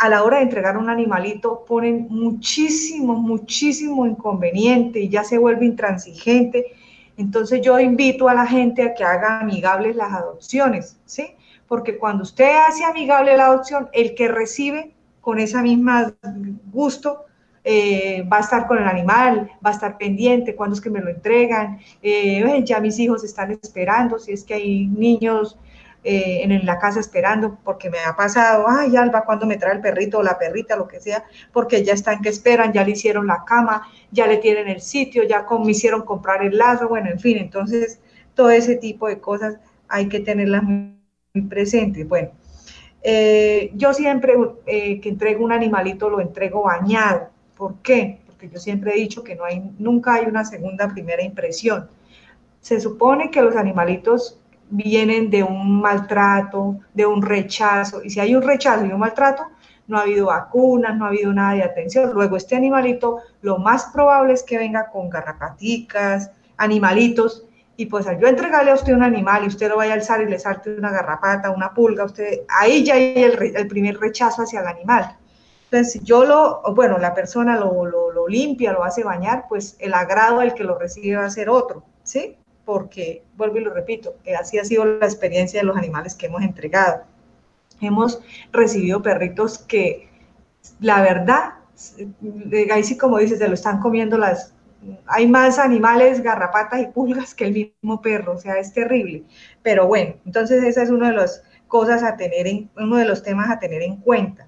[0.00, 5.66] a la hora de entregar un animalito ponen muchísimo, muchísimo inconveniente y ya se vuelve
[5.66, 6.72] intransigente.
[7.18, 11.26] Entonces yo invito a la gente a que haga amigables las adopciones, ¿sí?
[11.68, 16.14] Porque cuando usted hace amigable la adopción, el que recibe con esa misma
[16.72, 17.26] gusto
[17.62, 21.02] eh, va a estar con el animal, va a estar pendiente, cuándo es que me
[21.02, 25.58] lo entregan, eh, ya mis hijos están esperando, si es que hay niños
[26.02, 29.82] eh, en la casa esperando porque me ha pasado, ay Alba, cuando me trae el
[29.82, 33.26] perrito o la perrita, lo que sea, porque ya están que esperan, ya le hicieron
[33.26, 37.20] la cama, ya le tienen el sitio, ya me hicieron comprar el lazo, bueno, en
[37.20, 38.00] fin, entonces
[38.34, 39.58] todo ese tipo de cosas
[39.88, 40.96] hay que tenerlas muy,
[41.50, 42.08] presentes.
[42.08, 42.30] Bueno,
[43.02, 44.34] eh, yo siempre
[44.66, 47.28] eh, que entrego un animalito lo entrego bañado.
[47.56, 48.20] ¿Por qué?
[48.26, 51.88] Porque yo siempre he dicho que no hay, nunca hay una segunda primera impresión.
[52.62, 54.39] Se supone que los animalitos
[54.70, 59.44] vienen de un maltrato, de un rechazo, y si hay un rechazo y un maltrato,
[59.86, 62.12] no ha habido vacunas, no ha habido nada de atención.
[62.14, 67.44] Luego este animalito, lo más probable es que venga con garrapaticas, animalitos,
[67.76, 70.20] y pues al yo entregarle a usted un animal y usted lo vaya a alzar
[70.20, 74.60] y le salte una garrapata, una pulga, usted, ahí ya hay el, primer rechazo hacia
[74.60, 75.16] el animal.
[75.64, 79.76] Entonces, si yo lo, bueno, la persona lo, lo, lo limpia, lo hace bañar, pues
[79.78, 82.36] el agrado al que lo recibe va a ser otro, ¿sí?
[82.70, 86.26] Porque, vuelvo y lo repito, eh, así ha sido la experiencia de los animales que
[86.26, 87.02] hemos entregado.
[87.80, 88.22] Hemos
[88.52, 90.08] recibido perritos que,
[90.78, 91.54] la verdad,
[91.98, 94.54] eh, ahí sí como dices, se lo están comiendo las...
[95.06, 99.24] Hay más animales, garrapatas y pulgas que el mismo perro, o sea, es terrible.
[99.64, 103.24] Pero bueno, entonces esa es una de las cosas a tener en, uno de los
[103.24, 104.46] temas a tener en cuenta.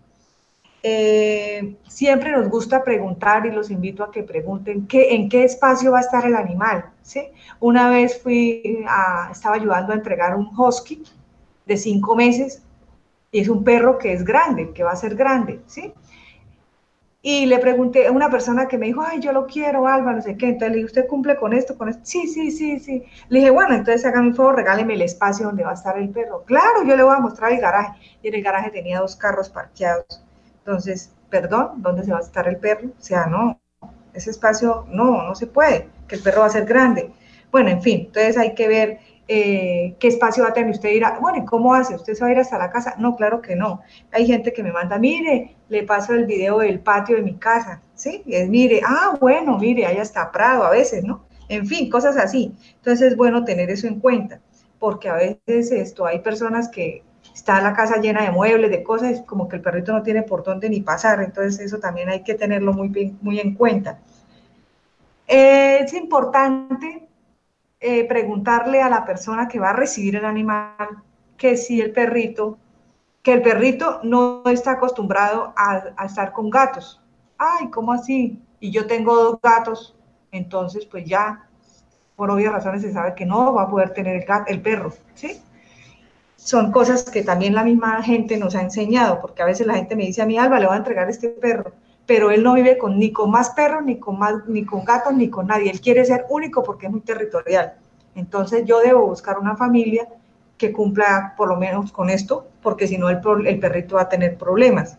[0.84, 5.92] Eh, siempre nos gusta preguntar y los invito a que pregunten qué, en qué espacio
[5.92, 6.86] va a estar el animal.
[7.02, 7.28] ¿sí?
[7.60, 11.02] Una vez fui a, estaba ayudando a entregar un husky
[11.66, 12.62] de cinco meses
[13.30, 15.60] y es un perro que es grande, que va a ser grande.
[15.66, 15.94] ¿sí?
[17.24, 20.20] Y le pregunté a una persona que me dijo, ay, yo lo quiero, Alba, no
[20.20, 20.48] sé qué.
[20.48, 21.78] Entonces le dije, ¿usted cumple con esto?
[21.78, 22.00] Con esto?
[22.02, 23.04] Sí, sí, sí, sí.
[23.28, 26.10] Le dije, bueno, entonces hágame un favor, regáleme el espacio donde va a estar el
[26.10, 26.42] perro.
[26.44, 28.00] Claro, yo le voy a mostrar el garaje.
[28.22, 30.24] Y en el garaje tenía dos carros parqueados.
[30.64, 32.88] Entonces, perdón, ¿dónde se va a estar el perro?
[32.88, 33.60] O sea, no,
[34.14, 37.10] ese espacio no, no se puede, que el perro va a ser grande.
[37.50, 38.98] Bueno, en fin, entonces hay que ver
[39.28, 40.70] eh, qué espacio va a tener.
[40.70, 41.94] Usted dirá, bueno, ¿y cómo hace?
[41.94, 42.94] ¿Usted se va a ir hasta la casa?
[42.98, 43.80] No, claro que no.
[44.12, 47.82] Hay gente que me manda, mire, le paso el video del patio de mi casa,
[47.94, 48.22] ¿sí?
[48.26, 51.24] Y es, mire, ah, bueno, mire, ahí está Prado a veces, ¿no?
[51.48, 52.54] En fin, cosas así.
[52.76, 54.40] Entonces es bueno tener eso en cuenta,
[54.78, 57.02] porque a veces esto, hay personas que
[57.34, 60.44] está la casa llena de muebles, de cosas, como que el perrito no tiene por
[60.44, 63.98] dónde ni pasar, entonces eso también hay que tenerlo muy, muy en cuenta.
[65.26, 67.08] es importante
[67.80, 71.02] eh, preguntarle a la persona que va a recibir el animal
[71.36, 72.58] que si el perrito,
[73.22, 77.00] que el perrito no está acostumbrado a, a estar con gatos.
[77.38, 78.40] Ay, ¿cómo así?
[78.60, 79.96] Y yo tengo dos gatos,
[80.30, 81.48] entonces pues ya,
[82.14, 84.92] por obvias razones se sabe que no va a poder tener el, gato, el perro,
[85.14, 85.42] ¿sí?
[86.44, 89.94] Son cosas que también la misma gente nos ha enseñado, porque a veces la gente
[89.94, 91.72] me dice a mí, Alba, le voy a entregar este perro,
[92.04, 95.14] pero él no vive con, ni con más perros, ni con, más, ni con gatos,
[95.14, 95.70] ni con nadie.
[95.70, 97.74] Él quiere ser único porque es muy territorial.
[98.16, 100.08] Entonces yo debo buscar una familia
[100.58, 104.08] que cumpla por lo menos con esto, porque si no el, el perrito va a
[104.08, 104.98] tener problemas.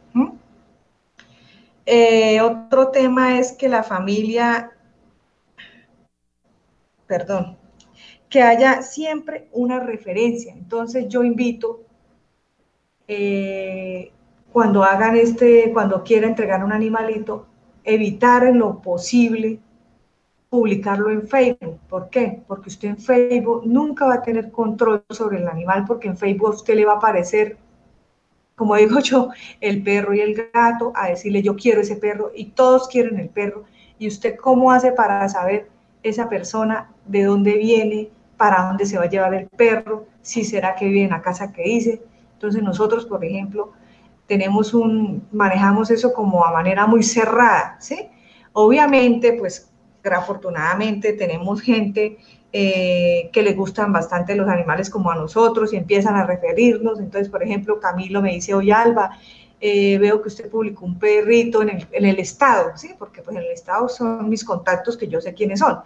[1.85, 4.71] Eh, otro tema es que la familia,
[7.05, 7.57] perdón,
[8.33, 10.51] que haya siempre una referencia.
[10.53, 11.83] Entonces yo invito,
[13.07, 14.11] eh,
[14.51, 17.45] cuando hagan este, cuando quiera entregar un animalito,
[17.83, 19.59] evitar en lo posible
[20.49, 21.77] publicarlo en Facebook.
[21.87, 22.41] ¿Por qué?
[22.47, 26.55] Porque usted en Facebook nunca va a tener control sobre el animal, porque en Facebook
[26.55, 27.57] usted le va a aparecer,
[28.55, 29.29] como digo yo,
[29.61, 33.29] el perro y el gato, a decirle yo quiero ese perro y todos quieren el
[33.29, 33.65] perro.
[33.99, 35.69] ¿Y usted cómo hace para saber
[36.01, 40.75] esa persona de dónde viene, para dónde se va a llevar el perro, si será
[40.75, 42.01] que vive en la casa que dice.
[42.33, 43.71] Entonces nosotros, por ejemplo,
[44.27, 48.09] tenemos un, manejamos eso como a manera muy cerrada, ¿sí?
[48.53, 49.69] Obviamente, pues
[50.03, 52.17] afortunadamente tenemos gente
[52.51, 56.99] eh, que le gustan bastante los animales como a nosotros y empiezan a referirnos.
[56.99, 59.17] Entonces, por ejemplo, Camilo me dice, oye Alba,
[59.61, 62.93] eh, veo que usted publicó un perrito en el, en el estado, ¿sí?
[62.99, 65.79] Porque pues en el estado son mis contactos que yo sé quiénes son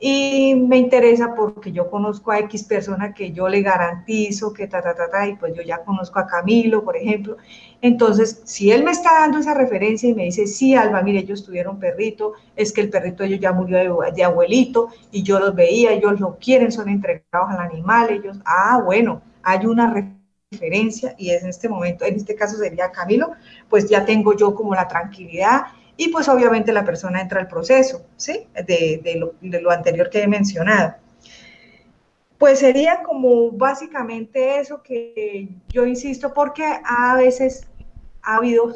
[0.00, 4.80] y me interesa porque yo conozco a X persona que yo le garantizo que ta,
[4.80, 7.36] ta, ta, ta, y pues yo ya conozco a Camilo, por ejemplo.
[7.82, 11.44] Entonces, si él me está dando esa referencia y me dice, sí, Alba, mire, ellos
[11.44, 15.92] tuvieron perrito, es que el perrito ellos ya murió de, abuelito y yo los veía,
[15.92, 19.92] ellos lo quieren, son entregados al animal, ellos, ah, bueno, hay una
[20.50, 23.32] referencia y en este momento, en este caso sería Camilo,
[23.68, 25.62] pues ya tengo yo como la tranquilidad
[26.00, 28.46] y pues obviamente la persona entra al proceso, ¿sí?
[28.54, 29.20] De,
[29.60, 30.94] lo, anterior que he mencionado.
[32.38, 37.66] Pues sería como básicamente eso que yo insisto, porque a veces
[38.22, 38.72] ha habido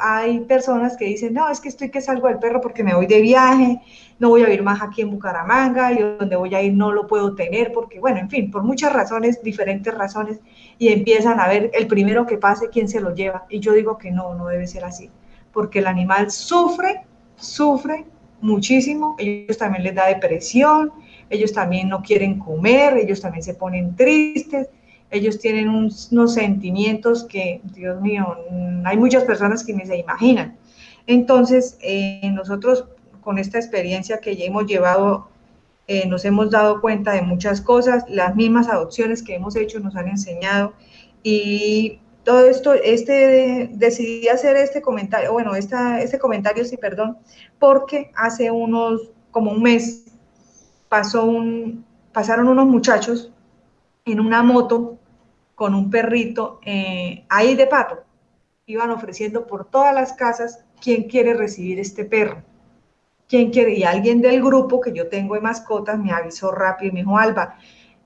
[0.00, 3.06] hay personas que dicen, no, es que estoy que salgo del perro porque me voy
[3.06, 3.78] de viaje,
[4.18, 7.06] no voy a vivir más aquí en Bucaramanga y donde voy a ir no lo
[7.06, 10.40] puedo tener porque, bueno, en fin, por muchas razones, diferentes razones,
[10.78, 13.44] y empiezan a ver el primero que pase quién se lo lleva.
[13.50, 15.10] Y yo digo que no, no debe ser así,
[15.52, 17.02] porque el animal sufre,
[17.36, 18.04] sufre
[18.40, 20.92] muchísimo, ellos también les da depresión,
[21.30, 24.68] ellos también no quieren comer, ellos también se ponen tristes,
[25.10, 30.56] ellos tienen unos sentimientos que, Dios mío, mm, hay muchas personas que ni se imaginan.
[31.06, 32.86] Entonces, eh, nosotros
[33.20, 35.28] con esta experiencia que ya hemos llevado,
[35.86, 39.96] eh, nos hemos dado cuenta de muchas cosas, las mismas adopciones que hemos hecho nos
[39.96, 40.74] han enseñado
[41.22, 47.18] y todo esto, este, decidí hacer este comentario, bueno, esta, este comentario, sí, perdón,
[47.58, 50.04] porque hace unos, como un mes,
[50.88, 53.32] pasó un, pasaron unos muchachos
[54.04, 54.98] en una moto
[55.54, 58.04] con un perrito eh, ahí de pato.
[58.66, 62.42] Iban ofreciendo por todas las casas quién quiere recibir este perro.
[63.28, 63.74] ¿Quién quiere?
[63.74, 67.16] Y alguien del grupo que yo tengo de mascotas me avisó rápido y me dijo,
[67.16, 67.56] Alba,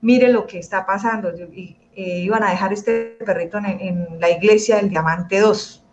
[0.01, 1.31] mire lo que está pasando.
[1.53, 5.83] Y, iban a dejar este perrito en, en, la iglesia del Diamante 2.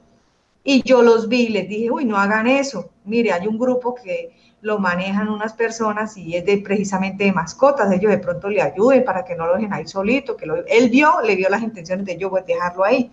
[0.64, 2.90] Y yo los vi y les dije, uy, no hagan eso.
[3.04, 4.32] Mire, hay un grupo que
[4.64, 9.04] lo manejan unas personas y es de precisamente de mascotas, ellos de pronto le ayuden
[9.04, 12.06] para que no lo dejen ahí solito, que lo, él vio, le vio las intenciones
[12.06, 13.12] de yo pues dejarlo ahí.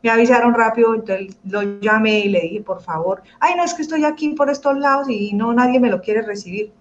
[0.00, 3.82] Me avisaron rápido, entonces lo llamé y le dije, por favor, ay, no, es que
[3.82, 6.72] estoy aquí por estos lados y no, nadie me lo quiere recibir.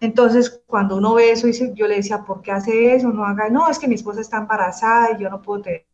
[0.00, 3.08] Entonces, cuando uno ve eso, yo le decía, ¿por qué hace eso?
[3.08, 5.86] No haga, no, es que mi esposa está embarazada y yo no puedo tener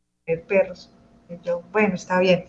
[0.46, 0.90] perros.
[1.44, 2.46] yo, bueno, está bien.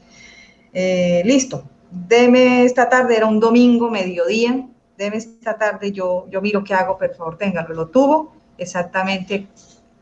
[0.73, 1.63] Eh, listo.
[1.91, 4.67] Deme esta tarde, era un domingo, mediodía,
[4.97, 7.73] deme esta tarde, yo, yo miro qué hago, por favor, téngalo.
[7.75, 9.47] Lo tuvo exactamente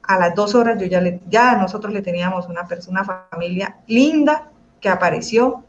[0.03, 3.79] a las dos horas, yo ya, le, ya nosotros le teníamos una persona, una familia
[3.87, 5.65] linda que apareció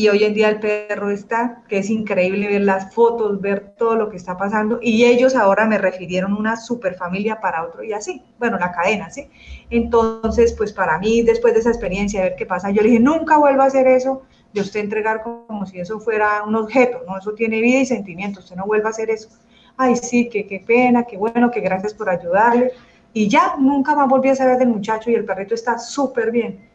[0.00, 3.96] y hoy en día el perro está, que es increíble ver las fotos, ver todo
[3.96, 7.92] lo que está pasando y ellos ahora me refirieron una super familia para otro y
[7.92, 9.28] así, bueno, la cadena, ¿sí?
[9.68, 13.36] Entonces, pues para mí, después de esa experiencia, ver qué pasa, yo le dije, nunca
[13.36, 14.22] vuelvo a hacer eso,
[14.54, 17.18] de usted entregar como si eso fuera un objeto, ¿no?
[17.18, 19.28] Eso tiene vida y sentimientos, usted no vuelva a hacer eso.
[19.76, 22.72] Ay, sí, que qué pena, qué bueno, que gracias por ayudarle.
[23.12, 26.69] Y ya, nunca más volví a saber del muchacho y el perrito está súper bien.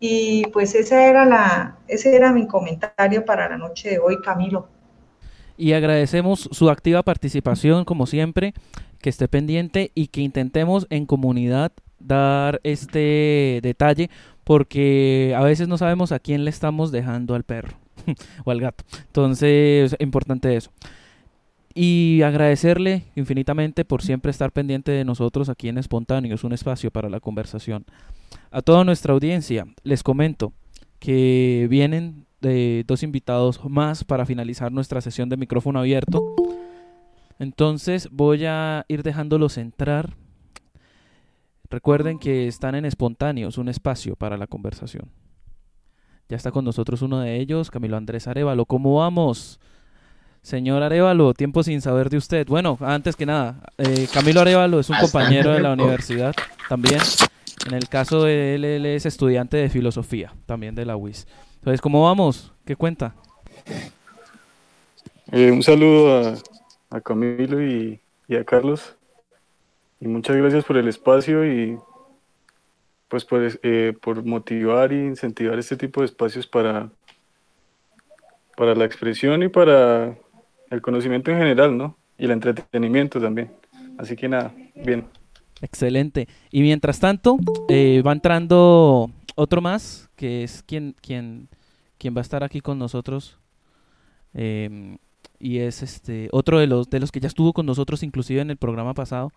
[0.00, 4.68] Y pues esa era la, ese era mi comentario para la noche de hoy, Camilo.
[5.56, 8.54] Y agradecemos su activa participación, como siempre,
[9.00, 14.08] que esté pendiente y que intentemos en comunidad dar este detalle
[14.44, 17.76] porque a veces no sabemos a quién le estamos dejando al perro
[18.44, 18.84] o al gato.
[19.06, 20.70] Entonces, es importante eso.
[21.74, 27.10] Y agradecerle infinitamente por siempre estar pendiente de nosotros aquí en Espontáneos, un espacio para
[27.10, 27.84] la conversación.
[28.50, 30.52] A toda nuestra audiencia, les comento
[30.98, 36.22] que vienen de dos invitados más para finalizar nuestra sesión de micrófono abierto.
[37.38, 40.14] Entonces voy a ir dejándolos entrar
[41.70, 45.10] Recuerden que están en Espontáneos, un espacio para la conversación.
[46.26, 48.64] Ya está con nosotros uno de ellos, Camilo Andrés Arevalo.
[48.64, 49.60] ¿Cómo vamos?
[50.40, 52.46] Señor Arevalo, tiempo sin saber de usted.
[52.46, 56.34] Bueno, antes que nada, eh, Camilo Arevalo es un compañero de la universidad
[56.70, 57.00] también.
[57.66, 61.26] En el caso de él, él es estudiante de filosofía, también de la UIS.
[61.56, 62.52] Entonces, ¿cómo vamos?
[62.64, 63.14] ¿Qué cuenta?
[65.32, 66.36] Eh, un saludo
[66.90, 68.00] a, Camilo y
[68.34, 68.96] a Carlos.
[70.00, 71.78] Y muchas gracias por el espacio y
[73.08, 76.90] pues por, eh, por motivar e incentivar este tipo de espacios para,
[78.56, 80.16] para la expresión y para
[80.70, 81.96] el conocimiento en general, ¿no?
[82.18, 83.50] Y el entretenimiento también.
[83.96, 85.06] Así que nada, bien.
[85.60, 86.28] Excelente.
[86.50, 87.36] Y mientras tanto,
[87.68, 91.48] eh, va entrando otro más, que es quien, quien,
[91.98, 93.38] quien va a estar aquí con nosotros.
[94.34, 94.98] Em,
[95.40, 98.50] y es este otro de los, de los que ya estuvo con nosotros inclusive en
[98.50, 99.32] el programa pasado,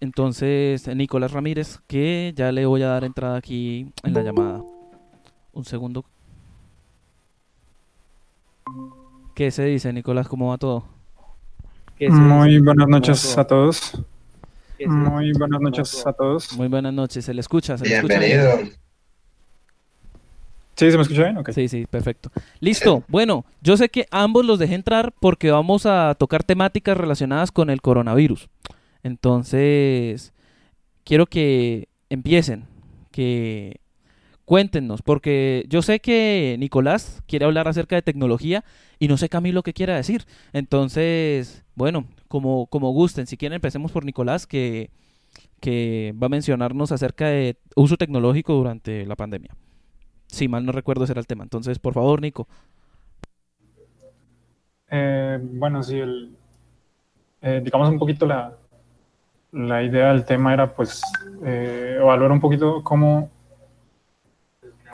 [0.00, 4.62] entonces, Nicolás Ramírez, que ya le voy a dar entrada aquí en la llamada.
[5.52, 6.04] Un segundo.
[9.34, 10.28] ¿Qué se dice, Nicolás?
[10.28, 10.84] ¿Cómo va todo?
[11.98, 13.98] Muy buenas noches a todos.
[14.84, 16.52] Muy buenas noches a todos.
[16.56, 17.24] Muy buenas noches.
[17.24, 17.78] ¿Se le escucha?
[17.78, 18.50] ¿Se le Bienvenido.
[18.50, 18.80] Escucha
[20.76, 20.90] ¿Sí?
[20.90, 21.44] ¿Se me escucha bien?
[21.54, 22.30] Sí, sí, perfecto.
[22.60, 23.02] Listo.
[23.08, 27.70] Bueno, yo sé que ambos los dejé entrar porque vamos a tocar temáticas relacionadas con
[27.70, 28.50] el coronavirus.
[29.02, 30.34] Entonces,
[31.04, 32.64] quiero que empiecen,
[33.10, 33.80] que
[34.46, 38.64] cuéntenos, porque yo sé que Nicolás quiere hablar acerca de tecnología
[39.00, 40.26] y no sé Camilo qué quiera decir.
[40.54, 44.90] Entonces, bueno, como, como gusten, si quieren empecemos por Nicolás, que,
[45.60, 49.56] que va a mencionarnos acerca de uso tecnológico durante la pandemia.
[50.28, 51.44] si mal no recuerdo ese era el tema.
[51.44, 52.48] Entonces, por favor, Nico.
[54.90, 56.36] Eh, bueno, sí, el,
[57.42, 58.56] eh, digamos un poquito la,
[59.52, 61.02] la idea del tema era pues
[61.44, 63.30] eh, evaluar un poquito cómo,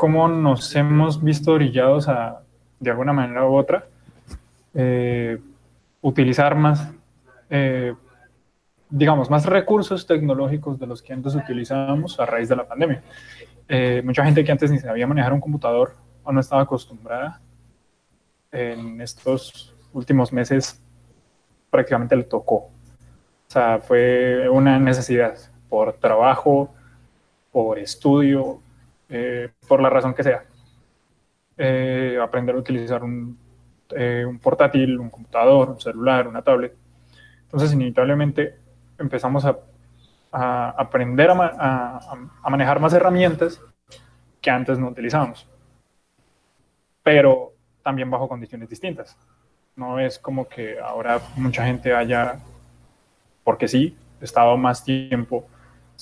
[0.03, 2.43] cómo nos hemos visto orillados a,
[2.81, 3.87] de alguna manera u otra,
[6.01, 6.91] utilizar más,
[8.91, 13.01] digamos, más recursos tecnológicos de los que antes utilizábamos a raíz de la pandemia.
[14.03, 17.41] mucha gente que antes ni sabía manejar un computador o no estaba acostumbrada
[18.51, 20.83] en estos últimos meses
[21.71, 22.57] prácticamente le tocó.
[22.57, 22.73] O
[23.47, 25.37] sea, fue una necesidad
[25.69, 26.75] por trabajo,
[27.53, 28.61] por estudio,
[29.15, 30.43] eh, por la razón que sea.
[31.59, 33.39] Eh, aprender a utilizar un,
[33.91, 36.75] eh, un, portátil, un computador, un celular, una tablet.
[37.43, 38.57] Entonces, inevitablemente
[38.99, 39.59] empezamos a,
[40.33, 42.01] aprender a, a,
[42.43, 43.61] a manejar más herramientas
[44.41, 45.47] que antes no utilizábamos.
[47.03, 47.53] Pero
[47.83, 49.15] también bajo condiciones distintas.
[49.77, 52.39] No es como que ahora mucha gente haya,
[53.45, 55.47] porque sí, estado más tiempo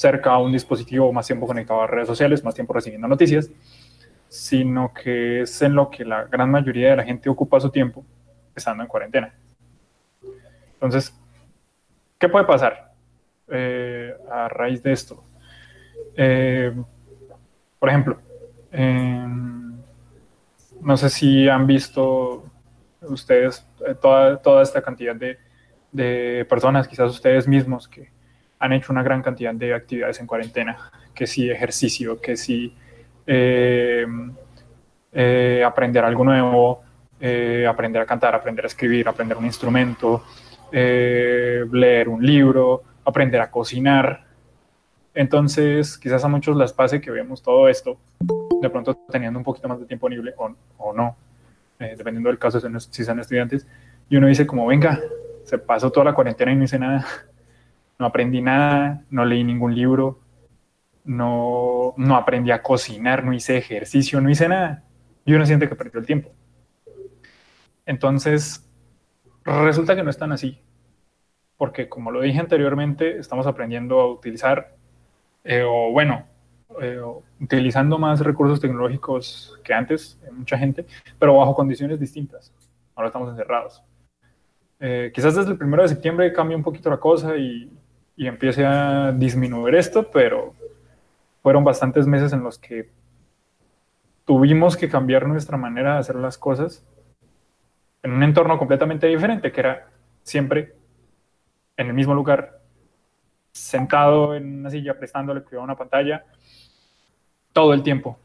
[0.01, 3.51] cerca a un dispositivo, más tiempo conectado a redes sociales, más tiempo recibiendo noticias,
[4.29, 8.03] sino que es en lo que la gran mayoría de la gente ocupa su tiempo
[8.57, 9.35] estando en cuarentena.
[10.73, 11.15] Entonces,
[12.19, 12.95] ¿qué puede pasar
[13.49, 15.23] eh, a raíz de esto?
[16.17, 16.73] Eh,
[17.79, 18.19] por ejemplo,
[20.81, 22.45] no sé si han visto
[23.03, 25.37] ustedes, eh, toda, toda esta cantidad de,
[25.93, 28.11] de, personas, quizás ustedes mismos, que
[28.61, 30.77] han hecho una gran cantidad de actividades en cuarentena,
[31.15, 32.73] que sí ejercicio, que sí
[33.27, 34.07] eh,
[35.13, 36.83] eh, aprender algo nuevo,
[37.69, 40.25] aprender a cantar, aprender a escribir, aprender un instrumento,
[40.71, 44.25] leer un libro, aprender a cocinar.
[45.15, 47.99] Entonces, quizás a muchos les pase que vemos todo esto,
[48.61, 50.35] de pronto teniendo un poquito más de tiempo libre
[50.79, 51.17] o, no,
[51.79, 53.67] eh, dependiendo del caso, si son estudiantes,
[54.09, 55.01] y uno dice como, venga,
[55.45, 57.07] se pasó toda la cuarentena y no hice nada,
[58.01, 60.21] no aprendí nada, no leí ningún libro,
[61.05, 64.85] no, no aprendí a cocinar, no hice ejercicio, no hice nada,
[65.27, 66.31] y uno siente que perdió el tiempo.
[67.85, 68.67] Entonces,
[69.45, 70.59] resulta que no es tan así,
[71.59, 74.75] porque como lo dije anteriormente, estamos aprendiendo a utilizar,
[75.45, 76.25] eh, o bueno,
[76.81, 77.03] eh,
[77.39, 80.87] utilizando más recursos tecnológicos que antes, mucha gente,
[81.19, 82.51] pero bajo condiciones distintas.
[82.95, 83.83] Ahora estamos encerrados.
[84.79, 87.71] Eh, quizás desde el primero de septiembre cambie un poquito la cosa y,
[88.21, 90.55] y empiece a disminuir esto, pero
[91.43, 92.91] fueron bastantes meses en los que
[94.27, 96.85] tuvimos que cambiar nuestra manera de hacer las cosas
[98.03, 99.89] en un entorno completamente diferente, que era
[100.23, 100.75] siempre
[101.79, 102.61] en el mismo lugar,
[103.53, 106.27] sentado en una silla, prestándole cuidado a una pantalla,
[107.55, 108.19] todo el tiempo.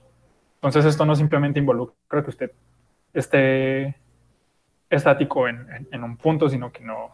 [0.55, 2.51] Entonces esto no simplemente involucra que usted
[3.13, 3.95] esté
[4.89, 7.11] estático en, un punto, sino que no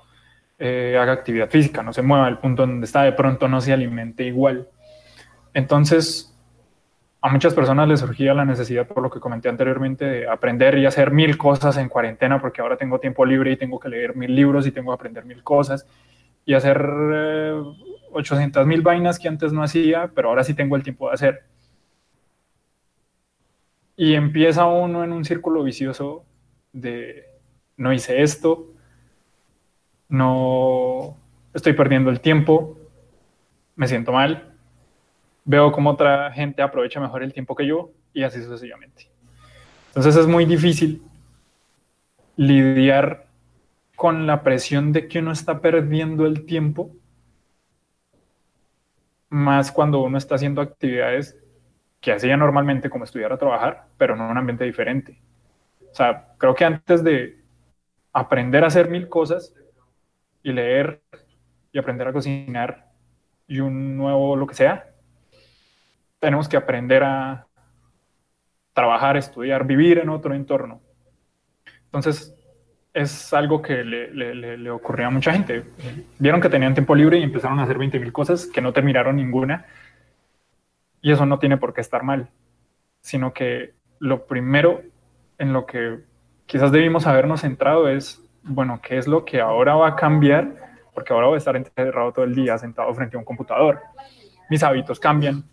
[0.64, 3.74] eh, haga actividad física, no se mueva el punto donde está, de pronto no se
[3.74, 4.68] alimente igual.
[5.56, 6.38] Entonces,
[7.20, 10.86] a muchas personas les surgía la necesidad, por lo que comenté anteriormente, de aprender y
[10.86, 14.36] hacer mil cosas en cuarentena, porque ahora tengo tiempo libre y tengo que leer mil
[14.36, 15.88] libros y tengo que aprender mil cosas
[16.46, 16.80] y hacer
[18.12, 21.16] 800 eh, mil vainas que antes no hacía, pero ahora sí tengo el tiempo de
[21.16, 21.44] hacer.
[23.96, 26.24] Y empieza uno en un círculo vicioso
[26.72, 27.26] de
[27.78, 28.76] no hice esto,
[30.12, 31.18] no
[31.54, 32.78] estoy perdiendo el tiempo,
[33.76, 34.54] me siento mal,
[35.46, 39.08] veo cómo otra gente aprovecha mejor el tiempo que yo y así sucesivamente.
[39.88, 41.02] Entonces es muy difícil
[42.36, 43.28] lidiar
[43.96, 46.92] con la presión de que uno está perdiendo el tiempo,
[49.30, 51.38] más cuando uno está haciendo actividades
[52.02, 55.22] que hacía normalmente como estudiar o trabajar, pero en un ambiente diferente.
[55.90, 57.40] O sea, creo que antes de
[58.12, 59.54] aprender a hacer mil cosas
[60.44, 61.02] y leer
[61.72, 62.92] y aprender a cocinar
[63.48, 64.90] y un nuevo lo que sea,
[66.20, 67.48] tenemos que aprender a
[68.74, 70.82] trabajar, estudiar, vivir en otro entorno.
[71.86, 72.34] Entonces,
[72.94, 75.64] es algo que le, le, le, ocurrió a mucha gente.
[76.20, 79.16] Vieron que tenían tiempo libre y empezaron a hacer 20 mil cosas que no terminaron
[79.16, 79.66] ninguna
[81.02, 82.30] y eso no tiene por qué estar mal,
[83.02, 84.82] sino que lo primero
[85.38, 86.00] en lo que
[86.46, 90.56] quizás debimos habernos centrado es, bueno, ¿qué es lo que ahora va a cambiar?
[90.94, 93.80] Porque ahora voy a estar encerrado todo el día sentado frente a un computador.
[94.50, 95.44] Mis hábitos cambian.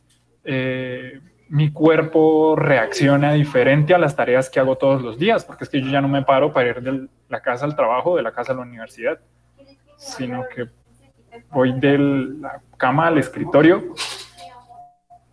[0.44, 1.20] Eh,
[1.51, 5.81] mi cuerpo reacciona diferente a las tareas que hago todos los días, porque es que
[5.81, 8.52] yo ya no me paro para ir de la casa al trabajo, de la casa
[8.52, 9.19] a la universidad,
[9.97, 10.66] sino que
[11.51, 13.94] voy de la cama al escritorio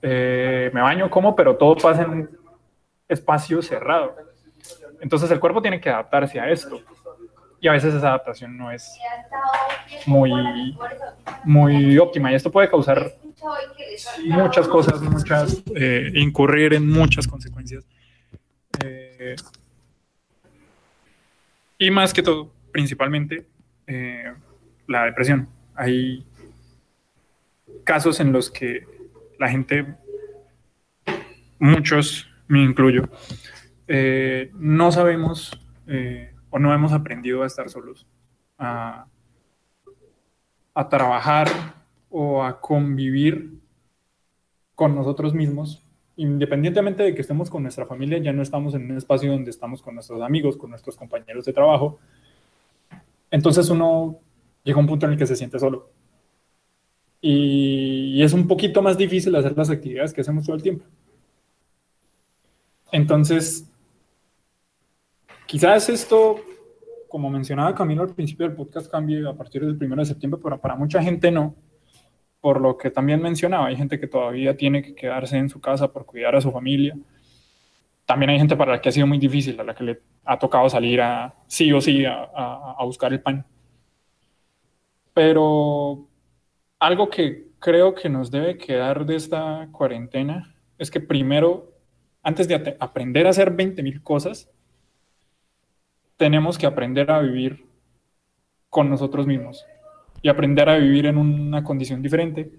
[0.08, 2.30] eh, me baño, como, pero todo pasa en
[3.08, 4.16] espacio cerrado.
[5.02, 6.80] Entonces el cuerpo tiene que adaptarse a esto.
[7.66, 8.96] Y a veces esa adaptación no es
[10.06, 10.32] muy,
[11.46, 12.32] muy óptima.
[12.32, 13.18] Y esto puede causar
[14.28, 17.84] muchas cosas, muchas, eh, incurrir en muchas consecuencias.
[18.84, 19.36] Eh,
[21.80, 23.48] y más que todo, principalmente,
[23.88, 24.32] eh,
[24.86, 25.50] la depresión.
[25.74, 26.24] Hay
[27.84, 28.86] casos en los que
[29.40, 29.88] la gente,
[31.58, 33.10] muchos, me incluyo,
[34.54, 38.08] no sabemos eh, o no hemos aprendido a estar solos,
[38.58, 39.08] a,
[40.90, 41.50] trabajar
[42.10, 43.60] o a convivir
[44.74, 48.96] con nosotros mismos independientemente de que estemos con nuestra familia, ya no estamos en un
[48.96, 52.00] espacio donde estamos con nuestros amigos, con nuestros compañeros de trabajo.
[53.30, 54.22] Entonces uno
[54.64, 55.90] llega a un punto en el que se siente solo.
[57.20, 60.86] Y, es un poquito más difícil hacer las actividades que hacemos todo el tiempo.
[62.94, 63.70] Entonces,
[65.46, 66.40] quizás esto,
[67.08, 70.60] como mencionaba Camilo al principio del podcast, cambie a partir del 1 de septiembre, pero
[70.60, 71.56] para mucha gente no
[72.46, 75.92] por lo que también mencionaba, hay gente que todavía tiene que quedarse en su casa
[75.92, 76.96] por cuidar a su familia.
[78.06, 80.38] También hay gente para la que ha sido muy difícil, a la que le ha
[80.38, 82.22] tocado salir a sí o sí a,
[82.78, 83.48] a buscar el pan.
[85.12, 86.08] Pero
[86.78, 91.74] algo que creo que nos debe quedar de esta cuarentena es que primero,
[92.22, 94.52] antes de aprender a hacer 20.000 cosas,
[96.18, 97.66] tenemos que aprender a vivir
[98.70, 99.66] con nosotros mismos
[100.22, 102.52] y aprender a vivir en una condición diferente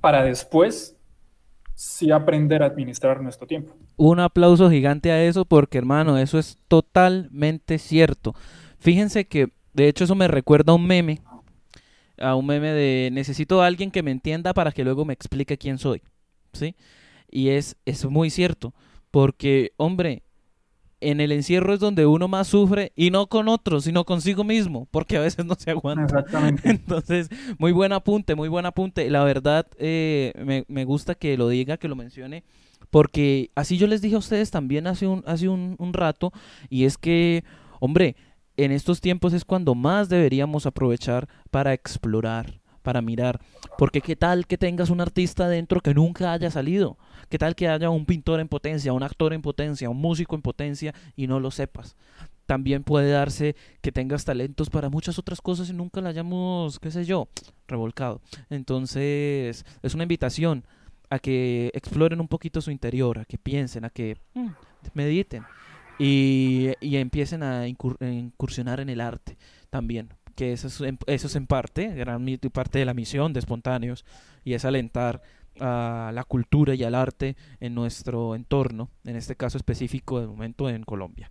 [0.00, 0.96] para después
[1.74, 3.76] sí aprender a administrar nuestro tiempo.
[3.96, 8.34] Un aplauso gigante a eso porque hermano, eso es totalmente cierto.
[8.78, 11.20] Fíjense que de hecho eso me recuerda a un meme,
[12.18, 15.58] a un meme de necesito a alguien que me entienda para que luego me explique
[15.58, 16.02] quién soy,
[16.52, 16.74] ¿sí?
[17.30, 18.74] Y es, es muy cierto,
[19.10, 20.22] porque hombre,
[21.00, 24.88] en el encierro es donde uno más sufre y no con otros, sino consigo mismo,
[24.90, 26.02] porque a veces no se aguanta.
[26.02, 26.62] Exactamente.
[26.70, 29.08] Entonces, muy buen apunte, muy buen apunte.
[29.10, 32.44] La verdad, eh, me, me, gusta que lo diga, que lo mencione,
[32.90, 36.32] porque así yo les dije a ustedes también hace un, hace un, un rato,
[36.68, 37.44] y es que,
[37.80, 38.16] hombre,
[38.56, 43.40] en estos tiempos es cuando más deberíamos aprovechar para explorar, para mirar,
[43.76, 46.98] porque qué tal que tengas un artista dentro que nunca haya salido
[47.28, 50.42] ¿Qué tal que haya un pintor en potencia, un actor en potencia, un músico en
[50.42, 51.96] potencia y no lo sepas?
[52.46, 56.90] También puede darse que tengas talentos para muchas otras cosas y nunca la hayamos, qué
[56.90, 57.28] sé yo,
[57.66, 58.22] revolcado.
[58.48, 60.64] Entonces, es una invitación
[61.10, 64.48] a que exploren un poquito su interior, a que piensen, a que mm,
[64.94, 65.44] mediten
[65.98, 69.36] y, y, empiecen a incursionar en el arte
[69.70, 74.04] también, que eso es, eso es en parte, gran parte de la misión de Espontáneos,
[74.44, 75.20] y es alentar
[75.60, 80.68] a la cultura y al arte en nuestro entorno, en este caso específico de momento
[80.68, 81.30] en Colombia.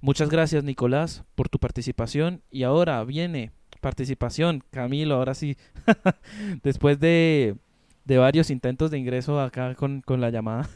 [0.00, 5.56] Muchas gracias Nicolás por tu participación y ahora viene participación, Camilo, ahora sí,
[6.62, 7.56] después de,
[8.04, 10.68] de, varios intentos de ingreso acá con, con la llamada,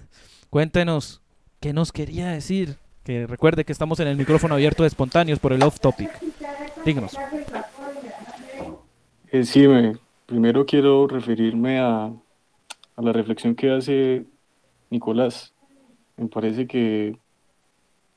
[0.50, 1.20] cuéntenos
[1.60, 5.52] qué nos quería decir, que recuerde que estamos en el micrófono abierto de espontáneos por
[5.52, 6.10] el off topic.
[6.84, 7.16] Díganos.
[9.32, 9.96] Eh, sí, me,
[10.26, 12.12] primero quiero referirme a,
[12.96, 14.26] a la reflexión que hace
[14.90, 15.54] Nicolás.
[16.16, 17.18] Me parece que,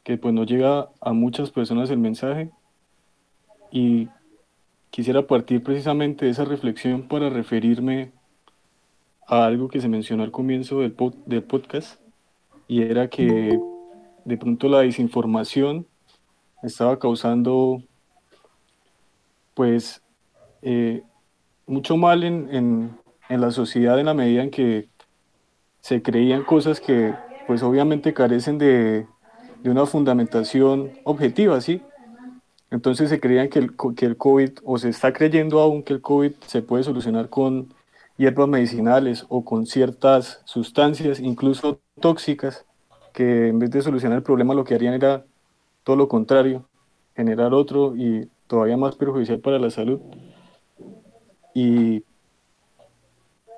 [0.04, 2.52] que pues no llega a muchas personas el mensaje
[3.72, 4.10] y
[4.90, 8.12] quisiera partir precisamente de esa reflexión para referirme
[9.28, 10.96] a algo que se mencionó al comienzo del,
[11.26, 12.00] del podcast
[12.68, 13.60] y era que
[14.26, 15.88] de pronto la desinformación
[16.62, 17.82] estaba causando
[19.54, 20.02] pues
[20.62, 21.04] eh,
[21.66, 22.98] mucho mal en, en
[23.42, 24.90] la sociedad en la medida en que
[25.82, 27.14] se creían cosas que
[27.48, 29.06] pues obviamente carecen de,
[29.64, 31.82] de una fundamentación objetiva, ¿sí?
[32.72, 36.02] Entonces se creían que el, que el COVID, o se está creyendo aún que el
[36.02, 37.74] COVID se puede solucionar con
[38.18, 42.66] hierbas medicinales o con ciertas sustancias, incluso tóxicas,
[43.14, 45.24] que en vez de solucionar el problema lo que harían era
[45.84, 46.68] todo lo contrario,
[47.16, 50.00] generar otro y todavía más perjudicial para la salud.
[51.54, 52.04] Y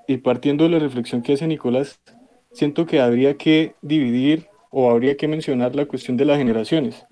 [0.07, 1.99] y partiendo de la reflexión que hace Nicolás,
[2.51, 7.05] siento que habría que dividir o habría que mencionar la cuestión de las generaciones.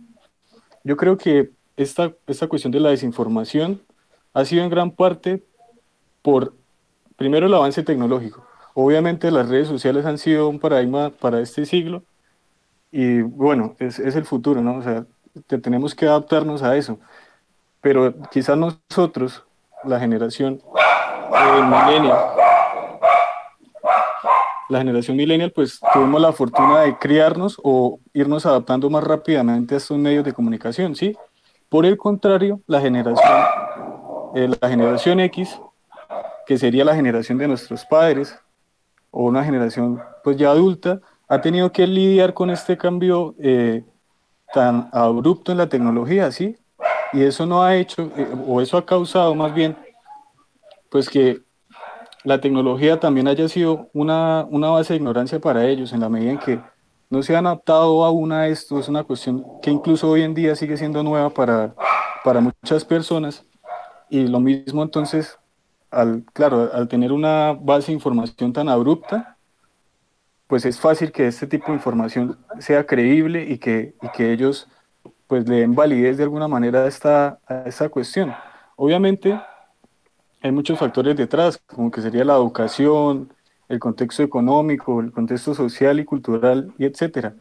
[0.83, 3.81] Yo creo que esta, esta cuestión de la desinformación
[4.33, 5.43] ha sido en gran parte
[6.21, 6.53] por,
[7.15, 8.45] primero, el avance tecnológico.
[8.73, 12.03] Obviamente las redes sociales han sido un paradigma para este siglo
[12.91, 14.77] y bueno, es, es el futuro, ¿no?
[14.77, 15.05] O sea,
[15.47, 16.99] tenemos que adaptarnos a eso.
[17.81, 19.43] Pero quizás nosotros,
[19.83, 20.61] la generación,
[21.31, 22.15] milenio,
[24.73, 29.77] la generación millennial, pues tuvimos la fortuna de criarnos o irnos adaptando más rápidamente a
[29.77, 31.15] estos medios de comunicación, ¿sí?
[31.69, 33.31] Por el contrario, la generación,
[34.35, 35.59] eh, la generación X,
[36.45, 38.37] que sería la generación de nuestros padres,
[39.11, 43.85] o una generación pues ya adulta, ha tenido que lidiar con este cambio eh,
[44.53, 46.57] tan abrupto en la tecnología, ¿sí?
[47.13, 49.77] Y eso no ha hecho, eh, o eso ha causado más bien,
[50.89, 51.42] pues que
[52.23, 56.31] la tecnología también haya sido una, una base de ignorancia para ellos, en la medida
[56.31, 56.59] en que
[57.09, 60.55] no se han adaptado aún a esto, es una cuestión que incluso hoy en día
[60.55, 61.75] sigue siendo nueva para,
[62.23, 63.45] para muchas personas.
[64.09, 65.37] Y lo mismo entonces,
[65.91, 69.37] al, claro, al tener una base de información tan abrupta,
[70.47, 74.67] pues es fácil que este tipo de información sea creíble y que, y que ellos
[75.27, 78.33] pues le den validez de alguna manera a esta, a esta cuestión.
[78.75, 79.39] Obviamente
[80.43, 83.33] hay muchos factores detrás, como que sería la educación,
[83.69, 87.33] el contexto económico, el contexto social y cultural, y etcétera.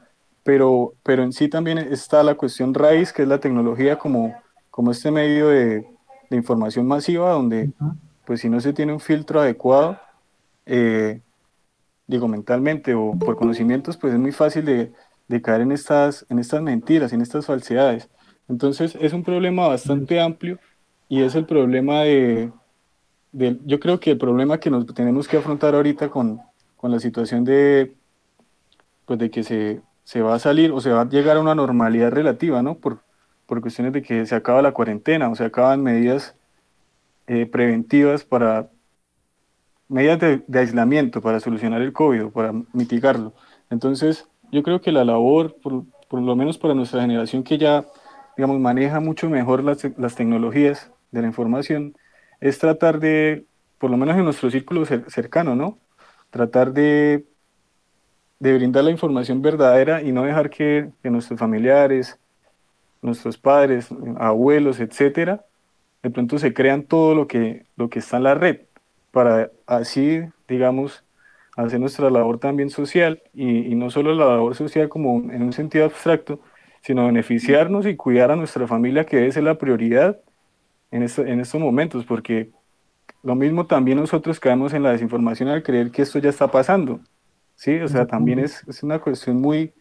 [0.45, 4.35] Pero, pero en sí también está la cuestión raíz, que es la tecnología como,
[4.71, 5.85] como este medio de,
[6.31, 7.73] de información masiva, donde
[8.25, 9.99] pues si no se tiene un filtro adecuado,
[10.65, 11.21] eh,
[12.07, 14.93] digo, mentalmente o por conocimientos, pues es muy fácil de,
[15.27, 18.09] de, caer en estas, en estas mentiras, en estas falsedades.
[18.49, 20.61] Entonces es un problema bastante amplio
[21.09, 22.53] y es el problema de,
[23.33, 26.41] de yo creo que el problema que nos tenemos que afrontar ahorita con,
[26.77, 27.95] con la situación de,
[29.07, 31.55] pues de que se, se, va a salir o se va a llegar a una
[31.55, 32.77] normalidad relativa, ¿no?
[32.77, 33.01] Por,
[33.47, 36.35] por cuestiones de que se acaba la cuarentena o se acaban medidas
[37.27, 38.69] eh, preventivas para
[39.89, 43.35] medidas de, aislamiento para solucionar el COVID, para mitigarlo.
[43.71, 47.85] Entonces, yo creo que la labor, por, por, lo menos para nuestra generación que ya,
[48.37, 51.95] digamos, maneja mucho mejor las, las tecnologías de la información,
[52.43, 53.47] es tratar de,
[53.79, 55.79] por lo menos en nuestro círculo cercano, ¿no?
[56.31, 57.25] Tratar de,
[58.41, 62.19] de brindar la información verdadera y no dejar que, nuestros familiares,
[63.01, 63.89] nuestros padres,
[64.19, 65.45] abuelos, etcétera,
[66.03, 68.63] de pronto se crean todo lo que, lo que está en la red
[69.13, 71.05] para así, digamos,
[71.57, 75.85] hacer nuestra labor también social y, no solo la labor social como en un sentido
[75.85, 76.41] abstracto,
[76.81, 80.19] sino beneficiarnos y cuidar a nuestra familia, que debe ser la prioridad
[80.93, 82.51] en, en estos momentos, porque
[83.23, 87.01] lo mismo también nosotros caemos en la desinformación al creer que esto ya está pasando,
[87.57, 87.79] ¿sí?
[87.79, 89.73] O sea, también es, es una cuestión muy,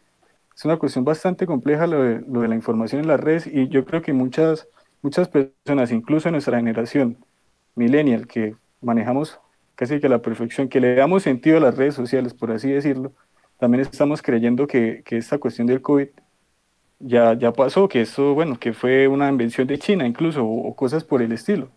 [0.55, 3.67] es una cuestión bastante compleja lo de, lo de la información en las redes y
[3.67, 4.67] yo creo que muchas,
[5.01, 7.17] muchas personas, incluso en nuestra generación
[7.75, 9.39] millennial, que manejamos
[9.75, 12.69] casi que a la perfección, que le damos sentido a las redes sociales, por así
[12.69, 13.13] decirlo,
[13.57, 16.07] también estamos creyendo que, que esta cuestión del COVID
[17.03, 21.03] ya, ya pasó, que eso, bueno, que fue una invención de China incluso, o, cosas
[21.03, 21.69] por el estilo.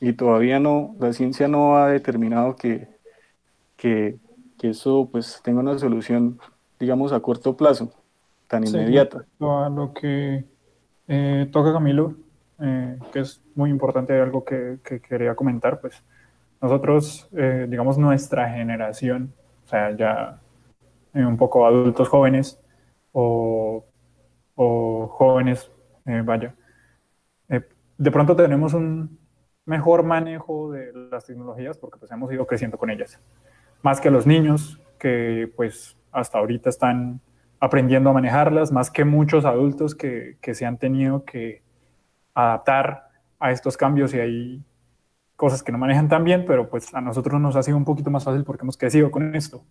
[0.00, 2.88] Y todavía no, la ciencia no ha determinado que,
[3.76, 4.16] que,
[4.58, 6.38] que eso pues tenga una solución,
[6.80, 7.92] digamos, a corto plazo,
[8.48, 9.24] tan inmediata.
[9.40, 10.44] A lo que
[11.06, 12.16] eh, toca Camilo,
[12.60, 16.02] eh, que es muy importante, algo que, que quería comentar, pues
[16.60, 19.32] nosotros, eh, digamos, nuestra generación,
[19.64, 20.40] o sea, ya
[21.14, 22.58] un poco adultos jóvenes
[23.12, 23.84] o,
[24.54, 25.70] o jóvenes,
[26.06, 26.54] eh, vaya,
[28.02, 29.18] de pronto tenemos un
[29.64, 33.20] mejor manejo de las tecnologías porque pues hemos ido creciendo con ellas,
[33.82, 37.20] más que los niños que pues hasta ahorita están
[37.60, 41.62] aprendiendo a manejarlas, más que muchos adultos que, que se han tenido que
[42.34, 43.08] adaptar
[43.38, 44.64] a estos cambios y hay
[45.36, 48.10] cosas que no manejan tan bien, pero pues a nosotros nos ha sido un poquito
[48.10, 49.64] más fácil porque hemos crecido con esto.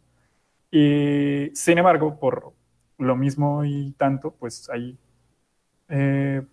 [0.71, 2.53] Y sin embargo, por
[3.01, 4.97] lo mismo y tanto, pues hay,
[5.89, 6.43] eh,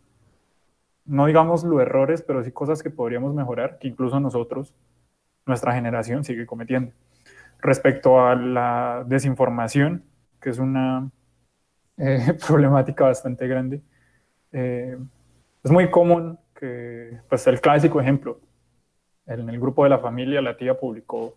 [1.05, 4.75] no digamos los errores, pero sí cosas que podríamos mejorar, que incluso nosotros,
[5.47, 6.93] nuestra generación, sigue cometiendo.
[7.61, 10.05] Respecto a la desinformación,
[10.41, 11.11] que es una
[11.99, 13.83] eh, problemática bastante grande,
[14.53, 14.99] eh,
[15.63, 18.41] es muy común que, pues el clásico ejemplo,
[19.27, 21.37] en el grupo de la familia la tía publicó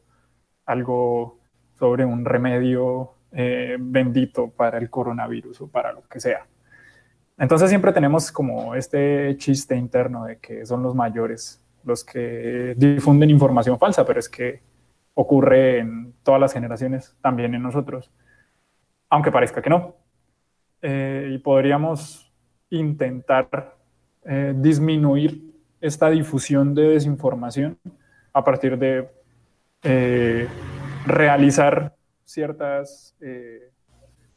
[0.65, 1.39] algo
[1.73, 6.45] sobre un remedio eh, bendito para el coronavirus o para lo que sea.
[7.37, 13.29] Entonces siempre tenemos como este chiste interno de que son los mayores los que difunden
[13.29, 14.61] información falsa, pero es que
[15.13, 18.11] ocurre en todas las generaciones, también en nosotros,
[19.09, 19.95] aunque parezca que no.
[20.81, 22.31] Eh, y podríamos
[22.69, 23.77] intentar
[24.25, 25.41] eh, disminuir
[25.79, 27.79] esta difusión de desinformación
[28.33, 29.09] a partir de
[31.07, 31.95] realizar
[32.31, 33.71] ciertas, eh,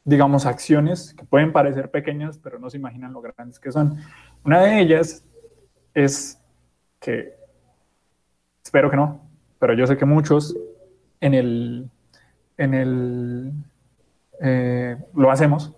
[0.04, 3.98] digamos, acciones que pueden parecer pequeñas, pero no se imaginan lo grandes que son.
[4.44, 5.24] Una de ellas
[5.94, 6.40] es
[7.00, 7.34] que,
[8.62, 9.20] espero que no,
[9.58, 10.56] pero yo sé que muchos
[11.20, 11.90] en el,
[12.58, 13.52] en el,
[14.40, 15.72] eh, lo hacemos,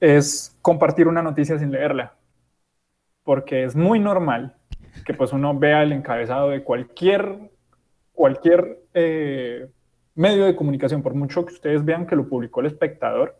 [0.00, 2.14] es compartir una noticia sin leerla,
[3.22, 4.56] porque es muy normal
[5.06, 7.50] que pues uno vea el encabezado de cualquier,
[8.12, 9.68] cualquier eh,
[10.14, 13.38] medio de comunicación, por mucho que ustedes vean que lo publicó el espectador,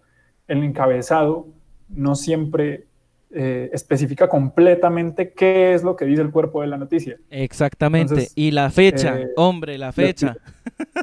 [0.48, 1.48] el encabezado
[1.88, 2.86] no siempre
[3.34, 7.16] eh, especifica completamente qué es lo que dice el cuerpo de la noticia.
[7.30, 8.28] Exactamente.
[8.34, 10.36] y la fecha, eh, hombre, la fecha.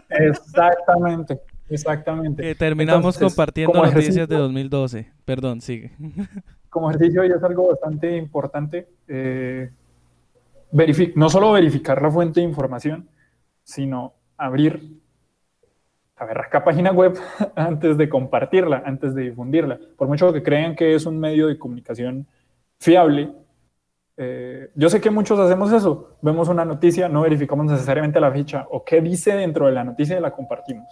[0.10, 1.40] Exactamente,
[1.70, 2.44] exactamente.
[2.44, 5.12] Que terminamos compartiendo noticias de 2012.
[5.26, 5.92] Perdón, sigue.
[6.70, 8.88] Como ejercicio y es algo bastante importante.
[9.08, 9.72] Eh,
[11.16, 13.10] no solo verificar la fuente de información,
[13.64, 14.99] sino abrir
[16.20, 17.18] a ver, acá página web
[17.56, 19.80] antes de compartirla, antes de difundirla.
[19.98, 22.28] Por mucho que crean que es un medio de comunicación
[22.78, 23.32] fiable,
[24.18, 26.18] eh, yo sé que muchos hacemos eso.
[26.22, 30.18] Vemos una noticia, no verificamos necesariamente la ficha o qué dice dentro de la noticia
[30.18, 30.88] y la compartimos.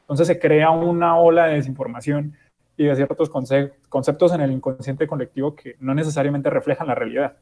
[0.00, 2.34] Entonces se crea una ola de desinformación
[2.76, 7.36] y de ciertos conceptos en el inconsciente colectivo que no necesariamente reflejan la realidad.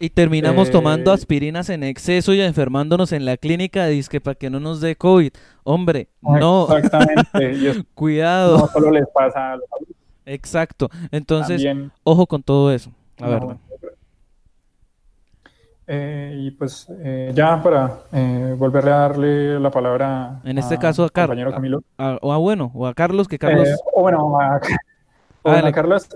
[0.00, 4.50] Y terminamos tomando eh, aspirinas en exceso y enfermándonos en la clínica, disque para que
[4.50, 5.32] no nos dé COVID.
[5.62, 6.66] Hombre, no.
[6.76, 7.84] Exactamente.
[7.94, 8.58] Cuidado.
[8.58, 9.96] No solo les pasa a los adultos.
[10.26, 10.88] Exacto.
[11.12, 11.64] Entonces,
[12.02, 12.90] ojo con todo eso.
[13.20, 13.42] A ver.
[15.86, 18.00] Eh, y pues eh, ya para
[18.56, 20.40] volverle a darle la palabra.
[20.44, 21.52] En este caso a Carlos.
[21.52, 21.82] Camilo.
[21.96, 23.68] o a bueno, o a Carlos, que Carlos.
[23.94, 24.60] o bueno, a,
[25.44, 26.08] a Carlos,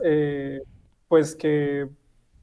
[1.09, 1.89] pues que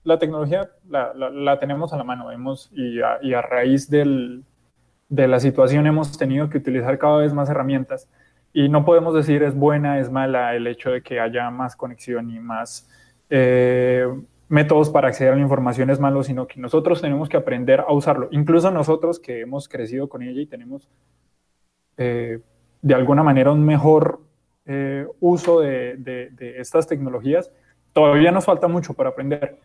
[0.05, 4.43] la tecnología la, tenemos a la mano, vemos, y a, raíz de
[5.09, 8.07] la situación hemos tenido que utilizar cada vez más herramientas.
[8.53, 12.29] Y no podemos decir es buena, es mala el hecho de que haya más conexión
[12.29, 12.87] y más
[13.29, 14.07] eh,
[14.47, 17.91] métodos para acceder a la información es malo, sino que nosotros tenemos que aprender a
[17.91, 18.29] usarlo.
[18.31, 20.87] Incluso nosotros que hemos crecido con ella y tenemos
[21.97, 22.39] eh,
[22.81, 24.21] de alguna manera un mejor
[24.65, 27.51] eh, uso de estas tecnologías,
[27.91, 29.57] todavía nos falta mucho para aprender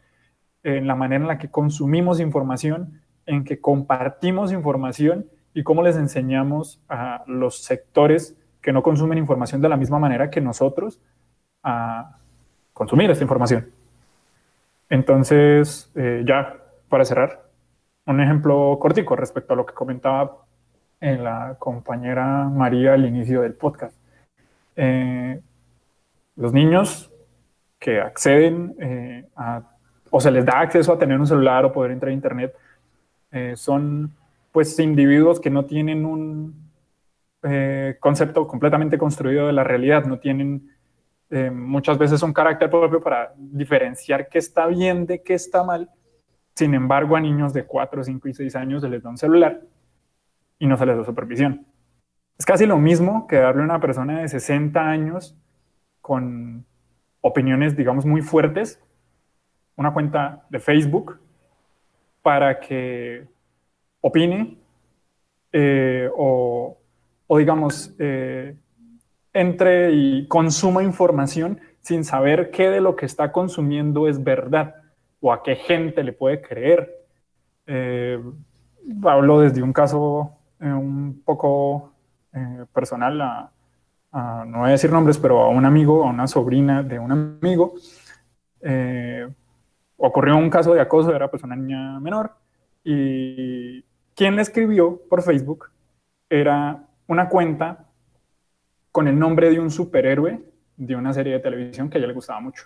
[0.63, 5.97] en la manera en la que consumimos información, en que compartimos información y cómo les
[5.97, 11.01] enseñamos a los sectores que no consumen información de la misma manera que nosotros
[11.63, 12.19] a
[12.73, 13.71] consumir esta información.
[14.89, 16.57] Entonces, eh, ya
[16.89, 17.49] para cerrar,
[18.07, 20.45] un ejemplo cortico respecto a lo que comentaba
[21.01, 23.97] en la compañera María al inicio del podcast.
[24.77, 25.41] Eh,
[26.37, 27.11] los niños
[27.79, 29.63] que acceden eh, a
[30.11, 32.55] o se les da acceso a tener un celular o poder entrar a Internet,
[33.31, 34.13] eh, son
[34.53, 36.71] pues individuos que no tienen un
[37.43, 40.71] eh, concepto completamente construido de la realidad, no tienen
[41.31, 45.89] eh, muchas veces un carácter propio para diferenciar qué está bien de qué está mal.
[46.57, 49.61] Sin embargo, a niños de 4, 5 y 6 años se les da un celular
[50.59, 51.65] y no se les da supervisión.
[52.37, 55.37] Es casi lo mismo que darle a una persona de 60 años
[56.01, 56.67] con
[57.21, 58.83] opiniones, digamos, muy fuertes,
[59.81, 61.19] una cuenta de Facebook
[62.21, 63.27] para que
[64.03, 64.59] opine
[65.53, 66.77] eh, o,
[67.31, 68.55] digamos, eh,
[69.33, 74.75] entre y consuma información sin saber qué de lo que está consumiendo es verdad
[75.19, 77.07] o a qué gente le puede creer.
[77.67, 78.23] Eh,
[79.05, 81.95] hablo desde un caso un poco
[82.75, 83.17] personal,
[84.13, 87.73] no voy a decir nombres, pero a un amigo, a una sobrina de un amigo,
[90.01, 92.33] ocurrió un caso de acoso, era pues una niña menor,
[92.83, 93.83] y
[94.15, 95.71] quien le escribió por Facebook
[96.29, 97.87] era una cuenta
[98.93, 100.43] con el nombre de un superhéroe
[100.77, 102.65] de una serie de televisión que a ella le gustaba mucho.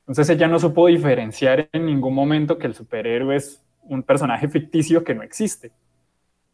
[0.00, 5.02] Entonces ella no supo diferenciar en ningún momento que el superhéroe es un personaje ficticio
[5.02, 5.72] que no existe,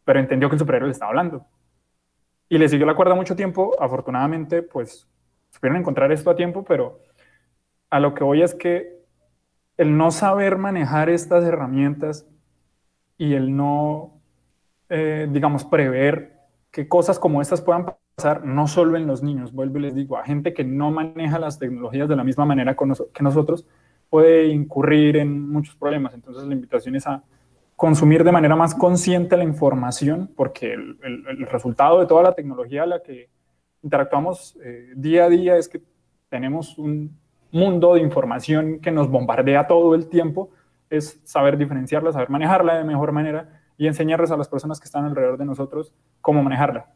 [0.05, 1.45] pero entendió que el superhéroe le estaba hablando.
[2.47, 5.07] Y le siguió la cuerda mucho tiempo, afortunadamente pues
[5.49, 7.01] supieron encontrar esto a tiempo, pero
[7.89, 8.98] a lo que voy es que
[9.79, 12.27] el no saber manejar estas herramientas
[13.17, 14.19] y el no,
[14.89, 16.35] eh, digamos, prever
[16.69, 20.17] que cosas como estas puedan pasar, no solo en los niños, vuelvo y les digo,
[20.17, 23.65] a gente que no maneja las tecnologías de la misma manera que nosotros,
[24.09, 26.13] puede incurrir en muchos problemas.
[26.13, 27.23] Entonces la invitación es a
[27.77, 32.87] consumir de manera más consciente la información, porque el, resultado de toda la tecnología a
[32.87, 33.29] la que
[33.81, 35.81] interactuamos eh, día a día es que
[36.27, 37.17] tenemos un
[37.51, 40.49] mundo de información que nos bombardea todo el tiempo,
[40.89, 45.05] es saber diferenciarla, saber manejarla de mejor manera y enseñarles a las personas que están
[45.05, 46.87] alrededor de nosotros cómo manejarla.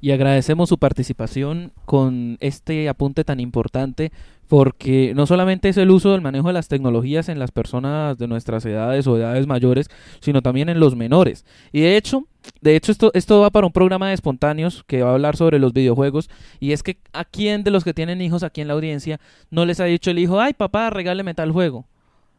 [0.00, 4.12] Y agradecemos su participación con este apunte tan importante
[4.46, 8.28] porque no solamente es el uso del manejo de las tecnologías en las personas de
[8.28, 11.44] nuestras edades o edades mayores, sino también en los menores.
[11.70, 12.24] Y de hecho,
[12.62, 15.58] de hecho esto, esto va para un programa de espontáneos que va a hablar sobre
[15.58, 16.30] los videojuegos
[16.60, 19.20] y es que a quién de los que tienen hijos aquí en la audiencia
[19.50, 21.86] no les ha dicho el hijo, ay papá, regáleme tal juego.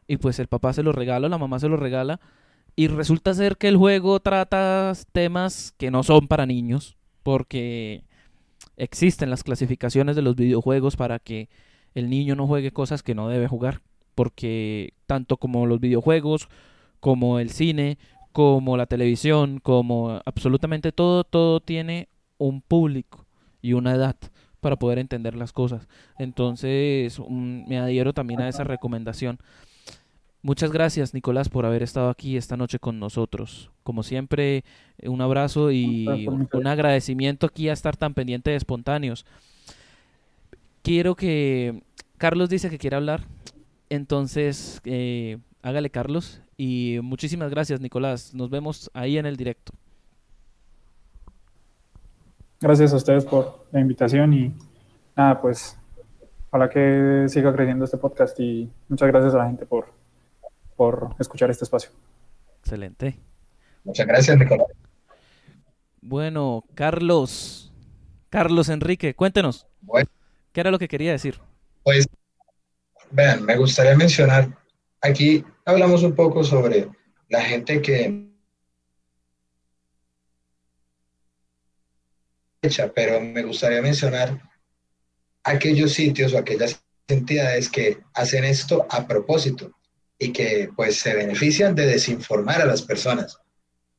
[0.07, 2.19] Y pues el papá se lo regala, la mamá se lo regala
[2.75, 8.03] y resulta ser que el juego trata temas que no son para niños porque
[8.77, 11.49] existen las clasificaciones de los videojuegos para que
[11.95, 13.81] el niño no juegue cosas que no debe jugar,
[14.15, 16.49] porque tanto como los videojuegos,
[16.99, 17.97] como el cine,
[18.31, 23.25] como la televisión, como absolutamente todo, todo tiene un público
[23.61, 24.15] y una edad
[24.59, 25.87] para poder entender las cosas.
[26.17, 29.39] Entonces, me adhiero también a esa recomendación.
[30.41, 33.71] Muchas gracias, Nicolás, por haber estado aquí esta noche con nosotros.
[33.83, 34.63] Como siempre,
[35.03, 39.25] un abrazo y un agradecimiento aquí a estar tan pendiente de espontáneos
[40.81, 41.83] quiero que...
[42.17, 43.21] Carlos dice que quiere hablar,
[43.89, 49.71] entonces eh, hágale Carlos y muchísimas gracias Nicolás, nos vemos ahí en el directo.
[52.59, 54.53] Gracias a ustedes por la invitación y
[55.15, 55.79] nada, pues
[56.49, 59.93] ojalá que siga creciendo este podcast y muchas gracias a la gente por,
[60.79, 61.91] por escuchar este espacio.
[62.61, 63.19] Excelente.
[63.83, 64.67] Muchas gracias Nicolás.
[65.99, 67.73] Bueno, Carlos,
[68.29, 69.67] Carlos Enrique, cuéntenos.
[69.81, 70.09] Bueno.
[70.53, 71.37] ¿Qué era lo que quería decir?
[71.83, 72.07] Pues,
[73.11, 74.57] vean, me gustaría mencionar,
[75.01, 76.87] aquí hablamos un poco sobre
[77.27, 78.29] la gente que
[82.95, 84.41] pero me gustaría mencionar
[85.43, 89.73] aquellos sitios o aquellas entidades que hacen esto a propósito
[90.19, 93.39] y que pues se benefician de desinformar a las personas.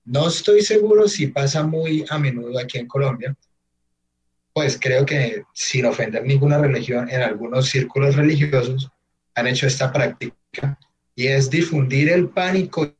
[0.04, 3.34] No estoy seguro si pasa muy a menudo aquí en Colombia,
[4.52, 8.90] pues creo que sin ofender ninguna religión, en algunos círculos religiosos
[9.34, 10.78] han hecho esta práctica
[11.14, 12.92] y es difundir el pánico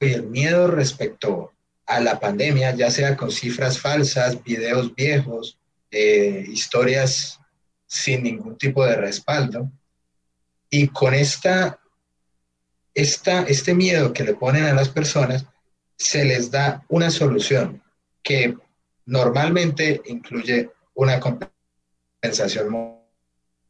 [0.00, 1.52] y el miedo respecto
[1.86, 5.58] a la pandemia, ya sea con cifras falsas, videos viejos,
[5.90, 7.40] eh, historias
[7.86, 9.70] sin ningún tipo de respaldo.
[10.70, 11.79] Y con esta,
[13.00, 15.46] este miedo que le ponen a las personas,
[15.96, 17.82] se les da una solución
[18.22, 18.56] que
[19.06, 22.96] normalmente incluye una compensación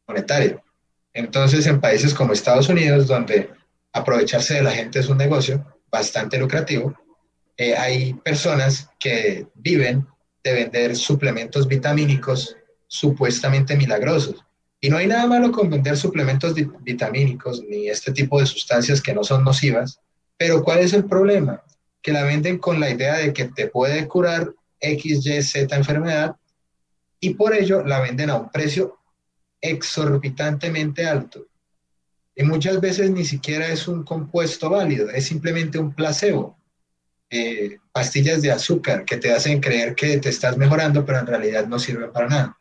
[0.07, 0.63] monetaria.
[1.13, 3.49] Entonces, en países como Estados Unidos, donde
[3.91, 6.93] aprovecharse de la gente es un negocio bastante lucrativo,
[7.57, 10.07] eh, hay personas que viven
[10.43, 12.55] de vender suplementos vitamínicos
[12.87, 14.43] supuestamente milagrosos.
[14.83, 19.13] Y no hay nada malo con vender suplementos vitamínicos ni este tipo de sustancias que
[19.13, 19.99] no son nocivas,
[20.37, 21.61] pero ¿cuál es el problema?
[22.01, 26.35] Que la venden con la idea de que te puede curar X, Y, Z enfermedad
[27.19, 28.97] y por ello la venden a un precio
[29.61, 31.45] exorbitantemente alto.
[32.35, 36.57] Y muchas veces ni siquiera es un compuesto válido, es simplemente un placebo.
[37.29, 41.67] Eh, pastillas de azúcar que te hacen creer que te estás mejorando, pero en realidad
[41.67, 42.57] no sirven para nada.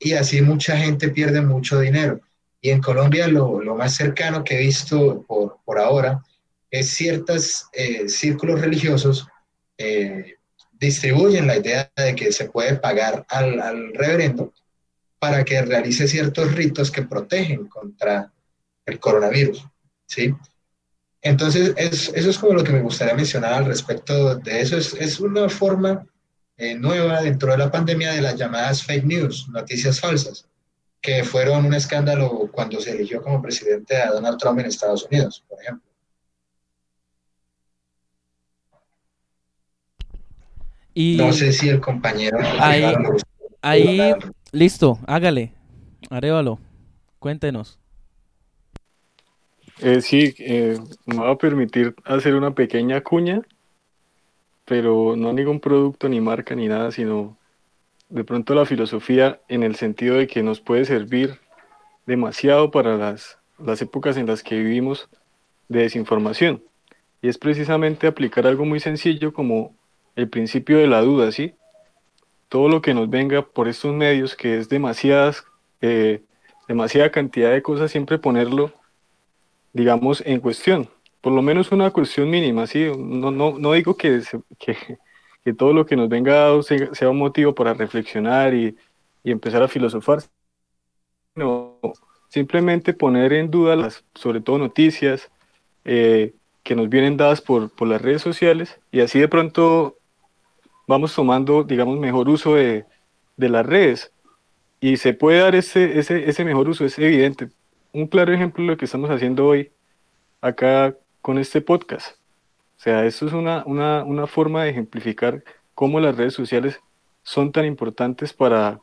[0.00, 2.20] Y así mucha gente pierde mucho dinero.
[2.60, 6.20] Y en Colombia lo, más cercano que he visto por, por ahora
[6.70, 9.26] es ciertos eh, círculos religiosos
[9.76, 10.34] eh,
[10.72, 14.52] distribuyen la idea de que se puede pagar al, reverendo
[15.18, 18.32] para que realice ciertos ritos que protegen contra
[18.86, 19.66] el coronavirus,
[20.06, 20.34] ¿sí?
[21.22, 24.78] Entonces, eso es como lo que me gustaría mencionar al respecto de eso.
[24.78, 26.06] Es, una forma
[26.60, 30.46] eh, nueva dentro de la pandemia de las llamadas fake news, noticias falsas,
[31.00, 35.42] que fueron un escándalo cuando se eligió como presidente a Donald Trump en Estados Unidos,
[35.48, 35.88] por ejemplo.
[40.94, 42.38] no sé si el compañero.
[42.58, 42.84] Ahí,
[43.62, 44.12] ahí
[44.52, 45.54] listo, hágale.
[46.10, 46.58] Arévalo,
[47.18, 47.78] cuéntenos.
[49.80, 53.40] Eh, sí, eh, me va a permitir hacer una pequeña cuña,
[54.70, 57.36] pero no ningún producto, ni marca, ni nada, sino
[58.08, 61.40] de pronto la filosofía en el sentido de que nos puede servir
[62.06, 65.08] demasiado para las, las épocas en las que vivimos
[65.68, 66.62] de desinformación.
[67.20, 69.74] Y es precisamente aplicar algo muy sencillo como
[70.14, 71.54] el principio de la duda, ¿sí?
[72.48, 75.42] Todo lo que nos venga por estos medios, que es demasiadas,
[76.68, 78.72] demasiada cantidad de cosas, siempre ponerlo,
[79.72, 80.88] digamos, en cuestión.
[81.20, 82.86] Por lo menos una cuestión mínima, ¿sí?
[82.96, 84.22] No, no, no digo que,
[84.58, 84.76] que,
[85.44, 88.76] que, todo lo que nos venga dado sea, un motivo para reflexionar y,
[89.22, 90.20] y empezar a filosofar,
[91.34, 91.78] sino
[92.28, 95.30] simplemente poner en duda las, sobre todo noticias,
[95.84, 99.96] eh, que nos vienen dadas por, por, las redes sociales y así de pronto
[100.86, 102.84] vamos tomando, digamos, mejor uso de,
[103.36, 104.12] de las redes.
[104.80, 107.50] Y se puede dar ese, ese, ese mejor uso, es evidente.
[107.92, 109.72] Un claro ejemplo de lo que estamos haciendo hoy
[110.40, 112.16] acá con este podcast.
[112.78, 115.44] O sea, esto es una, una, una forma de ejemplificar
[115.74, 116.80] cómo las redes sociales
[117.22, 118.80] son tan importantes para,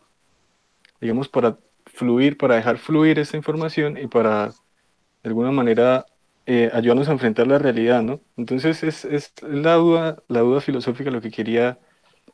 [1.02, 6.06] digamos, para fluir, para dejar fluir esta información y para, de alguna manera,
[6.46, 8.22] eh, ayudarnos a enfrentar la realidad, ¿no?
[8.38, 11.80] Entonces, es, es la, duda, la duda filosófica lo que quería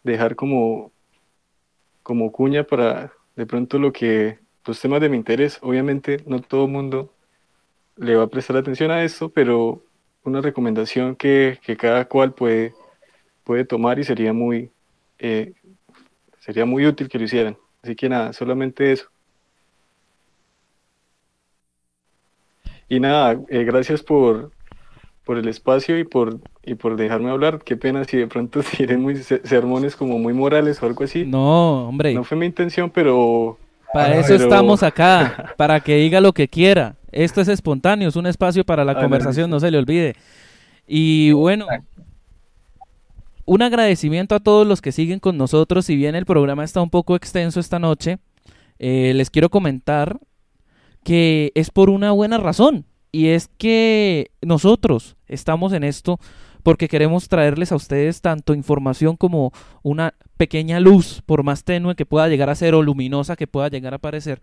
[0.03, 0.91] dejar como,
[2.03, 6.65] como cuña para, de pronto, lo que, los temas de mi interés, obviamente, no todo
[6.65, 7.13] el mundo
[7.95, 9.83] le va a prestar atención a esto, pero
[10.23, 12.73] una recomendación que, que cada cual puede,
[13.43, 14.71] puede tomar y sería muy,
[15.19, 15.53] eh,
[16.39, 17.57] sería muy útil que lo hicieran.
[17.81, 19.09] Así que nada, solamente eso.
[22.87, 24.51] Y nada, eh, gracias por,
[25.25, 27.59] por el espacio y por, y por dejarme hablar.
[27.63, 31.25] Qué pena si de pronto tienen muy sermones como muy morales o algo así.
[31.25, 32.13] No, hombre.
[32.13, 33.57] No fue mi intención, pero...
[33.93, 36.95] Para eso estamos acá, para que diga lo que quiera.
[37.13, 40.15] Esto es espontáneo, es un espacio para la conversación, no se le olvide.
[40.87, 41.67] Y bueno,
[43.45, 45.85] un agradecimiento a todos los que siguen con nosotros.
[45.85, 48.19] Si bien el programa está un poco extenso esta noche,
[48.79, 50.19] eh, les quiero comentar
[51.03, 52.85] que es por una buena razón.
[53.11, 56.19] Y es que nosotros estamos en esto
[56.63, 59.51] porque queremos traerles a ustedes tanto información como
[59.83, 63.67] una pequeña luz, por más tenue que pueda llegar a ser o luminosa que pueda
[63.67, 64.41] llegar a aparecer,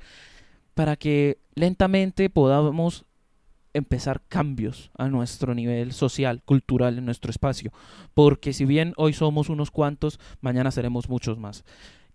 [0.81, 3.05] para que lentamente podamos
[3.74, 7.70] empezar cambios a nuestro nivel social, cultural, en nuestro espacio.
[8.15, 11.66] Porque si bien hoy somos unos cuantos, mañana seremos muchos más.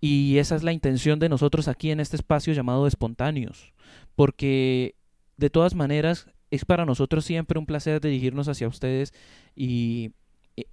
[0.02, 3.72] Y esa es la intención de nosotros aquí en este espacio llamado Espontáneos.
[4.16, 4.96] Porque
[5.38, 9.14] de todas maneras es para nosotros siempre un placer dirigirnos hacia ustedes
[9.56, 10.14] y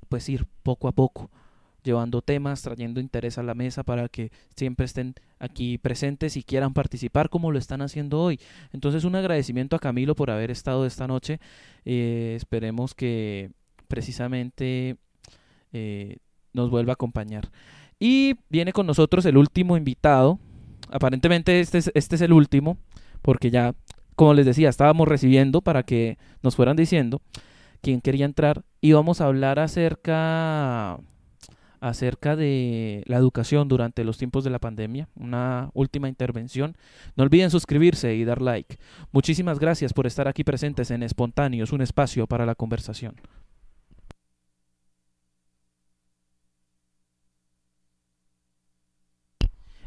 [0.09, 1.31] pues ir poco a poco
[1.83, 6.75] llevando temas, trayendo interés a la mesa para que siempre estén aquí presentes y quieran
[6.75, 8.41] participar como lo están haciendo hoy.
[8.73, 11.41] Entonces un agradecimiento a Camilo por haber estado esta noche.
[11.85, 13.51] Eh, esperemos que
[13.89, 14.97] precisamente
[15.73, 16.17] eh,
[16.53, 17.51] nos vuelva a acompañar.
[17.99, 20.39] Y viene con nosotros el último invitado.
[20.91, 22.77] Aparentemente este es, este es el último,
[23.23, 23.75] porque ya,
[24.17, 27.21] como les decía, estábamos recibiendo para que nos fueran diciendo
[27.81, 28.65] quién quería entrar.
[28.81, 30.99] Y vamos a hablar acerca
[31.83, 36.77] acerca de la educación durante los tiempos de la pandemia, una última intervención.
[37.17, 38.79] No olviden suscribirse y dar like.
[39.11, 43.17] Muchísimas gracias por estar aquí presentes en Espontáneos, un espacio para la conversación.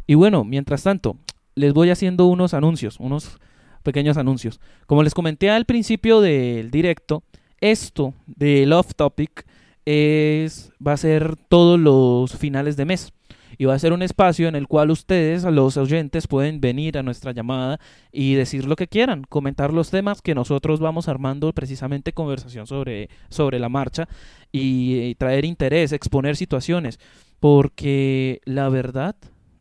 [0.06, 1.18] Y bueno, mientras tanto,
[1.56, 3.40] les voy haciendo unos anuncios, unos
[3.84, 4.60] pequeños anuncios.
[4.86, 7.24] Como les comenté al principio del directo,
[7.62, 9.46] esto de Love Topic
[9.86, 13.14] es, va a ser todos los finales de mes.
[13.58, 17.04] Y va a ser un espacio en el cual ustedes, los oyentes, pueden venir a
[17.04, 17.80] nuestra llamada
[18.12, 23.10] y decir lo que quieran, comentar los temas que nosotros vamos armando precisamente conversación sobre,
[23.30, 24.10] sobre la marcha
[24.52, 27.00] y, traer interés, exponer situaciones,
[27.40, 29.16] porque la verdad,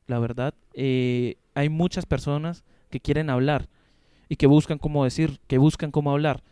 [0.09, 3.68] la verdad, eh, hay muchas personas que quieren hablar
[4.28, 6.42] y que buscan cómo decir, que buscan cómo hablar,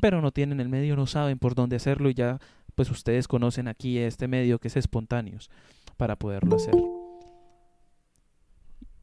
[0.00, 2.38] pero no tienen el medio, no saben por dónde hacerlo y ya
[2.74, 5.50] pues ustedes conocen aquí este medio que es espontáneos
[5.96, 6.74] para poderlo hacer.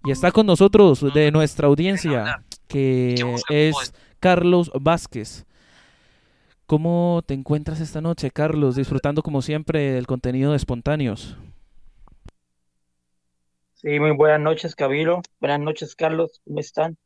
[0.03, 3.15] Y está con nosotros de nuestra audiencia, que
[3.49, 5.45] es Carlos Vázquez.
[6.65, 8.77] ¿Cómo te encuentras esta noche, Carlos?
[8.77, 11.37] Disfrutando como siempre del contenido de espontáneos.
[13.73, 15.21] Sí, muy buenas noches, Camilo.
[15.39, 16.41] Buenas noches, Carlos.
[16.45, 16.97] ¿Cómo están?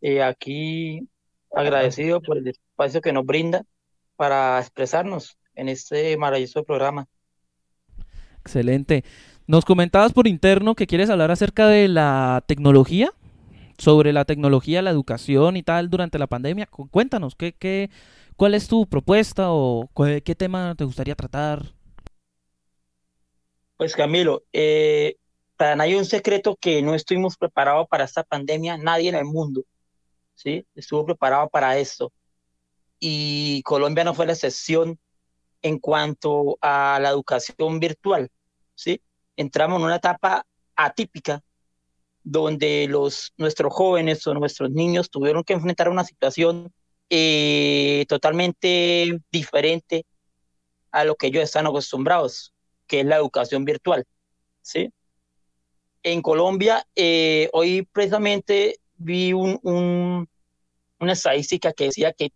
[0.00, 1.08] Eh, aquí
[1.52, 3.62] agradecido por el espacio que nos brinda
[4.16, 7.06] para expresarnos en este maravilloso programa.
[8.40, 9.04] Excelente.
[9.46, 13.12] Nos comentabas por interno que quieres hablar acerca de la tecnología,
[13.76, 16.66] sobre la tecnología, la educación y tal durante la pandemia.
[16.66, 17.90] Cuéntanos, ¿qué, qué,
[18.36, 19.90] ¿cuál es tu propuesta o
[20.24, 21.62] qué tema te gustaría tratar?
[23.76, 25.16] Pues Camilo, eh,
[25.56, 29.24] para nadie es un secreto que no estuvimos preparados para esta pandemia, nadie en el
[29.24, 29.64] mundo,
[30.34, 30.66] ¿sí?
[30.74, 32.12] Estuvo preparado para esto.
[32.98, 34.98] Y Colombia no fue la excepción
[35.62, 38.30] en cuanto a la educación virtual,
[38.74, 39.00] ¿sí?
[39.36, 41.42] Entramos en una etapa atípica
[42.22, 46.72] donde los, nuestros jóvenes o nuestros niños tuvieron que enfrentar una situación
[47.10, 50.04] eh, totalmente diferente
[50.90, 52.52] a lo que ellos están acostumbrados,
[52.86, 54.04] que es la educación virtual,
[54.62, 54.92] ¿sí?
[56.02, 60.28] En Colombia, eh, hoy precisamente vi un,
[61.00, 62.32] una estadística que decía que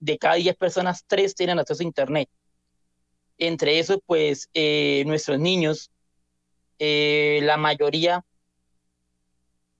[0.00, 2.28] de cada 10 personas, 3 tienen acceso a Internet
[3.40, 5.90] entre eso, pues eh, nuestros niños
[6.78, 8.24] eh, la mayoría,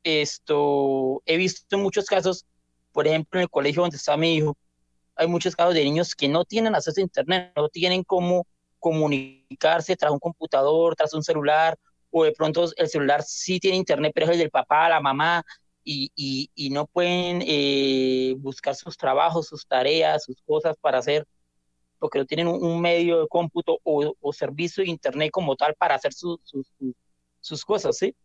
[0.02, 2.46] esto, he visto muchos casos,
[2.92, 4.56] por ejemplo, en el colegio donde está mi hijo,
[5.14, 8.46] hay muchos casos de niños que no tienen acceso a Internet, no tienen cómo
[8.78, 11.78] comunicarse tras un computador, tras un celular,
[12.10, 15.44] o de pronto el celular sí tiene Internet, pero es el del papá, la mamá,
[15.84, 21.26] y, y, no pueden eh, buscar sus trabajos, sus tareas, sus cosas para hacer,
[22.00, 26.12] porque no tienen un, medio de cómputo o, servicio de Internet como tal para hacer
[26.12, 26.40] sus,
[27.40, 28.16] sus, cosas, ¿sí?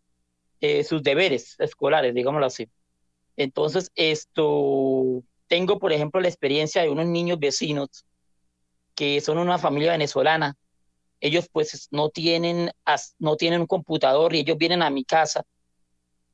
[0.62, 2.68] Eh, sus deberes escolares, digámoslo así.
[3.36, 8.06] Entonces, esto, tengo, por ejemplo, la experiencia de unos niños vecinos
[8.96, 10.56] que son una familia venezolana.
[11.20, 12.72] Ellos pues no tienen,
[13.20, 15.44] no tienen un computador y ellos vienen a mi casa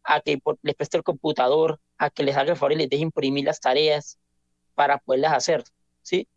[0.04, 3.04] a que les preste el computador, a que les haga el favor y les deje
[3.04, 4.20] imprimir las tareas
[4.76, 5.64] para poderlas hacer,
[6.02, 6.28] ¿sí?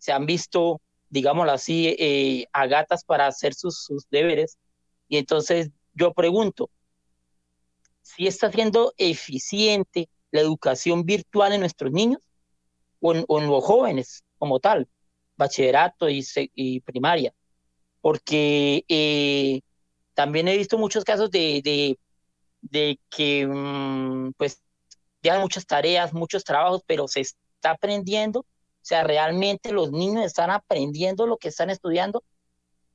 [0.00, 4.58] Se han visto, digámoslo así, eh, a gatas para hacer sus, sus deberes.
[5.06, 6.70] Y entonces yo pregunto,
[8.02, 12.20] si está siendo eficiente la educación virtual en nuestros niños
[13.00, 14.88] o en, los jóvenes como tal,
[15.36, 17.32] bachillerato y, primaria.
[18.00, 19.60] Porque eh,
[20.14, 21.96] también he visto muchos casos de,
[22.62, 24.62] de, que mm, pues
[25.22, 28.44] ya muchas tareas, muchos trabajos, pero se está aprendiendo.
[28.82, 32.24] O sea, realmente los niños están aprendiendo lo que están estudiando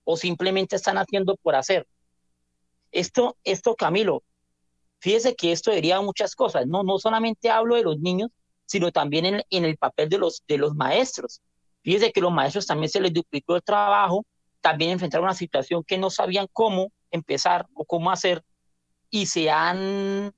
[0.03, 1.87] o simplemente están haciendo por hacer.
[2.91, 4.23] Esto, esto Camilo,
[5.05, 8.31] Fíjese que esto diría muchas cosas, no, no solamente hablo de los niños,
[8.65, 11.41] sino también en, en el papel de los, de los maestros.
[11.83, 14.25] Fíjese que los maestros también se les duplicó el trabajo,
[14.61, 18.43] también enfrentaron una situación que no sabían cómo empezar o cómo hacer
[19.11, 20.33] y se han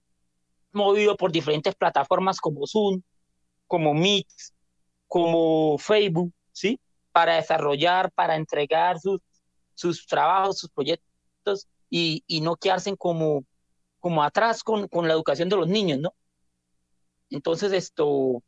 [0.74, 3.02] movido por diferentes plataformas como Zoom,
[3.68, 4.28] como Meet,
[5.08, 6.80] como Facebook, ¿sí?
[7.12, 9.20] Para desarrollar, para entregar sus,
[9.74, 13.44] sus trabajos, sus proyectos y, y no quedarse como
[14.00, 16.14] como atrás con, con la educación de los niños, ¿no?
[17.30, 18.42] Entonces, esto,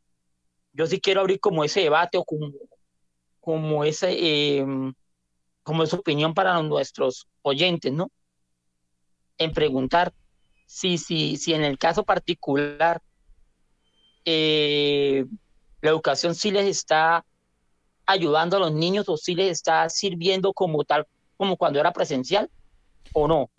[0.72, 2.50] yo sí quiero abrir como ese debate o como,
[3.40, 4.94] como ese, em,
[5.62, 8.10] como esa opinión para nuestros oyentes, ¿no?
[9.38, 10.14] En preguntar
[10.66, 13.02] si, si, si en el caso particular
[14.24, 15.26] eh,
[15.80, 17.24] la educación sí les está
[18.06, 22.50] ayudando a los niños o sí les está sirviendo como tal, como cuando era presencial
[23.12, 23.50] o no.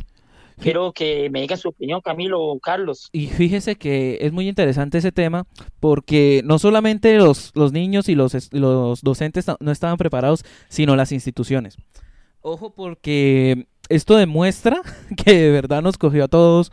[0.60, 3.10] Quiero que me diga su opinión, Camilo o Carlos.
[3.12, 5.48] Y fíjese que es muy interesante ese tema
[5.80, 11.12] porque no solamente los, los niños y los, los docentes no estaban preparados, sino las
[11.12, 11.78] instituciones.
[12.42, 14.82] Ojo porque esto demuestra
[15.24, 16.72] que de verdad nos cogió a todos,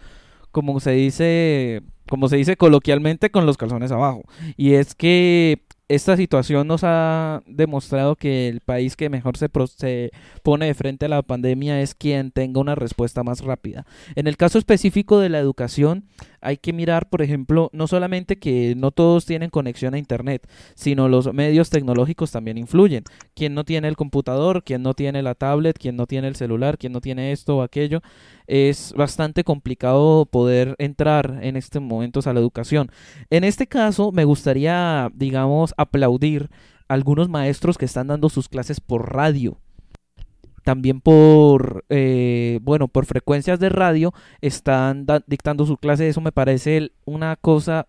[0.51, 4.25] como se dice, como se dice coloquialmente, con los calzones abajo.
[4.57, 10.11] Y es que esta situación nos ha demostrado que el país que mejor se, se,
[10.43, 13.87] pone de frente a la pandemia es quien tenga una respuesta más rápida.
[14.15, 16.05] En el caso específico de la educación,
[16.41, 21.09] hay que mirar, por ejemplo, no solamente que no todos tienen conexión a Internet, sino
[21.09, 23.05] los medios tecnológicos también influyen.
[23.35, 26.79] Quien no tiene el computador, quien no tiene la tablet, quien no tiene el celular,
[26.79, 28.01] quien no tiene esto o aquello,
[28.47, 32.91] es bastante complicado poder entrar en este momento a la educación.
[33.31, 36.51] En este caso, me gustaría, digamos, aplaudir
[36.89, 39.59] a algunos maestros que están dando sus clases por radio
[40.69, 44.13] también por, eh, bueno, por frecuencias de radio
[44.43, 46.11] están dictando su clase.
[46.11, 47.89] Eso me parece una cosa,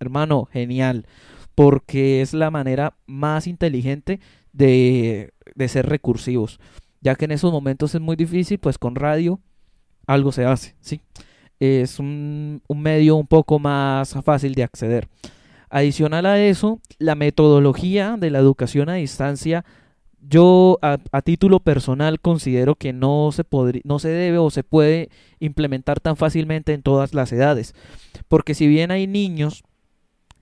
[0.00, 1.06] hermano, genial,
[1.54, 4.18] porque es la manera más inteligente
[4.54, 6.58] de, de ser recursivos,
[7.02, 9.38] ya que en esos momentos es muy difícil, pues con radio
[10.06, 11.02] algo se hace, ¿sí?
[11.60, 15.06] Es un, un medio un poco más fácil de acceder.
[15.68, 19.66] Adicional a eso, la metodología de la educación a distancia
[20.28, 23.44] yo a, título personal considero que no se,
[23.84, 25.08] no se debe o se puede
[25.40, 27.74] implementar tan fácilmente en todas las edades.
[28.28, 29.62] Porque si bien hay niños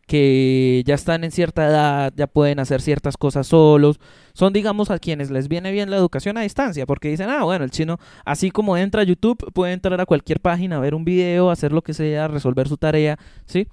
[0.06, 4.00] que ya están en cierta edad, ya pueden hacer ciertas cosas solos,
[4.34, 7.64] son digamos a quienes les viene bien la educación a distancia, porque dicen, ah, bueno,
[7.64, 11.50] el chino, así como entra a YouTube, puede entrar a cualquier página, ver un video,
[11.50, 13.66] hacer lo que sea, resolver su tarea, ¿sí?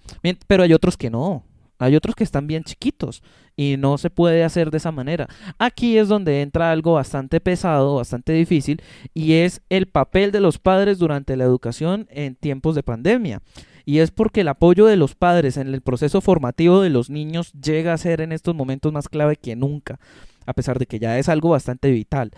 [0.47, 1.43] Pero hay otros que no,
[1.79, 3.23] hay otros que están bien chiquitos
[3.61, 5.27] y no se puede hacer de esa manera.
[5.59, 8.81] Aquí es donde entra algo bastante pesado, bastante difícil,
[9.13, 13.41] y es el papel de los padres durante la educación en tiempos de pandemia.
[13.85, 17.51] Y es porque el apoyo de los padres en el proceso formativo de los niños
[17.53, 19.99] llega a ser en estos momentos más clave que nunca,
[20.47, 22.31] a pesar de que ya es algo bastante vital.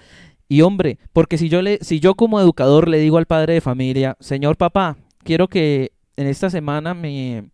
[0.49, 3.61] Y hombre, porque si yo le si yo como educador le digo al padre de
[3.61, 7.45] familia, "Señor papá, quiero que en esta semana me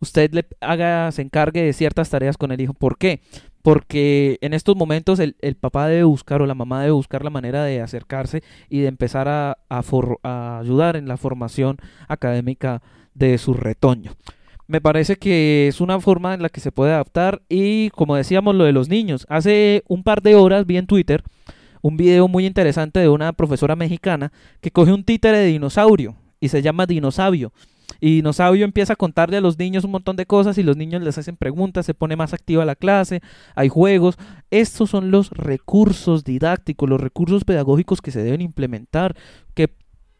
[0.00, 2.74] usted le haga, se encargue de ciertas tareas con el hijo.
[2.74, 3.20] ¿Por qué?
[3.66, 7.64] porque en estos momentos el, papá debe buscar o la mamá debe buscar la manera
[7.64, 12.80] de acercarse y de empezar a, a ayudar en la formación académica
[13.14, 14.12] de su retoño.
[14.68, 18.54] Me parece que es una forma en la que se puede adaptar y como decíamos
[18.54, 21.24] lo de los niños, hace un par de horas vi en Twitter
[21.82, 26.50] un video muy interesante de una profesora mexicana que coge un títere de dinosaurio y
[26.50, 27.52] se llama Dinosaurio.
[28.00, 31.02] Y Dinosaurio empieza a contarle a los niños un montón de cosas y los niños
[31.02, 33.22] les hacen preguntas, se pone más activa la clase,
[33.54, 34.18] hay juegos.
[34.50, 39.16] Estos son los recursos didácticos, los recursos pedagógicos que se deben implementar,
[39.54, 39.70] que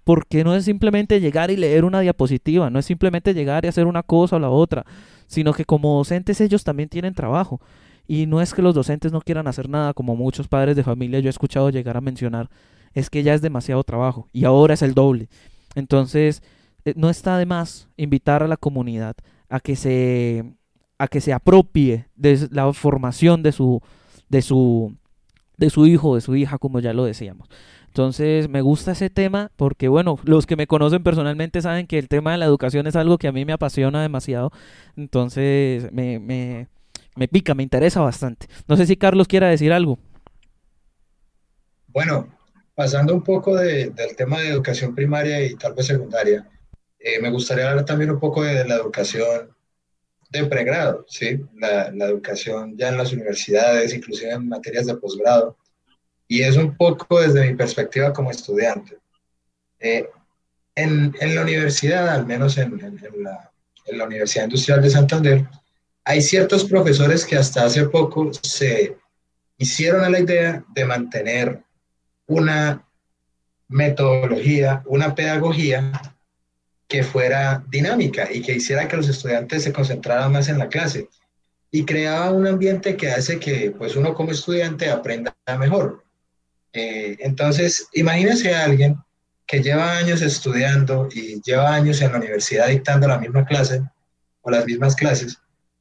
[0.05, 3.87] porque no es simplemente llegar y leer una diapositiva, no es simplemente llegar y hacer
[3.87, 4.87] una cosa o la otra,
[5.27, 7.61] sino que como docentes ellos también tienen trabajo.
[8.07, 11.19] Y no es que los docentes no quieran hacer nada, como muchos padres de familia
[11.19, 12.51] yo he escuchado llegar a mencionar,
[12.95, 15.29] es que ya es demasiado trabajo y ahora es el doble.
[15.75, 16.41] Entonces,
[16.97, 19.17] no está de más invitar a la comunidad
[19.49, 20.45] a que se
[20.99, 23.81] a que se apropie de la formación de su
[24.29, 24.95] de su
[25.57, 27.49] de su hijo, de su hija, como ya lo decíamos.
[27.87, 32.09] Entonces me gusta ese tema porque, bueno, los que me conocen personalmente saben que el
[32.09, 34.53] tema de la educación es algo que a mí me apasiona demasiado.
[34.97, 36.69] Entonces me, me,
[37.17, 38.49] me pica, me interesa bastante.
[38.69, 39.99] No sé si Carlos quiera decir algo.
[41.89, 42.29] Bueno,
[42.75, 46.47] pasando un poco del tema de educación primaria y tal vez secundaria,
[47.07, 49.55] eh, me gustaría hablar también un poco de la educación
[50.29, 51.41] de pregrado, ¿sí?
[51.55, 55.57] La, educación ya en las universidades, inclusive en materias de posgrado.
[56.27, 58.99] Y es un poco desde mi perspectiva como estudiante.
[59.79, 60.11] Eh,
[60.75, 62.77] en, la universidad, al menos en,
[63.23, 65.47] la, Universidad Industrial de Santander,
[66.05, 68.97] hay ciertos profesores que hasta hace poco se
[69.59, 71.63] hicieron a la idea de mantener
[72.27, 72.85] una
[73.69, 76.16] metodología, una pedagogía
[76.89, 81.09] que fuera dinámica y que hiciera que los estudiantes se concentraran más en la clase
[81.71, 86.05] y creaba un ambiente que hace que pues uno como estudiante aprenda mejor.
[86.73, 88.97] Eh, entonces, imagínese a alguien
[89.47, 93.83] que lleva años estudiando y lleva años en la universidad dictando la misma clase
[94.43, 95.39] o las mismas clases.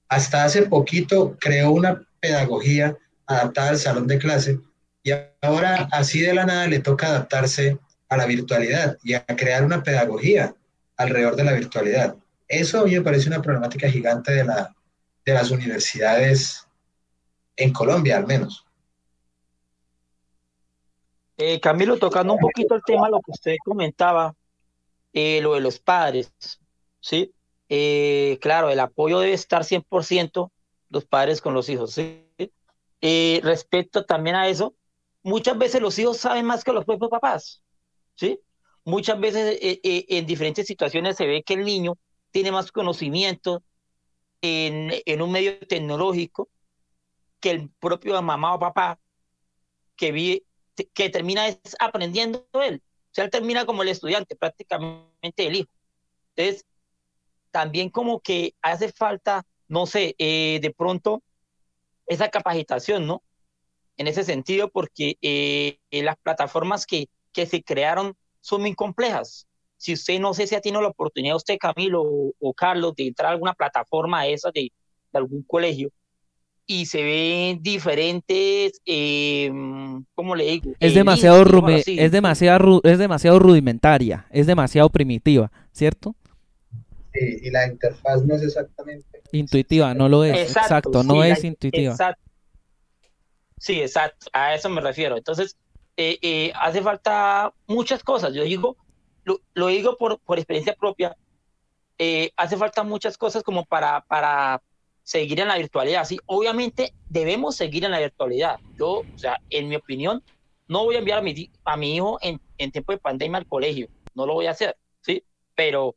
[0.07, 4.59] Hasta hace poquito creó una pedagogía adaptada al salón de clase
[5.03, 5.11] y
[5.41, 7.77] ahora así de la nada le toca adaptarse
[8.09, 10.53] a la virtualidad y a crear una pedagogía
[10.97, 12.15] alrededor de la virtualidad.
[12.47, 14.75] Eso a mí me parece una problemática gigante de, la,
[15.25, 16.67] de las universidades
[17.55, 18.65] en Colombia, al menos.
[21.37, 24.35] Eh, Camilo, tocando un poquito el tema, lo que usted comentaba,
[25.11, 26.31] eh, lo de los padres,
[27.01, 27.33] ¿sí?
[27.67, 30.51] Eh, claro, el apoyo debe estar 100%
[30.89, 32.21] los padres con los hijos, ¿sí?
[33.43, 34.73] respecto también a eso,
[35.21, 37.61] muchas veces los hijos saben más que los propios papás,
[38.15, 38.39] ¿sí?
[38.85, 41.97] Muchas veces en diferentes situaciones se ve que el niño
[42.31, 43.63] tiene más conocimiento
[44.41, 46.49] en, en un medio tecnológico
[47.39, 48.99] que el propio mamá o papá
[49.95, 50.43] que vive
[50.93, 52.81] que termina es aprendiendo él.
[52.85, 55.69] O sea, él termina como el estudiante, prácticamente el hijo.
[56.35, 56.65] Entonces,
[57.51, 61.23] también como que hace falta, no sé, eh, de pronto
[62.07, 63.23] esa capacitación, ¿no?
[63.97, 69.47] En ese sentido, porque eh, las plataformas que, que se crearon son muy complejas.
[69.75, 73.29] Si usted no sé si ha tenido la oportunidad, usted Camilo o, Carlos, de entrar
[73.29, 74.71] a alguna plataforma esa de,
[75.11, 75.89] de algún colegio,
[76.67, 79.51] y se ven diferentes, eh,
[80.13, 80.73] ¿cómo le digo?
[80.79, 86.15] Es demasiado, es, demasiado, es demasiado rudimentaria, es demasiado primitiva, ¿cierto?
[87.13, 91.95] Sí, y la interfaz no es exactamente intuitiva, no lo es, exacto, no es intuitiva.
[93.57, 95.17] Sí, exacto, a eso me refiero.
[95.17, 95.57] Entonces,
[95.97, 98.77] eh, eh, hace falta muchas cosas, yo digo,
[99.53, 101.15] lo, digo por, por experiencia propia,
[101.97, 104.61] eh, hace falta muchas cosas como para, para
[105.03, 106.03] seguir en la virtualidad.
[106.05, 108.59] Sí, obviamente debemos seguir en la virtualidad.
[108.77, 110.21] Yo, o sea, en mi opinión,
[110.67, 113.47] no voy a enviar a mi, a mi hijo en, en tiempo de pandemia al
[113.47, 113.87] colegio.
[114.13, 115.23] No lo voy a hacer, ¿sí?
[115.55, 115.95] Pero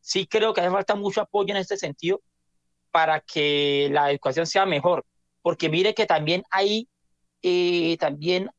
[0.00, 2.20] sí creo que hace falta mucho apoyo en este sentido
[2.90, 5.04] para que la educación sea mejor.
[5.42, 6.88] Porque mire que también hay,
[7.42, 8.50] eh, también,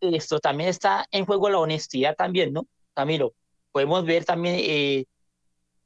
[0.00, 2.66] esto también está en juego la honestidad también, ¿no?
[2.94, 3.34] Camilo,
[3.72, 5.04] podemos ver también eh,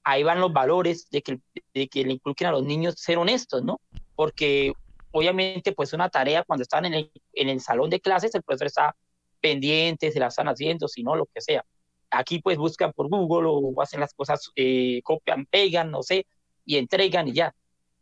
[0.05, 1.41] ahí van los valores de que,
[1.75, 3.81] de que le inculquen a los niños ser honestos, ¿no?
[4.15, 4.73] Porque
[5.13, 8.67] obviamente pues una tarea cuando están en el, en el salón de clases, el profesor
[8.67, 8.97] está
[9.41, 11.65] pendiente, se la están haciendo, si no, lo que sea.
[12.11, 16.27] Aquí pues buscan por Google o hacen las cosas, eh, copian, pegan, no sé,
[16.65, 17.55] y entregan y ya.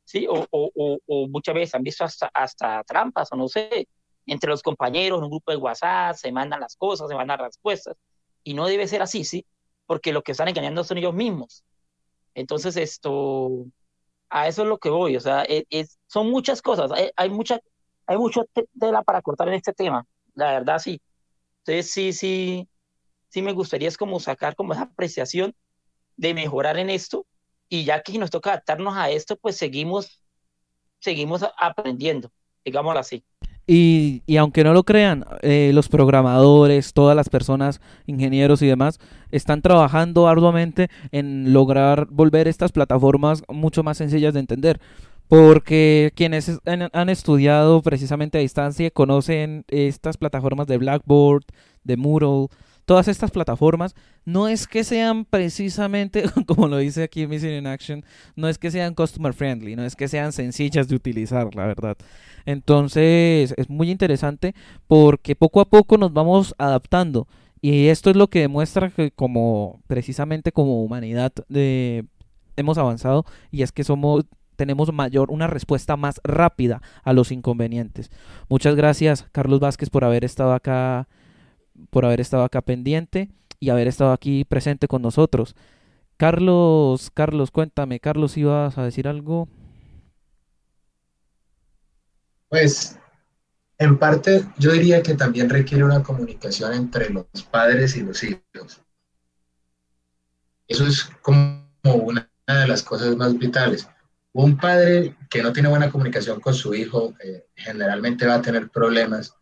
[0.04, 0.26] ¿Sí?
[0.28, 3.86] O, o, o, muchas veces han visto hasta, hasta trampas o no sé,
[4.26, 7.96] entre los compañeros en un grupo de WhatsApp, se mandan las cosas, se mandan respuestas.
[8.44, 9.46] Y no debe ser así, ¿sí?
[9.86, 11.64] Porque lo que están engañando son ellos mismos.
[12.34, 13.66] Entonces, esto,
[14.30, 17.28] a eso es lo que voy, o sea, e, es, son muchas cosas, hay, hay,
[17.30, 17.60] mucha,
[18.06, 18.16] hay
[18.78, 21.00] tela para cortar en este tema, la verdad sí.
[21.58, 22.68] Entonces sí, sí,
[23.28, 25.54] sí me gustaría es como sacar como esa apreciación
[26.16, 27.26] de mejorar en esto
[27.68, 30.22] y ya que nos toca adaptarnos a esto, pues seguimos,
[31.00, 32.32] seguimos aprendiendo,
[32.64, 33.24] digámoslo así.
[33.72, 38.98] Y, y, aunque no lo crean, eh, los programadores, todas las personas, ingenieros y demás,
[39.30, 44.80] están trabajando arduamente en lograr volver estas plataformas mucho más sencillas de entender.
[45.28, 46.50] Porque quienes
[46.92, 51.44] han estudiado precisamente a distancia conocen estas plataformas de Blackboard,
[51.84, 52.48] de Moodle,
[52.90, 53.94] todas estas plataformas
[54.24, 58.04] no es que sean precisamente, como lo dice aquí Missing in Action,
[58.34, 61.96] no es que sean customer friendly, no es que sean sencillas de utilizar, la verdad.
[62.46, 64.56] Entonces es muy interesante
[64.88, 67.28] porque poco a poco nos vamos adaptando
[67.60, 72.06] y esto es lo que demuestra que como precisamente como humanidad de,
[72.56, 74.24] hemos avanzado y es que somos
[74.56, 78.10] tenemos mayor una respuesta más rápida a los inconvenientes.
[78.48, 81.06] Muchas gracias Carlos Vázquez por haber estado acá
[81.90, 85.54] por haber estado acá pendiente y haber estado aquí presente con nosotros.
[86.16, 89.48] Carlos, Carlos, cuéntame, Carlos, ¿ibas a decir algo?
[92.48, 92.98] Pues,
[93.78, 98.82] en parte, yo diría que también requiere una comunicación entre los padres y los hijos.
[100.68, 103.88] Eso es como una de las cosas más vitales.
[104.32, 108.68] Un padre que no tiene buena comunicación con su hijo eh, generalmente va a tener
[108.68, 109.34] problemas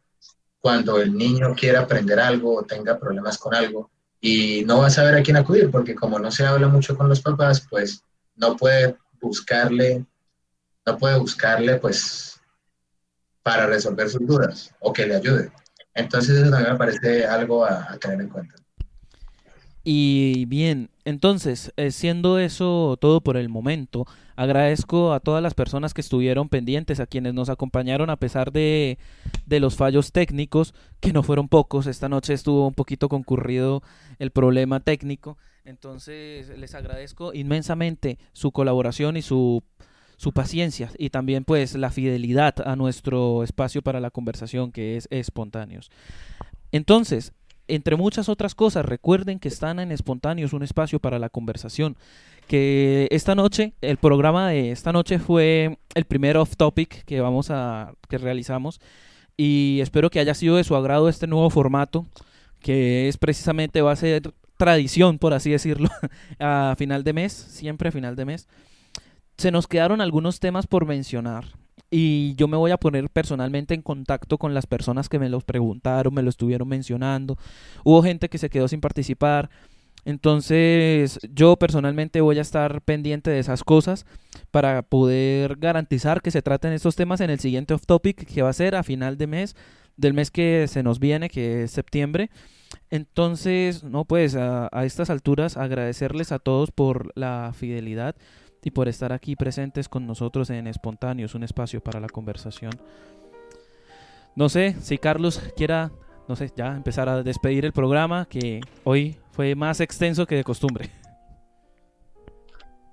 [0.60, 3.90] cuando el niño quiera aprender algo o tenga problemas con algo
[4.20, 7.08] y no va a saber a quién acudir porque como no se habla mucho con
[7.08, 8.02] los papás, pues
[8.34, 10.04] no puede buscarle,
[10.84, 12.40] no puede buscarle pues
[13.42, 15.50] para resolver sus dudas o que le ayude.
[15.94, 18.54] Entonces eso también me parece algo a, tener en cuenta.
[19.82, 24.06] Y bien, entonces, eh, siendo eso todo por el momento,
[24.38, 28.96] agradezco a todas las personas que estuvieron pendientes, a quienes nos acompañaron a pesar de,
[29.46, 31.88] de los fallos técnicos, que no fueron pocos.
[31.88, 33.82] Esta noche estuvo un poquito concurrido
[34.20, 35.36] el problema técnico.
[35.64, 39.64] Entonces, les agradezco inmensamente su colaboración y su
[40.16, 45.06] su paciencia y también pues la fidelidad a nuestro espacio para la conversación que es
[45.12, 45.90] espontáneos.
[46.72, 47.32] Entonces,
[47.68, 51.96] entre muchas otras cosas, recuerden que están en Espontáneos, un espacio para la conversación.
[52.46, 57.50] Que esta noche, el programa de esta noche fue el primer off topic que vamos
[57.50, 58.80] a, que realizamos.
[59.36, 62.06] Y espero que haya sido de su agrado este nuevo formato,
[62.60, 65.90] que es precisamente, va a ser tradición, por así decirlo,
[66.40, 68.48] a final de mes, siempre a final de mes.
[69.36, 71.44] Se nos quedaron algunos temas por mencionar
[71.90, 75.44] y yo me voy a poner personalmente en contacto con las personas que me los
[75.44, 77.38] preguntaron, me lo estuvieron mencionando.
[77.84, 79.48] Hubo gente que se quedó sin participar.
[80.04, 84.06] Entonces yo personalmente voy a estar pendiente de esas cosas
[84.50, 88.50] para poder garantizar que se traten estos temas en el siguiente off topic que va
[88.50, 89.56] a ser a final de mes,
[89.96, 92.30] del mes que se nos viene, que es septiembre.
[92.90, 98.14] Entonces, no, pues a, a estas alturas agradecerles a todos por la fidelidad
[98.62, 102.72] y por estar aquí presentes con nosotros en Espontáneos, un espacio para la conversación.
[104.34, 105.90] No sé si Carlos quiera,
[106.28, 110.44] no sé, ya empezar a despedir el programa, que hoy fue más extenso que de
[110.44, 110.90] costumbre.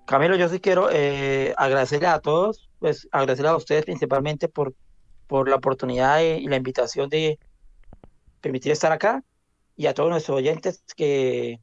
[0.06, 4.76] Camilo, yo sí quiero eh, agradecerle a todos, pues agradecerle a ustedes principalmente por,
[5.28, 7.40] por la oportunidad y la invitación de
[8.42, 9.24] permitir estar acá
[9.76, 11.60] y a todos nuestros oyentes que,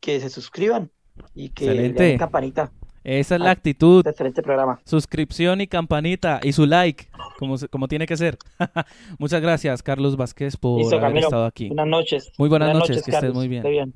[0.00, 0.90] que se suscriban
[1.34, 2.02] y que Excelente.
[2.02, 2.70] den campanita.
[3.04, 4.06] Esa es la actitud.
[4.06, 4.80] Excelente programa.
[4.84, 7.08] Suscripción y campanita y su like,
[7.38, 8.38] como, como tiene que ser.
[9.18, 11.26] Muchas gracias, Carlos Vázquez, por Listo, haber Camilo.
[11.26, 11.66] estado aquí.
[11.68, 12.32] Buenas noches.
[12.38, 13.62] Muy buenas, Buenas noches, noches, que estés muy bien.
[13.64, 13.94] Bien.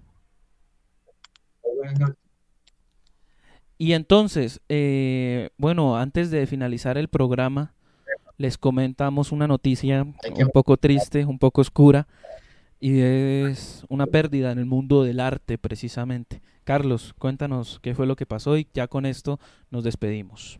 [3.79, 7.75] Y entonces, eh, bueno, antes de finalizar el programa,
[8.39, 12.07] les comentamos una noticia un poco triste, un poco oscura,
[12.79, 16.43] y es una pérdida en el mundo del arte precisamente.
[16.65, 19.39] Carlos, cuéntanos qué fue lo que pasó y ya con esto
[19.71, 20.59] nos despedimos.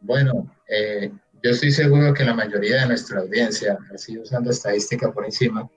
[0.00, 1.10] Bueno, eh,
[1.42, 5.68] yo estoy seguro que la mayoría de nuestra audiencia, así usando estadística por encima,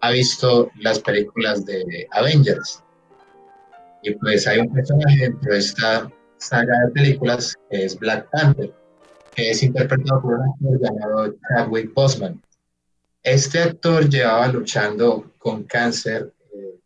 [0.00, 2.82] ha visto las películas de Avengers.
[4.02, 8.72] Y pues hay un personaje dentro de esta saga de películas que es Black Panther,
[9.34, 12.40] que es interpretado por un actor llamado Chadwick Boseman.
[13.26, 16.78] Este actor llevaba luchando con cáncer eh,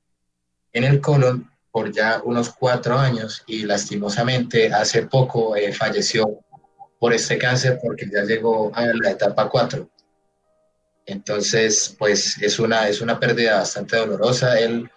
[0.72, 6.40] en el colon por ya unos cuatro años y lastimosamente hace poco eh, falleció
[6.98, 9.86] por este cáncer porque ya llegó a la etapa 4.
[11.04, 14.58] Entonces, pues es una, es una pérdida bastante dolorosa.
[14.58, 14.90] Él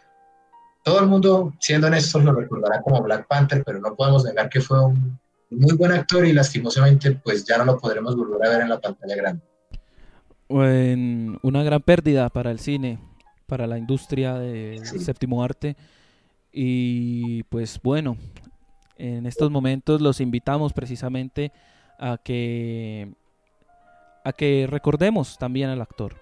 [0.82, 4.62] todo el mundo, siendo honestos, lo recordará como Black Panther, pero no podemos negar que
[4.62, 8.62] fue un muy buen actor y lastimosamente pues ya no lo podremos volver a ver
[8.62, 9.53] en la pantalla grande.
[10.54, 13.00] Una gran pérdida para el cine,
[13.48, 15.76] para la industria del séptimo arte.
[16.52, 18.18] Y pues bueno,
[18.98, 21.52] en estos momentos los invitamos precisamente
[22.00, 23.12] a que
[24.24, 26.16] a que recordemos también al actor.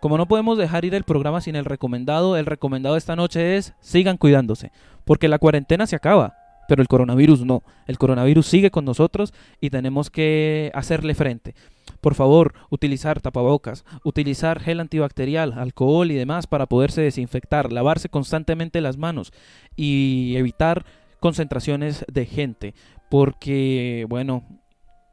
[0.00, 3.74] Como no podemos dejar ir el programa sin el recomendado, el recomendado esta noche es
[3.80, 4.72] sigan cuidándose,
[5.04, 6.35] porque la cuarentena se acaba,
[6.68, 7.62] pero el coronavirus no.
[7.86, 11.54] El coronavirus sigue con nosotros y tenemos que hacerle frente.
[12.00, 18.80] Por favor, utilizar tapabocas, utilizar gel antibacterial, alcohol y demás para poderse desinfectar, lavarse constantemente
[18.80, 19.32] las manos
[19.74, 20.84] y evitar
[21.20, 22.74] concentraciones de gente,
[23.10, 24.44] porque bueno,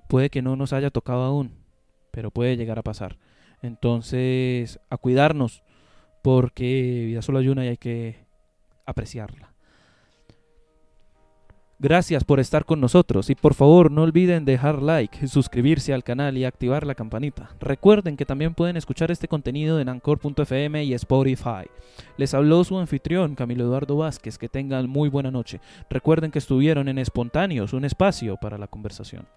[0.09, 1.53] puede que no nos haya tocado aún,
[2.11, 3.17] pero puede llegar a pasar.
[3.61, 5.63] Entonces, a cuidarnos,
[6.21, 8.25] porque vida solo hay una y hay que
[8.85, 9.52] apreciarla.
[11.79, 16.37] Gracias por estar con nosotros y por favor no olviden dejar like, suscribirse al canal
[16.37, 17.49] y activar la campanita.
[17.59, 21.67] Recuerden que también pueden escuchar este contenido en Anchor.fm y Spotify.
[22.17, 24.37] Les habló su anfitrión Camilo Eduardo Vázquez.
[24.37, 25.59] Que tengan muy buena noche.
[25.89, 29.27] Recuerden que estuvieron en Espontáneos, un espacio para la conversación.